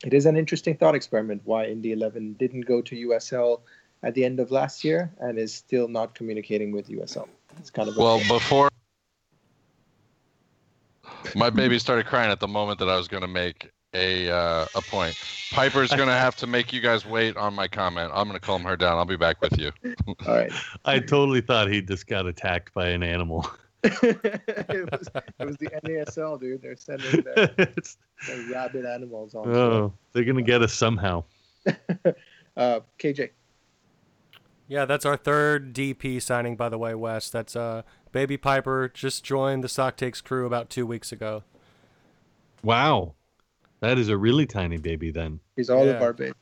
it 0.04 0.14
is 0.14 0.26
an 0.26 0.36
interesting 0.36 0.76
thought 0.76 0.96
experiment 0.96 1.42
why 1.44 1.66
Indy 1.66 1.92
11 1.92 2.34
didn't 2.34 2.62
go 2.62 2.80
to 2.82 3.08
USL 3.08 3.60
at 4.02 4.14
the 4.14 4.24
end 4.24 4.40
of 4.40 4.50
last 4.50 4.82
year 4.82 5.12
and 5.20 5.38
is 5.38 5.54
still 5.54 5.86
not 5.86 6.14
communicating 6.14 6.72
with 6.72 6.88
USL. 6.88 7.28
It's 7.58 7.70
kind 7.70 7.88
of 7.88 7.96
Well, 7.96 8.18
before 8.28 8.71
my 11.34 11.50
baby 11.50 11.78
started 11.78 12.06
crying 12.06 12.30
at 12.30 12.40
the 12.40 12.48
moment 12.48 12.78
that 12.80 12.88
I 12.88 12.96
was 12.96 13.08
going 13.08 13.22
to 13.22 13.28
make 13.28 13.70
a 13.94 14.30
uh, 14.30 14.66
a 14.74 14.80
point. 14.82 15.16
Piper's 15.50 15.90
going 15.94 16.08
to 16.08 16.14
have 16.14 16.36
to 16.36 16.46
make 16.46 16.72
you 16.72 16.80
guys 16.80 17.04
wait 17.04 17.36
on 17.36 17.54
my 17.54 17.68
comment. 17.68 18.10
I'm 18.14 18.28
going 18.28 18.38
to 18.38 18.44
calm 18.44 18.62
her 18.64 18.76
down. 18.76 18.98
I'll 18.98 19.04
be 19.04 19.16
back 19.16 19.40
with 19.40 19.58
you. 19.58 19.70
all 20.26 20.34
right. 20.34 20.52
I 20.84 20.98
totally 20.98 21.40
thought 21.40 21.68
he 21.68 21.82
just 21.82 22.06
got 22.06 22.26
attacked 22.26 22.72
by 22.74 22.88
an 22.88 23.02
animal. 23.02 23.48
it, 23.84 24.88
was, 24.92 25.08
it 25.40 25.44
was 25.44 25.56
the 25.56 25.68
NASL, 25.84 26.40
dude. 26.40 26.62
They're 26.62 26.76
sending 26.76 27.22
their, 27.22 27.50
It's- 27.58 27.96
their 28.28 28.52
rabid 28.52 28.86
animals 28.86 29.34
on. 29.34 29.48
oh, 29.48 29.92
they're 30.12 30.24
gonna 30.24 30.42
get 30.42 30.62
us 30.62 30.72
somehow. 30.72 31.24
Uh, 32.56 32.80
KJ, 32.98 33.30
Yeah, 34.68 34.84
that's 34.84 35.04
our 35.04 35.16
third 35.16 35.74
DP 35.74 36.22
signing, 36.22 36.54
by 36.54 36.68
the 36.68 36.78
way, 36.78 36.94
Wes. 36.94 37.28
That's 37.30 37.56
uh, 37.56 37.82
Baby 38.12 38.36
Piper 38.36 38.90
just 38.92 39.24
joined 39.24 39.64
the 39.64 39.68
Sock 39.68 39.96
Takes 39.96 40.20
crew 40.20 40.46
about 40.46 40.70
two 40.70 40.86
weeks 40.86 41.10
ago. 41.12 41.42
Wow, 42.62 43.14
that 43.80 43.98
is 43.98 44.08
a 44.08 44.16
really 44.16 44.46
tiny 44.46 44.76
baby 44.76 45.10
then. 45.10 45.40
he's 45.56 45.68
all 45.70 45.84
Yeah. 45.84 45.92
of 45.92 46.02
our 46.02 46.12
baby. 46.12 46.34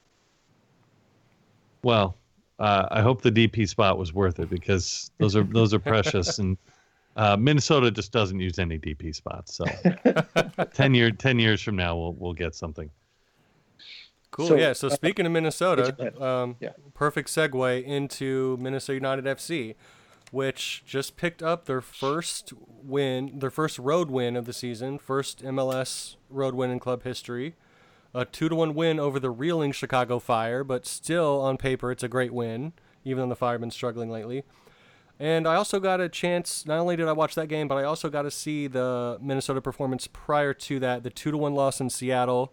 Well, 1.82 2.16
uh, 2.58 2.88
I 2.90 3.00
hope 3.00 3.22
the 3.22 3.32
DP 3.32 3.66
spot 3.68 3.96
was 3.96 4.12
worth 4.12 4.38
it 4.38 4.50
because 4.50 5.10
those 5.18 5.34
are 5.34 5.44
those 5.44 5.72
are 5.72 5.78
precious 5.78 6.38
and 6.38 6.58
uh, 7.16 7.36
Minnesota 7.38 7.90
just 7.90 8.12
doesn't 8.12 8.38
use 8.38 8.58
any 8.58 8.78
DP 8.78 9.14
spots. 9.14 9.54
So 9.54 9.64
ten 10.74 10.94
year 10.94 11.10
ten 11.10 11.38
years 11.38 11.62
from 11.62 11.76
now 11.76 11.96
we'll 11.96 12.12
we'll 12.14 12.32
get 12.34 12.54
something. 12.54 12.90
Cool. 14.30 14.48
So, 14.48 14.56
yeah. 14.56 14.74
So 14.74 14.88
uh, 14.88 14.90
speaking 14.90 15.24
of 15.26 15.32
Minnesota, 15.32 16.22
um, 16.22 16.56
yeah. 16.60 16.70
perfect 16.94 17.28
segue 17.30 17.82
into 17.84 18.56
Minnesota 18.60 18.94
United 18.94 19.24
FC, 19.24 19.74
which 20.30 20.82
just 20.86 21.16
picked 21.16 21.42
up 21.42 21.64
their 21.64 21.80
first 21.80 22.52
win, 22.66 23.38
their 23.38 23.50
first 23.50 23.78
road 23.78 24.10
win 24.10 24.36
of 24.36 24.44
the 24.44 24.52
season, 24.52 24.98
first 24.98 25.42
MLS 25.42 26.16
road 26.28 26.54
win 26.54 26.70
in 26.70 26.78
club 26.78 27.02
history 27.02 27.54
a 28.14 28.24
two 28.24 28.48
to 28.48 28.54
one 28.54 28.74
win 28.74 28.98
over 28.98 29.20
the 29.20 29.30
reeling 29.30 29.72
Chicago 29.72 30.18
Fire, 30.18 30.64
but 30.64 30.86
still 30.86 31.40
on 31.40 31.56
paper 31.56 31.90
it's 31.92 32.02
a 32.02 32.08
great 32.08 32.32
win, 32.32 32.72
even 33.04 33.22
though 33.22 33.28
the 33.28 33.36
Fire 33.36 33.52
have 33.52 33.60
been 33.60 33.70
struggling 33.70 34.10
lately. 34.10 34.42
And 35.18 35.46
I 35.46 35.54
also 35.54 35.80
got 35.80 36.00
a 36.00 36.08
chance. 36.08 36.64
Not 36.64 36.78
only 36.78 36.96
did 36.96 37.06
I 37.06 37.12
watch 37.12 37.34
that 37.34 37.48
game, 37.48 37.68
but 37.68 37.76
I 37.76 37.84
also 37.84 38.08
got 38.08 38.22
to 38.22 38.30
see 38.30 38.66
the 38.66 39.18
Minnesota 39.20 39.60
performance 39.60 40.08
prior 40.10 40.54
to 40.54 40.80
that, 40.80 41.02
the 41.02 41.10
two 41.10 41.30
to 41.30 41.36
one 41.36 41.54
loss 41.54 41.80
in 41.80 41.90
Seattle. 41.90 42.52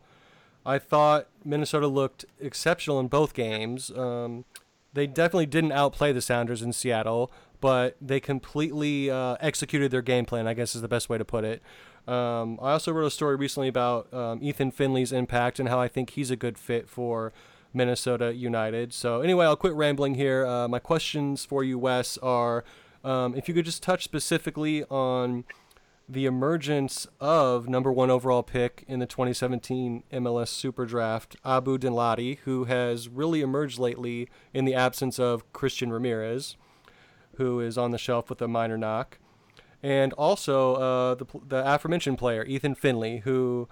I 0.66 0.78
thought 0.78 1.28
Minnesota 1.46 1.88
looked 1.88 2.26
exceptional 2.42 3.00
in 3.00 3.08
both 3.08 3.34
games. 3.34 3.90
Um, 3.92 4.44
they 4.94 5.08
definitely 5.08 5.46
didn't 5.46 5.72
outplay 5.72 6.12
the 6.12 6.22
Sounders 6.22 6.62
in 6.62 6.74
Seattle, 6.74 7.32
but 7.60 7.98
they 8.02 8.20
completely 8.20 9.10
uh, 9.10 9.38
executed 9.40 9.92
their 9.92 10.02
game 10.02 10.26
plan. 10.26 10.48
I 10.48 10.54
guess 10.54 10.76
is 10.76 10.82
the 10.82 10.88
best 10.88 11.10
way 11.10 11.18
to 11.18 11.26
put 11.26 11.44
it. 11.44 11.62
Um, 12.08 12.58
I 12.62 12.72
also 12.72 12.94
wrote 12.94 13.08
a 13.08 13.12
story 13.12 13.36
recently 13.36 13.68
about 13.68 14.14
um, 14.14 14.40
Ethan 14.42 14.72
Finlay's 14.72 15.12
impact 15.12 15.60
and 15.60 15.68
how 15.68 15.80
I 15.80 15.90
think 15.90 16.12
he's 16.12 16.32
a 16.32 16.38
good 16.38 16.58
fit 16.58 16.88
for 16.88 17.34
Minnesota 17.74 18.34
United. 18.34 18.94
So, 18.94 19.22
anyway, 19.22 19.46
I'll 19.46 19.58
quit 19.58 19.74
rambling 19.74 20.16
here. 20.16 20.46
Uh, 20.46 20.68
my 20.70 20.80
questions 20.80 21.44
for 21.44 21.64
you, 21.64 21.78
Wes, 21.78 22.18
are 22.20 22.64
um, 23.04 23.36
if 23.36 23.48
you 23.48 23.54
could 23.54 23.66
just 23.66 23.84
touch 23.84 24.04
specifically 24.04 24.84
on 24.86 25.44
the 26.10 26.26
emergence 26.26 27.06
of 27.20 27.68
number 27.68 27.92
one 27.92 28.10
overall 28.10 28.42
pick 28.42 28.86
in 28.88 29.00
the 29.00 29.06
2017 29.06 30.04
MLS 30.14 30.48
Super 30.48 30.86
Draft, 30.86 31.36
Abu 31.44 31.78
Danladi, 31.78 32.40
who 32.40 32.64
has 32.64 33.10
really 33.10 33.42
emerged 33.42 33.78
lately 33.78 34.30
in 34.54 34.64
the 34.64 34.74
absence 34.74 35.20
of 35.20 35.52
Christian 35.52 35.92
Ramirez, 35.92 36.56
who 37.38 37.60
is 37.60 37.78
on 37.78 37.92
the 37.92 37.98
shelf 37.98 38.30
with 38.30 38.42
a 38.42 38.48
minor 38.48 38.78
knock 38.78 39.18
and 39.84 40.14
also 40.14 40.76
uh, 40.76 41.16
the 41.16 41.26
the 41.48 41.74
aforementioned 41.74 42.18
player 42.18 42.44
Ethan 42.46 42.76
Finlay, 42.76 43.20
who 43.20 43.68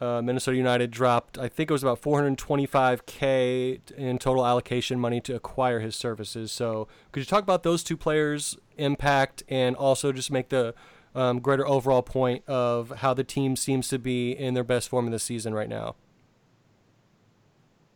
uh, 0.00 0.22
Minnesota 0.22 0.56
United 0.56 0.90
dropped. 0.90 1.38
I 1.38 1.48
think 1.48 1.70
it 1.70 1.72
was 1.72 1.82
about 1.82 2.00
425k 2.02 3.92
in 3.92 4.18
total 4.18 4.46
allocation 4.46 4.98
money 4.98 5.20
to 5.22 5.34
acquire 5.34 5.80
his 5.80 5.94
services. 5.94 6.50
So, 6.50 6.88
could 7.12 7.20
you 7.20 7.26
talk 7.26 7.42
about 7.42 7.62
those 7.62 7.84
two 7.84 7.96
players' 7.96 8.56
impact, 8.76 9.42
and 9.48 9.76
also 9.76 10.12
just 10.12 10.30
make 10.30 10.48
the 10.48 10.74
um, 11.14 11.40
greater 11.40 11.66
overall 11.66 12.02
point 12.02 12.42
of 12.48 12.90
how 12.98 13.12
the 13.14 13.24
team 13.24 13.54
seems 13.54 13.88
to 13.88 13.98
be 13.98 14.32
in 14.32 14.54
their 14.54 14.64
best 14.64 14.88
form 14.88 15.06
of 15.06 15.12
the 15.12 15.18
season 15.18 15.54
right 15.54 15.68
now? 15.68 15.94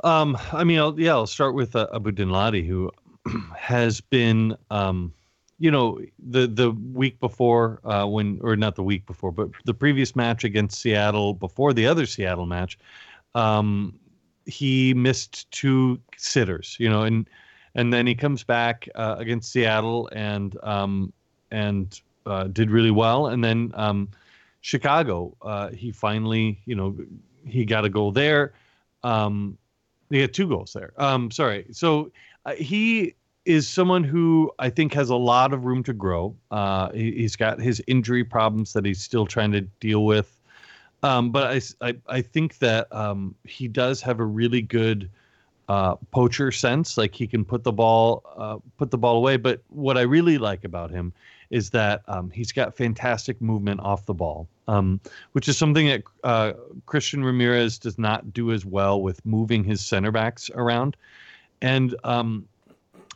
Um, 0.05 0.37
I 0.53 0.63
mean, 0.65 0.79
I'll, 0.79 1.01
yeah, 1.01 1.13
I'll 1.13 1.27
start 1.27 1.55
with 1.55 1.75
uh, 1.75 1.87
Abu 1.95 2.13
Danladi, 2.13 2.67
who 2.67 2.93
has 3.57 4.01
been 4.01 4.57
um, 4.71 5.13
you 5.59 5.71
know 5.71 6.01
the 6.19 6.47
the 6.47 6.71
week 6.71 7.19
before 7.21 7.81
uh, 7.85 8.07
when 8.07 8.39
or 8.43 8.57
not 8.57 8.75
the 8.75 8.83
week 8.83 9.07
before 9.07 9.33
but 9.33 9.49
the 9.65 9.75
previous 9.75 10.15
match 10.15 10.45
against 10.45 10.81
Seattle 10.81 11.35
before 11.35 11.73
the 11.73 11.87
other 11.87 12.07
Seattle 12.07 12.47
match 12.47 12.79
um, 13.35 13.99
he 14.45 14.95
missed 14.95 15.51
two 15.51 16.01
sitters 16.17 16.77
you 16.79 16.89
know 16.89 17.03
and 17.03 17.29
and 17.77 17.93
then 17.93 18.07
he 18.07 18.15
comes 18.15 18.43
back 18.43 18.89
uh, 18.95 19.17
against 19.19 19.53
Seattle 19.53 20.09
and 20.13 20.59
um, 20.65 21.13
and 21.51 22.01
uh, 22.25 22.45
did 22.45 22.71
really 22.71 22.91
well. 22.91 23.29
And 23.29 23.45
then 23.45 23.71
um, 23.75 24.09
Chicago 24.63 25.37
uh, 25.43 25.69
he 25.69 25.93
finally 25.93 26.59
you 26.65 26.75
know 26.75 26.97
he 27.47 27.65
got 27.65 27.85
a 27.85 27.89
goal 27.89 28.11
there. 28.11 28.55
Um, 29.05 29.57
he 30.11 30.21
had 30.21 30.33
two 30.33 30.49
goals 30.49 30.73
there. 30.73 30.93
Um, 30.97 31.31
sorry. 31.31 31.67
So 31.71 32.11
uh, 32.47 32.55
he 32.55 33.15
is 33.45 33.69
someone 33.69 34.03
who 34.03 34.51
I 34.59 34.71
think 34.71 34.95
has 34.95 35.11
a 35.11 35.17
lot 35.17 35.53
of 35.53 35.65
room 35.65 35.83
to 35.85 35.93
grow. 35.93 36.35
Uh, 36.51 36.91
he, 36.93 37.23
has 37.23 37.37
got 37.37 37.61
his 37.61 37.83
injury 37.87 38.25
problems 38.25 38.73
that 38.73 38.85
he's 38.85 39.03
still 39.03 39.27
trying 39.27 39.53
to 39.53 39.61
deal 39.61 40.05
with. 40.05 40.41
Um, 41.03 41.31
but 41.31 41.45
I, 41.83 41.89
I, 41.89 41.95
I, 42.09 42.23
think 42.23 42.59
that 42.59 42.93
um, 42.93 43.35
he 43.45 43.69
does 43.69 44.01
have 44.01 44.19
a 44.19 44.25
really 44.25 44.63
good 44.63 45.11
uh, 45.69 45.97
poacher 46.11 46.51
sense. 46.51 46.97
Like 46.97 47.15
he 47.15 47.27
can 47.27 47.45
put 47.45 47.65
the 47.65 47.73
ball 47.73 48.25
uh, 48.37 48.59
put 48.79 48.91
the 48.91 48.99
ball 48.99 49.17
away. 49.17 49.37
But 49.37 49.61
what 49.69 49.99
I 49.99 50.03
really 50.03 50.39
like 50.39 50.65
about 50.65 50.91
him 50.91 51.13
is 51.51 51.71
that 51.71 52.03
um, 52.09 52.31
he's 52.31 52.51
got 52.51 52.77
fantastic 52.77 53.41
movement 53.41 53.81
off 53.81 54.07
the 54.07 54.15
ball, 54.15 54.49
um, 54.67 55.01
which 55.33 55.49
is 55.49 55.57
something 55.57 55.87
that 55.87 56.03
uh, 56.25 56.53
Christian 56.87 57.25
Ramirez 57.25 57.79
does 57.79 57.99
not 57.99 58.33
do 58.33 58.53
as 58.53 58.65
well 58.65 59.01
with 59.01 59.25
moving 59.25 59.63
his 59.63 59.85
center 59.85 60.11
backs 60.11 60.51
around. 60.55 60.97
And 61.63 61.95
um, 62.05 62.47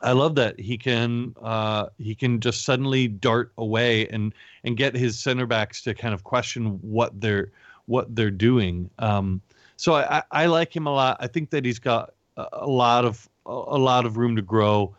I 0.03 0.13
love 0.13 0.35
that 0.37 0.59
he 0.59 0.79
can 0.79 1.35
uh, 1.43 1.87
he 1.99 2.15
can 2.15 2.41
just 2.41 2.65
suddenly 2.65 3.09
dart 3.09 3.53
away 3.59 4.09
and 4.09 4.35
and 4.65 4.77
get 4.77 4.95
his 4.95 5.19
center 5.19 5.47
backs 5.47 5.83
to 5.83 5.95
kind 5.95 6.15
of 6.15 6.25
question 6.25 6.79
what 6.83 7.21
they're 7.21 7.51
what 7.87 8.15
they're 8.15 8.31
doing. 8.31 8.89
Um, 8.99 9.41
so 9.77 9.95
I, 9.95 10.23
I 10.31 10.47
like 10.47 10.75
him 10.75 10.87
a 10.87 10.93
lot. 10.93 11.17
I 11.21 11.27
think 11.27 11.51
that 11.51 11.65
he's 11.65 11.79
got 11.79 12.15
a 12.37 12.67
lot 12.67 13.05
of 13.05 13.29
a 13.47 13.79
lot 13.79 14.07
of 14.07 14.17
room 14.17 14.37
to 14.37 14.43
grow. 14.43 14.95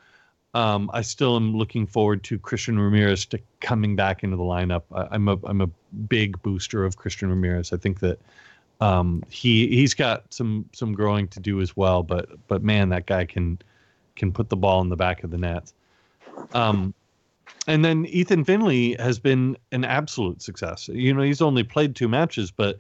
Um, 0.54 0.92
I 0.94 1.02
still 1.02 1.38
am 1.38 1.56
looking 1.56 1.88
forward 1.88 2.24
to 2.26 2.38
Christian 2.38 2.78
Ramirez 2.78 3.26
to 3.28 3.40
coming 3.62 3.96
back 3.96 4.24
into 4.24 4.36
the 4.36 4.44
lineup. 4.44 4.84
I, 4.92 5.16
am 5.16 5.28
a 5.30 5.38
I'm 5.46 5.62
a 5.62 5.70
big 6.10 6.42
booster 6.42 6.84
of 6.84 6.98
Christian 6.98 7.30
Ramirez. 7.30 7.72
I 7.72 7.78
think 7.78 8.00
that 8.02 8.20
um, 8.82 9.24
he 9.30 9.68
he's 9.68 9.94
got 9.94 10.34
some 10.34 10.68
some 10.74 10.94
growing 10.94 11.28
to 11.30 11.40
do 11.40 11.62
as 11.62 11.78
well. 11.78 12.04
But 12.04 12.30
but 12.48 12.64
man, 12.64 12.90
that 12.90 13.06
guy 13.06 13.26
can 13.26 13.60
can 14.16 14.32
put 14.32 14.50
the 14.50 14.58
ball 14.58 14.82
in 14.82 14.90
the 14.90 14.98
back 14.98 15.24
of 15.24 15.32
the 15.32 15.38
net. 15.38 15.72
Um, 16.54 16.94
and 17.68 17.86
then 17.86 18.06
Ethan 18.08 18.44
Finlay 18.44 18.96
has 18.96 19.20
been 19.20 19.56
an 19.72 19.86
absolute 19.86 20.42
success. 20.42 20.90
You 20.92 21.14
know, 21.14 21.22
he's 21.22 21.42
only 21.42 21.64
played 21.64 21.96
two 21.96 22.08
matches, 22.08 22.50
but 22.50 22.80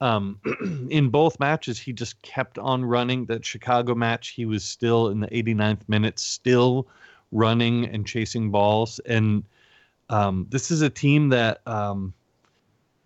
um, 0.00 0.38
in 0.90 1.08
both 1.08 1.38
matches, 1.40 1.78
he 1.78 1.92
just 1.92 2.20
kept 2.22 2.58
on 2.58 2.84
running. 2.84 3.26
That 3.26 3.44
Chicago 3.44 3.94
match, 3.94 4.28
he 4.28 4.46
was 4.46 4.64
still 4.64 5.08
in 5.08 5.20
the 5.20 5.28
89th 5.28 5.88
minute, 5.88 6.18
still 6.20 6.86
running 7.32 7.86
and 7.86 8.06
chasing 8.06 8.50
balls. 8.50 9.00
And 9.06 9.42
um, 10.08 10.46
this 10.50 10.70
is 10.70 10.82
a 10.82 10.90
team 10.90 11.30
that 11.30 11.66
um, 11.66 12.14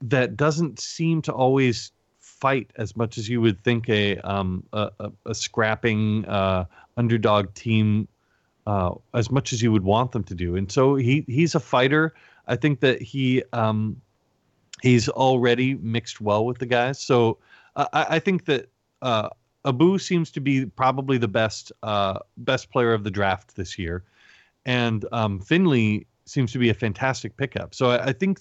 that 0.02 0.36
doesn't 0.36 0.80
seem 0.80 1.22
to 1.22 1.32
always 1.32 1.92
fight 2.40 2.70
as 2.76 2.96
much 2.96 3.18
as 3.18 3.28
you 3.28 3.40
would 3.40 3.62
think 3.62 3.88
a 3.88 4.18
um, 4.18 4.64
a, 4.72 4.90
a, 5.00 5.12
a, 5.26 5.34
scrapping 5.34 6.24
uh, 6.26 6.64
underdog 6.96 7.52
team 7.54 8.08
uh, 8.66 8.94
as 9.14 9.30
much 9.30 9.52
as 9.52 9.62
you 9.62 9.72
would 9.72 9.84
want 9.84 10.12
them 10.12 10.24
to 10.24 10.34
do. 10.34 10.56
And 10.56 10.70
so 10.70 10.96
he 10.96 11.24
he's 11.26 11.54
a 11.54 11.60
fighter. 11.60 12.14
I 12.46 12.56
think 12.56 12.80
that 12.80 13.00
he 13.00 13.42
um, 13.52 14.00
he's 14.82 15.08
already 15.08 15.74
mixed 15.74 16.20
well 16.20 16.44
with 16.44 16.58
the 16.58 16.66
guys. 16.66 17.00
So 17.00 17.38
uh, 17.76 17.86
I, 17.92 18.06
I, 18.16 18.18
think 18.18 18.44
that 18.46 18.68
uh, 19.02 19.28
Abu 19.64 19.98
seems 19.98 20.30
to 20.32 20.40
be 20.40 20.66
probably 20.66 21.18
the 21.18 21.28
best 21.28 21.72
uh, 21.82 22.18
best 22.38 22.70
player 22.70 22.92
of 22.92 23.04
the 23.04 23.10
draft 23.10 23.56
this 23.56 23.78
year, 23.78 24.04
and 24.64 25.04
um, 25.12 25.40
Finlay 25.40 26.06
seems 26.24 26.52
to 26.52 26.58
be 26.58 26.68
a 26.68 26.74
fantastic 26.74 27.36
pickup. 27.36 27.74
So 27.74 27.90
I, 27.90 28.06
I 28.08 28.12
think 28.12 28.40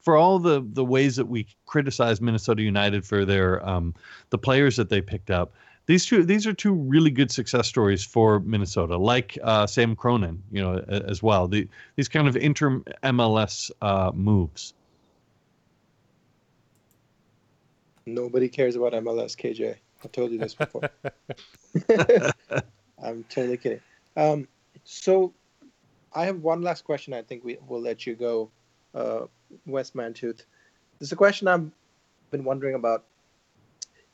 for 0.00 0.16
all 0.16 0.38
the 0.38 0.64
the 0.72 0.84
ways 0.84 1.16
that 1.16 1.26
we 1.26 1.46
criticize 1.66 2.20
Minnesota 2.20 2.62
United 2.62 3.04
for 3.04 3.24
their 3.24 3.66
um, 3.68 3.94
the 4.30 4.38
players 4.38 4.76
that 4.76 4.88
they 4.88 5.00
picked 5.00 5.30
up, 5.30 5.52
these 5.86 6.04
two 6.04 6.24
these 6.24 6.46
are 6.46 6.52
two 6.52 6.74
really 6.74 7.10
good 7.10 7.30
success 7.30 7.68
stories 7.68 8.04
for 8.04 8.40
Minnesota, 8.40 8.96
like 8.96 9.38
uh, 9.42 9.66
Sam 9.66 9.94
Cronin, 9.96 10.42
you 10.50 10.62
know, 10.62 10.78
as 10.88 11.22
well. 11.22 11.48
The, 11.48 11.68
these 11.94 12.08
kind 12.08 12.28
of 12.28 12.36
inter 12.36 12.80
MLS 13.04 13.70
uh, 13.82 14.10
moves. 14.14 14.74
Nobody 18.04 18.48
cares 18.48 18.76
about 18.76 18.92
MLS, 18.92 19.36
KJ. 19.36 19.76
I 20.04 20.08
told 20.08 20.30
you 20.30 20.38
this 20.38 20.54
before. 20.54 20.88
I'm 23.02 23.24
totally 23.24 23.56
kidding. 23.56 23.80
Um, 24.16 24.46
so, 24.84 25.32
I 26.12 26.24
have 26.26 26.40
one 26.40 26.62
last 26.62 26.84
question. 26.84 27.12
I 27.14 27.22
think 27.22 27.44
we 27.44 27.58
will 27.66 27.80
let 27.80 28.06
you 28.06 28.14
go, 28.14 28.50
uh, 28.94 29.26
Wes 29.66 29.92
Mantooth. 29.92 30.44
This 30.98 31.08
is 31.08 31.12
a 31.12 31.16
question 31.16 31.48
I've 31.48 31.70
been 32.30 32.44
wondering 32.44 32.74
about 32.74 33.04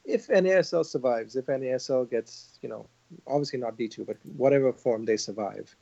if 0.04 0.28
NASL 0.28 0.84
survives, 0.84 1.36
if 1.36 1.46
NASL 1.46 2.10
gets, 2.10 2.58
you 2.60 2.68
know, 2.68 2.86
obviously 3.26 3.58
not 3.58 3.78
D2, 3.78 4.06
but 4.06 4.16
whatever 4.36 4.72
form 4.72 5.04
they 5.04 5.16
survive, 5.16 5.74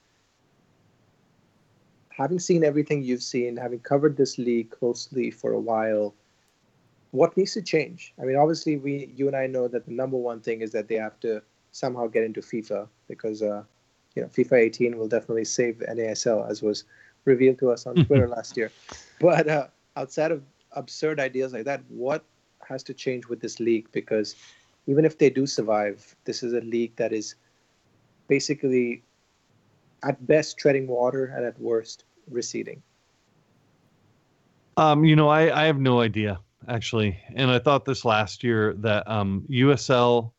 having 2.11 2.39
seen 2.39 2.65
everything 2.65 3.03
you've 3.03 3.23
seen, 3.23 3.57
having 3.57 3.81
covered 3.81 4.17
this 4.17 4.37
league 4.37 4.71
closely 4.71 5.31
for 5.31 5.53
a 5.53 5.61
while, 5.61 6.15
what 7.13 7.37
needs 7.37 7.55
to 7.55 7.63
change? 7.63 8.13
I 8.21 8.25
mean, 8.25 8.37
obviously, 8.37 8.77
we, 8.77 9.13
you 9.17 9.27
and 9.27 9.37
I 9.37 9.47
know 9.47 9.69
that 9.69 9.87
the 9.87 9.93
number 9.93 10.17
one 10.17 10.41
thing 10.41 10.61
is 10.61 10.71
that 10.73 10.87
they 10.87 10.97
have 10.97 11.19
to 11.21 11.43
somehow 11.73 12.07
get 12.07 12.25
into 12.25 12.41
FIFA 12.41 12.89
because 13.09 13.43
uh, 13.43 13.63
you 14.15 14.23
know, 14.23 14.29
FIFA 14.29 14.59
18 14.59 14.99
will 14.99 15.09
definitely 15.09 15.45
save 15.45 15.83
NASL, 15.89 16.49
as 16.49 16.63
was 16.63 16.85
revealed 17.25 17.59
to 17.59 17.71
us 17.71 17.87
on 17.87 18.05
Twitter 18.05 18.29
last 18.29 18.57
year. 18.57 18.71
But 19.21 19.49
uh, 19.49 19.66
outside 19.97 20.33
of 20.33 20.43
absurd 20.73 21.21
ideas 21.21 21.53
like 21.53 21.64
that, 21.64 21.83
what 21.89 22.25
has 22.66 22.83
to 22.85 22.95
change 22.95 23.27
with 23.29 23.41
this 23.41 23.61
league? 23.61 23.89
Because 23.93 24.37
even 24.87 25.05
if 25.05 25.18
they 25.18 25.31
do 25.31 25.47
survive, 25.47 26.16
this 26.25 26.43
is 26.43 26.53
a 26.53 26.61
league 26.61 26.97
that 26.97 27.12
is 27.12 27.35
basically, 28.29 29.03
at 30.03 30.27
best, 30.27 30.57
treading 30.59 30.87
water 30.87 31.27
and 31.37 31.45
at 31.45 31.61
worst, 31.61 32.05
receding. 32.31 32.83
Um, 34.77 35.05
you 35.05 35.16
know, 35.16 35.29
I, 35.29 35.62
I 35.62 35.66
have 35.66 35.79
no 35.79 36.01
idea 36.01 36.41
actually, 36.68 37.18
and 37.35 37.51
I 37.51 37.59
thought 37.59 37.85
this 37.85 38.05
last 38.05 38.45
year 38.45 38.75
that 38.79 39.09
um, 39.09 39.45
USL. 39.51 40.33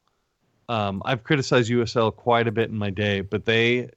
Um, 0.69 1.01
I've 1.03 1.23
criticized 1.23 1.69
USL 1.69 2.15
quite 2.15 2.47
a 2.47 2.51
bit 2.51 2.69
in 2.69 2.77
my 2.77 2.89
day, 2.89 3.19
but 3.19 3.43
they 3.43 3.89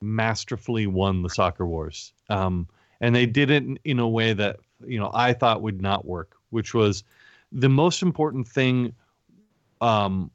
masterfully 0.00 0.86
won 0.86 1.22
the 1.22 1.30
soccer 1.30 1.66
wars, 1.66 2.12
um, 2.28 2.68
and 3.00 3.14
they 3.14 3.26
did 3.26 3.50
it 3.50 3.64
in, 3.84 3.98
a 3.98 4.08
way 4.08 4.32
that 4.32 4.56
you 4.86 4.98
know 4.98 5.10
I 5.14 5.32
thought 5.32 5.62
would 5.62 5.80
not 5.80 6.04
work, 6.04 6.36
which 6.50 6.74
was 6.74 7.04
the 7.52 7.68
most 7.68 8.02
important 8.02 8.48
thing 8.48 8.92
um, 9.80 10.30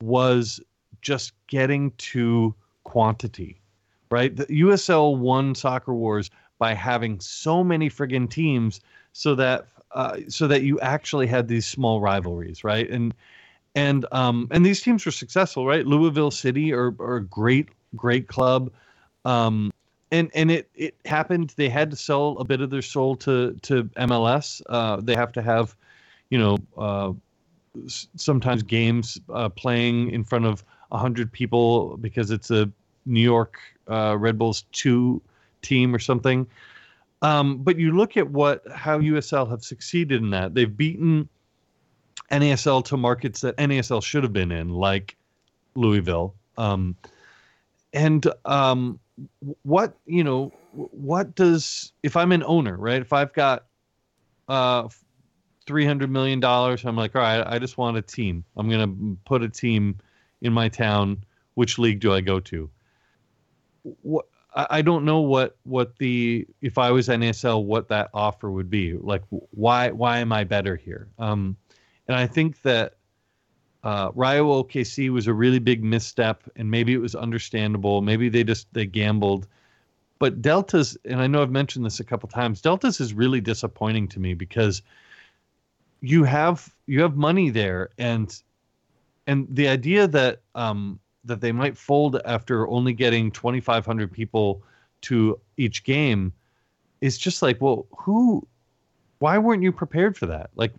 was 0.00 0.60
just 1.00 1.32
getting 1.46 1.92
to 1.92 2.54
quantity, 2.84 3.60
right? 4.10 4.34
The 4.34 4.46
USL 4.46 5.18
won 5.18 5.54
soccer 5.54 5.94
wars 5.94 6.30
by 6.58 6.74
having 6.74 7.20
so 7.20 7.62
many 7.62 7.90
friggin' 7.90 8.30
teams 8.30 8.80
so 9.12 9.34
that 9.34 9.66
uh, 9.92 10.18
so 10.28 10.46
that 10.46 10.62
you 10.62 10.78
actually 10.80 11.26
had 11.26 11.48
these 11.48 11.66
small 11.66 12.00
rivalries, 12.00 12.64
right? 12.64 12.88
And 12.90 13.14
and 13.74 14.06
um, 14.10 14.48
and 14.50 14.64
these 14.64 14.82
teams 14.82 15.04
were 15.04 15.12
successful, 15.12 15.66
right? 15.66 15.86
Louisville 15.86 16.30
City 16.30 16.72
are, 16.72 16.94
are 16.98 17.16
a 17.16 17.24
great 17.24 17.68
great 17.94 18.26
club, 18.28 18.70
um, 19.26 19.72
and 20.12 20.30
and 20.34 20.50
it 20.52 20.70
it 20.74 20.94
happened. 21.04 21.52
They 21.56 21.68
had 21.68 21.90
to 21.90 21.96
sell 21.96 22.38
a 22.38 22.44
bit 22.44 22.60
of 22.60 22.70
their 22.70 22.82
soul 22.82 23.16
to 23.16 23.54
to 23.62 23.84
MLS. 23.96 24.62
Uh, 24.68 25.00
they 25.02 25.16
have 25.16 25.32
to 25.32 25.42
have, 25.42 25.76
you 26.30 26.38
know, 26.38 26.58
uh, 26.78 27.12
sometimes 27.86 28.62
games 28.62 29.20
uh, 29.32 29.48
playing 29.48 30.10
in 30.12 30.24
front 30.24 30.46
of 30.46 30.64
hundred 30.92 31.30
people 31.30 31.96
because 31.98 32.30
it's 32.30 32.50
a 32.50 32.70
New 33.04 33.20
York 33.20 33.58
uh, 33.88 34.16
Red 34.18 34.38
Bulls 34.38 34.64
two 34.72 35.20
team 35.60 35.94
or 35.94 35.98
something. 35.98 36.46
Um, 37.20 37.58
but 37.58 37.76
you 37.76 37.96
look 37.96 38.16
at 38.16 38.30
what 38.30 38.62
how 38.70 39.00
USL 39.00 39.50
have 39.50 39.64
succeeded 39.64 40.22
in 40.22 40.30
that. 40.30 40.54
They've 40.54 40.74
beaten 40.74 41.28
NASL 42.30 42.84
to 42.84 42.96
markets 42.96 43.40
that 43.40 43.56
NASL 43.56 44.02
should 44.02 44.22
have 44.22 44.32
been 44.32 44.52
in, 44.52 44.70
like 44.70 45.16
Louisville. 45.74 46.34
Um, 46.56 46.94
and 47.92 48.24
um, 48.44 49.00
what 49.62 49.96
you 50.06 50.24
know, 50.24 50.52
what 50.72 51.34
does 51.34 51.92
if 52.02 52.16
I'm 52.16 52.32
an 52.32 52.42
owner, 52.44 52.76
right? 52.76 53.00
If 53.00 53.12
I've 53.12 53.32
got 53.32 53.66
uh, 54.48 54.88
three 55.66 55.86
hundred 55.86 56.10
million 56.10 56.40
dollars, 56.40 56.84
I'm 56.84 56.96
like, 56.96 57.14
all 57.14 57.22
right, 57.22 57.42
I 57.46 57.58
just 57.58 57.78
want 57.78 57.96
a 57.96 58.02
team. 58.02 58.44
I'm 58.56 58.68
gonna 58.68 59.16
put 59.24 59.42
a 59.42 59.48
team 59.48 59.98
in 60.42 60.52
my 60.52 60.68
town. 60.68 61.24
Which 61.54 61.78
league 61.78 62.00
do 62.00 62.12
I 62.12 62.20
go 62.20 62.40
to? 62.40 62.70
What 64.02 64.26
I, 64.54 64.82
don't 64.82 65.04
know 65.04 65.20
what 65.20 65.56
what 65.64 65.96
the 65.98 66.46
if 66.62 66.78
I 66.78 66.90
was 66.90 67.08
NASL 67.08 67.64
what 67.64 67.88
that 67.88 68.10
offer 68.14 68.50
would 68.50 68.70
be. 68.70 68.94
Like 68.94 69.22
why 69.28 69.90
why 69.90 70.18
am 70.18 70.32
I 70.32 70.44
better 70.44 70.76
here? 70.76 71.08
Um, 71.18 71.56
and 72.08 72.16
I 72.16 72.26
think 72.26 72.62
that 72.62 72.94
uh, 73.86 74.10
OKC 74.10 75.10
was 75.10 75.28
a 75.28 75.32
really 75.32 75.60
big 75.60 75.84
misstep, 75.84 76.42
and 76.56 76.68
maybe 76.68 76.92
it 76.92 76.98
was 76.98 77.14
understandable. 77.14 78.02
Maybe 78.02 78.28
they 78.28 78.42
just 78.42 78.66
they 78.72 78.84
gambled. 78.84 79.46
But 80.18 80.42
Deltas, 80.42 80.96
and 81.04 81.20
I 81.20 81.28
know 81.28 81.40
I've 81.40 81.52
mentioned 81.52 81.86
this 81.86 82.00
a 82.00 82.04
couple 82.04 82.28
times, 82.28 82.60
Deltas 82.60 83.00
is 83.00 83.14
really 83.14 83.40
disappointing 83.40 84.08
to 84.08 84.18
me 84.18 84.34
because 84.34 84.82
you 86.00 86.24
have 86.24 86.74
you 86.86 87.00
have 87.02 87.16
money 87.16 87.48
there, 87.48 87.90
and 87.96 88.36
and 89.28 89.46
the 89.48 89.68
idea 89.68 90.08
that 90.08 90.40
um, 90.56 90.98
that 91.24 91.40
they 91.40 91.52
might 91.52 91.78
fold 91.78 92.20
after 92.24 92.66
only 92.68 92.92
getting 92.92 93.30
2,500 93.30 94.10
people 94.10 94.62
to 95.02 95.38
each 95.58 95.84
game 95.84 96.32
is 97.00 97.16
just 97.18 97.40
like, 97.40 97.60
well, 97.60 97.86
who, 97.96 98.44
why 99.20 99.38
weren't 99.38 99.62
you 99.62 99.70
prepared 99.70 100.16
for 100.16 100.26
that? 100.26 100.50
Like, 100.56 100.72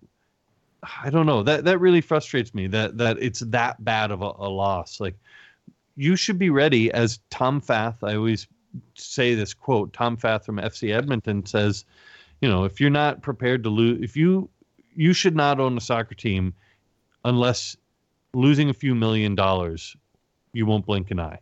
I 1.04 1.10
don't 1.10 1.26
know. 1.26 1.44
That 1.44 1.66
that 1.66 1.80
really 1.80 2.02
frustrates 2.02 2.54
me. 2.54 2.68
That 2.68 2.98
that 2.98 3.18
it's 3.20 3.40
that 3.40 3.84
bad 3.84 4.12
of 4.12 4.22
a, 4.22 4.32
a 4.38 4.50
loss. 4.50 5.00
Like, 5.00 5.16
you 5.96 6.16
should 6.16 6.38
be 6.38 6.50
ready. 6.50 6.92
As 6.92 7.20
Tom 7.30 7.60
Fath, 7.60 8.04
I 8.04 8.16
always 8.16 8.48
say 8.96 9.34
this 9.34 9.54
quote. 9.54 9.94
Tom 9.94 10.18
Fath 10.18 10.46
from 10.46 10.58
FC 10.58 10.94
Edmonton 10.94 11.46
says, 11.46 11.86
you 12.42 12.50
know, 12.50 12.64
if 12.64 12.80
you're 12.80 12.90
not 12.90 13.22
prepared 13.22 13.64
to 13.64 13.70
lose, 13.70 14.02
if 14.04 14.16
you 14.16 14.50
you 14.96 15.14
should 15.14 15.36
not 15.36 15.60
own 15.60 15.78
a 15.78 15.82
soccer 15.82 16.16
team 16.16 16.54
unless 17.26 17.76
losing 18.34 18.70
a 18.70 18.74
few 18.74 18.94
million 18.94 19.36
dollars 19.36 19.96
you 20.54 20.66
won't 20.66 20.86
blink 20.86 21.12
an 21.12 21.20
eye. 21.20 21.40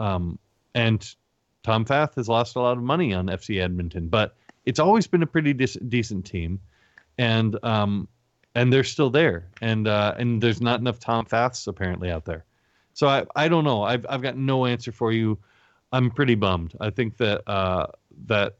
Um, 0.00 0.38
and 0.74 1.14
Tom 1.62 1.84
Fath 1.84 2.14
has 2.14 2.28
lost 2.28 2.56
a 2.56 2.60
lot 2.60 2.76
of 2.76 2.82
money 2.82 3.12
on 3.12 3.26
FC 3.26 3.60
Edmonton, 3.60 4.08
but 4.08 4.36
it's 4.64 4.78
always 4.78 5.06
been 5.06 5.22
a 5.22 5.26
pretty 5.26 5.52
decent 5.52 6.24
team, 6.24 6.60
and 7.18 7.58
um, 7.62 8.08
and 8.58 8.72
they're 8.72 8.82
still 8.82 9.08
there, 9.08 9.46
and 9.62 9.86
uh, 9.86 10.14
and 10.18 10.42
there's 10.42 10.60
not 10.60 10.80
enough 10.80 10.98
Tom 10.98 11.24
Faths 11.24 11.68
apparently 11.68 12.10
out 12.10 12.24
there. 12.24 12.44
So 12.92 13.06
I 13.06 13.24
I 13.36 13.46
don't 13.46 13.62
know. 13.62 13.84
I've 13.84 14.04
I've 14.08 14.20
got 14.20 14.36
no 14.36 14.66
answer 14.66 14.90
for 14.90 15.12
you. 15.12 15.38
I'm 15.92 16.10
pretty 16.10 16.34
bummed. 16.34 16.74
I 16.80 16.90
think 16.90 17.18
that 17.18 17.48
uh, 17.48 17.86
that 18.26 18.56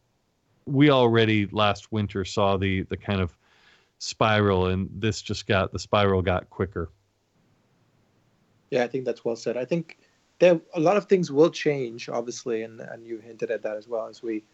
we 0.66 0.88
already 0.90 1.46
last 1.46 1.90
winter 1.90 2.24
saw 2.24 2.56
the 2.56 2.82
the 2.82 2.96
kind 2.96 3.20
of 3.20 3.36
spiral, 3.98 4.66
and 4.66 4.88
this 4.92 5.20
just 5.20 5.48
got 5.48 5.72
the 5.72 5.80
spiral 5.80 6.22
got 6.22 6.48
quicker. 6.48 6.90
Yeah, 8.70 8.84
I 8.84 8.86
think 8.86 9.04
that's 9.04 9.24
well 9.24 9.34
said. 9.34 9.56
I 9.56 9.64
think 9.64 9.98
there 10.38 10.60
a 10.74 10.80
lot 10.80 10.96
of 10.96 11.06
things 11.06 11.32
will 11.32 11.50
change, 11.50 12.08
obviously, 12.08 12.62
and 12.62 12.80
and 12.80 13.04
you 13.04 13.18
hinted 13.18 13.50
at 13.50 13.62
that 13.62 13.76
as 13.76 13.88
well 13.88 14.06
as 14.06 14.22
we 14.22 14.44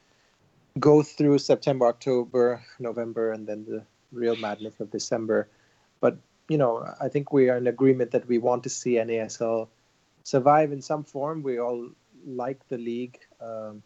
go 0.80 1.02
through 1.02 1.38
September, 1.38 1.86
October, 1.86 2.62
November, 2.78 3.32
and 3.32 3.46
then 3.46 3.66
the 3.66 3.84
real 4.14 4.36
madness 4.36 4.80
of 4.80 4.90
December. 4.90 5.48
But 6.00 6.18
you 6.48 6.58
know, 6.58 6.86
I 7.00 7.08
think 7.08 7.32
we 7.32 7.48
are 7.48 7.56
in 7.56 7.66
agreement 7.66 8.10
that 8.12 8.26
we 8.28 8.38
want 8.38 8.62
to 8.64 8.68
see 8.68 8.94
NASL 8.94 9.68
survive 10.22 10.72
in 10.72 10.82
some 10.82 11.04
form. 11.04 11.42
We 11.42 11.58
all 11.58 11.88
like 12.26 12.66
the 12.68 12.78
league, 12.78 13.18
um, 13.40 13.82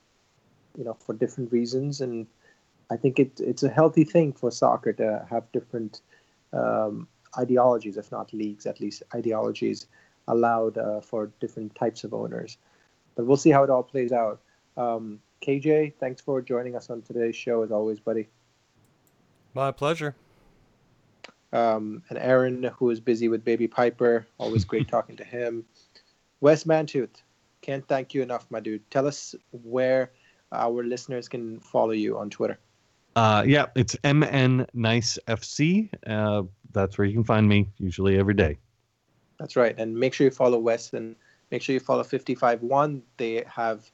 you 0.76 0.85
know, 0.85 0.95
for 0.95 1.12
different 1.12 1.53
reasons, 1.53 2.01
and 2.01 2.26
I 2.91 2.97
think 2.97 3.18
it, 3.18 3.41
it's 3.41 3.62
a 3.62 3.68
healthy 3.68 4.05
thing 4.05 4.33
for 4.33 4.51
soccer 4.51 4.93
to 4.95 5.26
have 5.29 5.51
different 5.53 6.01
um, 6.53 7.09
ideologies, 7.37 7.97
if 7.97 8.11
not 8.11 8.33
leagues, 8.33 8.66
at 8.66 8.81
least 8.81 9.03
ideologies 9.14 9.87
allowed 10.29 10.79
uh, 10.79 11.01
for 11.01 11.31
different 11.41 11.74
types 11.74 12.05
of 12.05 12.14
owners. 12.14 12.57
But 13.14 13.26
we'll 13.26 13.37
see 13.37 13.51
how 13.51 13.64
it 13.64 13.70
all 13.70 13.83
plays 13.83 14.12
out. 14.12 14.41
Um, 14.76 15.20
KJ, 15.43 15.95
thanks 15.99 16.20
for 16.20 16.41
joining 16.41 16.76
us 16.76 16.91
on 16.91 17.03
today's 17.03 17.37
show, 17.37 17.62
as 17.62 17.70
always, 17.70 18.01
buddy. 18.01 18.29
My 19.55 19.73
pleasure. 19.73 20.15
Um, 21.53 22.03
and 22.11 22.19
Aaron, 22.19 22.71
who 22.79 22.91
is 22.91 23.01
busy 23.01 23.29
with 23.29 23.45
Baby 23.45 23.69
Piper, 23.69 24.27
always 24.39 24.65
great 24.65 24.89
talking 24.95 25.17
to 25.17 25.25
him. 25.25 25.65
Wes 26.41 26.65
Mantooth, 26.65 27.23
can't 27.63 27.87
thank 27.89 28.15
you 28.15 28.23
enough, 28.23 28.47
my 28.51 28.61
dude. 28.61 28.89
Tell 28.91 29.07
us 29.07 29.35
where 29.51 30.13
our 30.53 30.83
listeners 30.85 31.29
can 31.29 31.61
follow 31.61 31.93
you 31.93 32.19
on 32.19 32.31
Twitter. 32.31 32.59
Uh, 33.17 33.43
yeah, 33.47 33.67
it's 33.75 33.97
MN 34.05 34.67
Nice 34.75 35.19
FC. 35.27 35.91
Uh, 36.07 36.43
that's 36.73 36.97
where 36.97 37.07
you 37.07 37.15
can 37.15 37.25
find 37.25 37.49
me 37.49 37.69
usually 37.79 38.19
every 38.19 38.35
day. 38.35 38.59
That's 39.39 39.57
right. 39.57 39.75
And 39.79 39.97
make 39.97 40.15
sure 40.15 40.25
you 40.25 40.31
follow 40.31 40.59
Wes 40.59 40.93
and 40.93 41.17
make 41.51 41.63
sure 41.63 41.73
you 41.73 41.81
follow 41.81 42.03
55-1. 42.03 43.03
They 43.17 43.45
have 43.53 43.91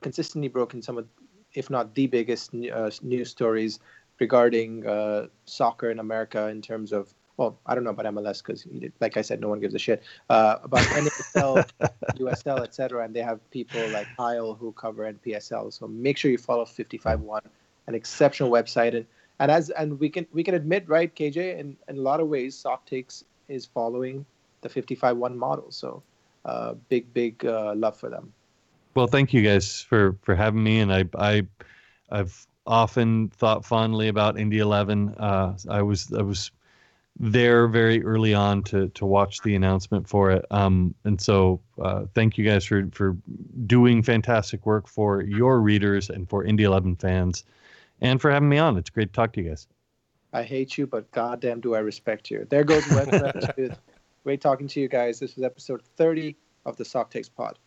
consistently 0.00 0.48
broken 0.48 0.82
some 0.82 0.98
of, 0.98 1.08
if 1.54 1.70
not 1.70 1.94
the 1.94 2.06
biggest 2.06 2.54
uh, 2.54 2.90
news 3.02 3.30
stories 3.30 3.80
regarding 4.20 4.86
uh, 4.86 5.26
soccer 5.44 5.90
in 5.90 5.98
America 5.98 6.48
in 6.48 6.62
terms 6.62 6.92
of, 6.92 7.12
well, 7.36 7.58
I 7.66 7.74
don't 7.74 7.84
know 7.84 7.90
about 7.90 8.06
MLS 8.06 8.42
because, 8.44 8.66
like 9.00 9.16
I 9.16 9.22
said, 9.22 9.40
no 9.40 9.48
one 9.48 9.60
gives 9.60 9.74
a 9.74 9.78
shit 9.78 10.02
uh, 10.28 10.56
about 10.62 10.82
NASL, 10.86 11.68
USL, 12.16 12.60
etc. 12.62 13.04
And 13.04 13.14
they 13.14 13.22
have 13.22 13.38
people 13.50 13.80
like 13.90 14.06
Kyle 14.16 14.54
who 14.54 14.72
cover 14.72 15.10
NPSL. 15.12 15.72
So 15.72 15.86
make 15.86 16.16
sure 16.16 16.30
you 16.30 16.38
follow 16.38 16.64
55-1, 16.64 17.40
an 17.86 17.94
exceptional 17.94 18.50
website. 18.50 18.96
And 18.96 19.06
and 19.40 19.52
as 19.52 19.70
and 19.70 20.00
we 20.00 20.08
can 20.08 20.26
we 20.32 20.42
can 20.42 20.54
admit, 20.54 20.88
right, 20.88 21.14
KJ, 21.14 21.58
in, 21.58 21.76
in 21.88 21.98
a 21.98 22.00
lot 22.00 22.18
of 22.18 22.26
ways, 22.26 22.56
Sock 22.56 22.86
Takes 22.86 23.24
is 23.48 23.66
following 23.66 24.26
the 24.62 24.68
55-1 24.68 25.36
model. 25.36 25.70
So 25.70 26.02
uh, 26.44 26.74
big, 26.88 27.12
big 27.12 27.44
uh, 27.44 27.74
love 27.76 27.96
for 27.96 28.10
them. 28.10 28.32
Well, 28.94 29.06
thank 29.06 29.32
you 29.32 29.42
guys 29.42 29.80
for, 29.80 30.16
for 30.22 30.34
having 30.34 30.62
me. 30.62 30.80
And 30.80 30.92
I, 30.92 31.04
I, 31.16 31.46
I've 32.10 32.47
often 32.68 33.28
thought 33.30 33.64
fondly 33.64 34.08
about 34.08 34.38
Indy 34.38 34.58
11. 34.58 35.14
Uh, 35.18 35.56
I 35.68 35.82
was, 35.82 36.12
I 36.12 36.22
was 36.22 36.52
there 37.20 37.66
very 37.66 38.04
early 38.04 38.32
on 38.32 38.62
to 38.62 38.88
to 38.90 39.04
watch 39.04 39.42
the 39.42 39.54
announcement 39.56 40.08
for 40.08 40.30
it. 40.30 40.44
Um, 40.50 40.94
and 41.04 41.20
so 41.20 41.60
uh, 41.82 42.04
thank 42.14 42.38
you 42.38 42.44
guys 42.44 42.64
for 42.64 42.88
for 42.92 43.16
doing 43.66 44.02
fantastic 44.02 44.64
work 44.64 44.86
for 44.86 45.22
your 45.22 45.60
readers 45.60 46.10
and 46.10 46.28
for 46.28 46.44
Indy 46.44 46.64
11 46.64 46.96
fans, 46.96 47.44
and 48.00 48.20
for 48.20 48.30
having 48.30 48.48
me 48.48 48.58
on. 48.58 48.76
It's 48.76 48.90
great 48.90 49.06
to 49.08 49.12
talk 49.12 49.32
to 49.32 49.42
you 49.42 49.48
guys. 49.48 49.66
I 50.32 50.42
hate 50.42 50.76
you, 50.78 50.86
but 50.86 51.10
goddamn, 51.10 51.60
do 51.60 51.74
I 51.74 51.78
respect 51.78 52.30
you. 52.30 52.46
There 52.48 52.64
goes 52.64 52.86
Wes 52.88 53.48
Great 54.24 54.40
talking 54.40 54.68
to 54.68 54.80
you 54.80 54.88
guys. 54.88 55.18
This 55.18 55.36
was 55.36 55.44
episode 55.44 55.82
30 55.96 56.36
of 56.66 56.76
the 56.76 56.84
Sock 56.84 57.10
Takes 57.10 57.30
Pod. 57.30 57.58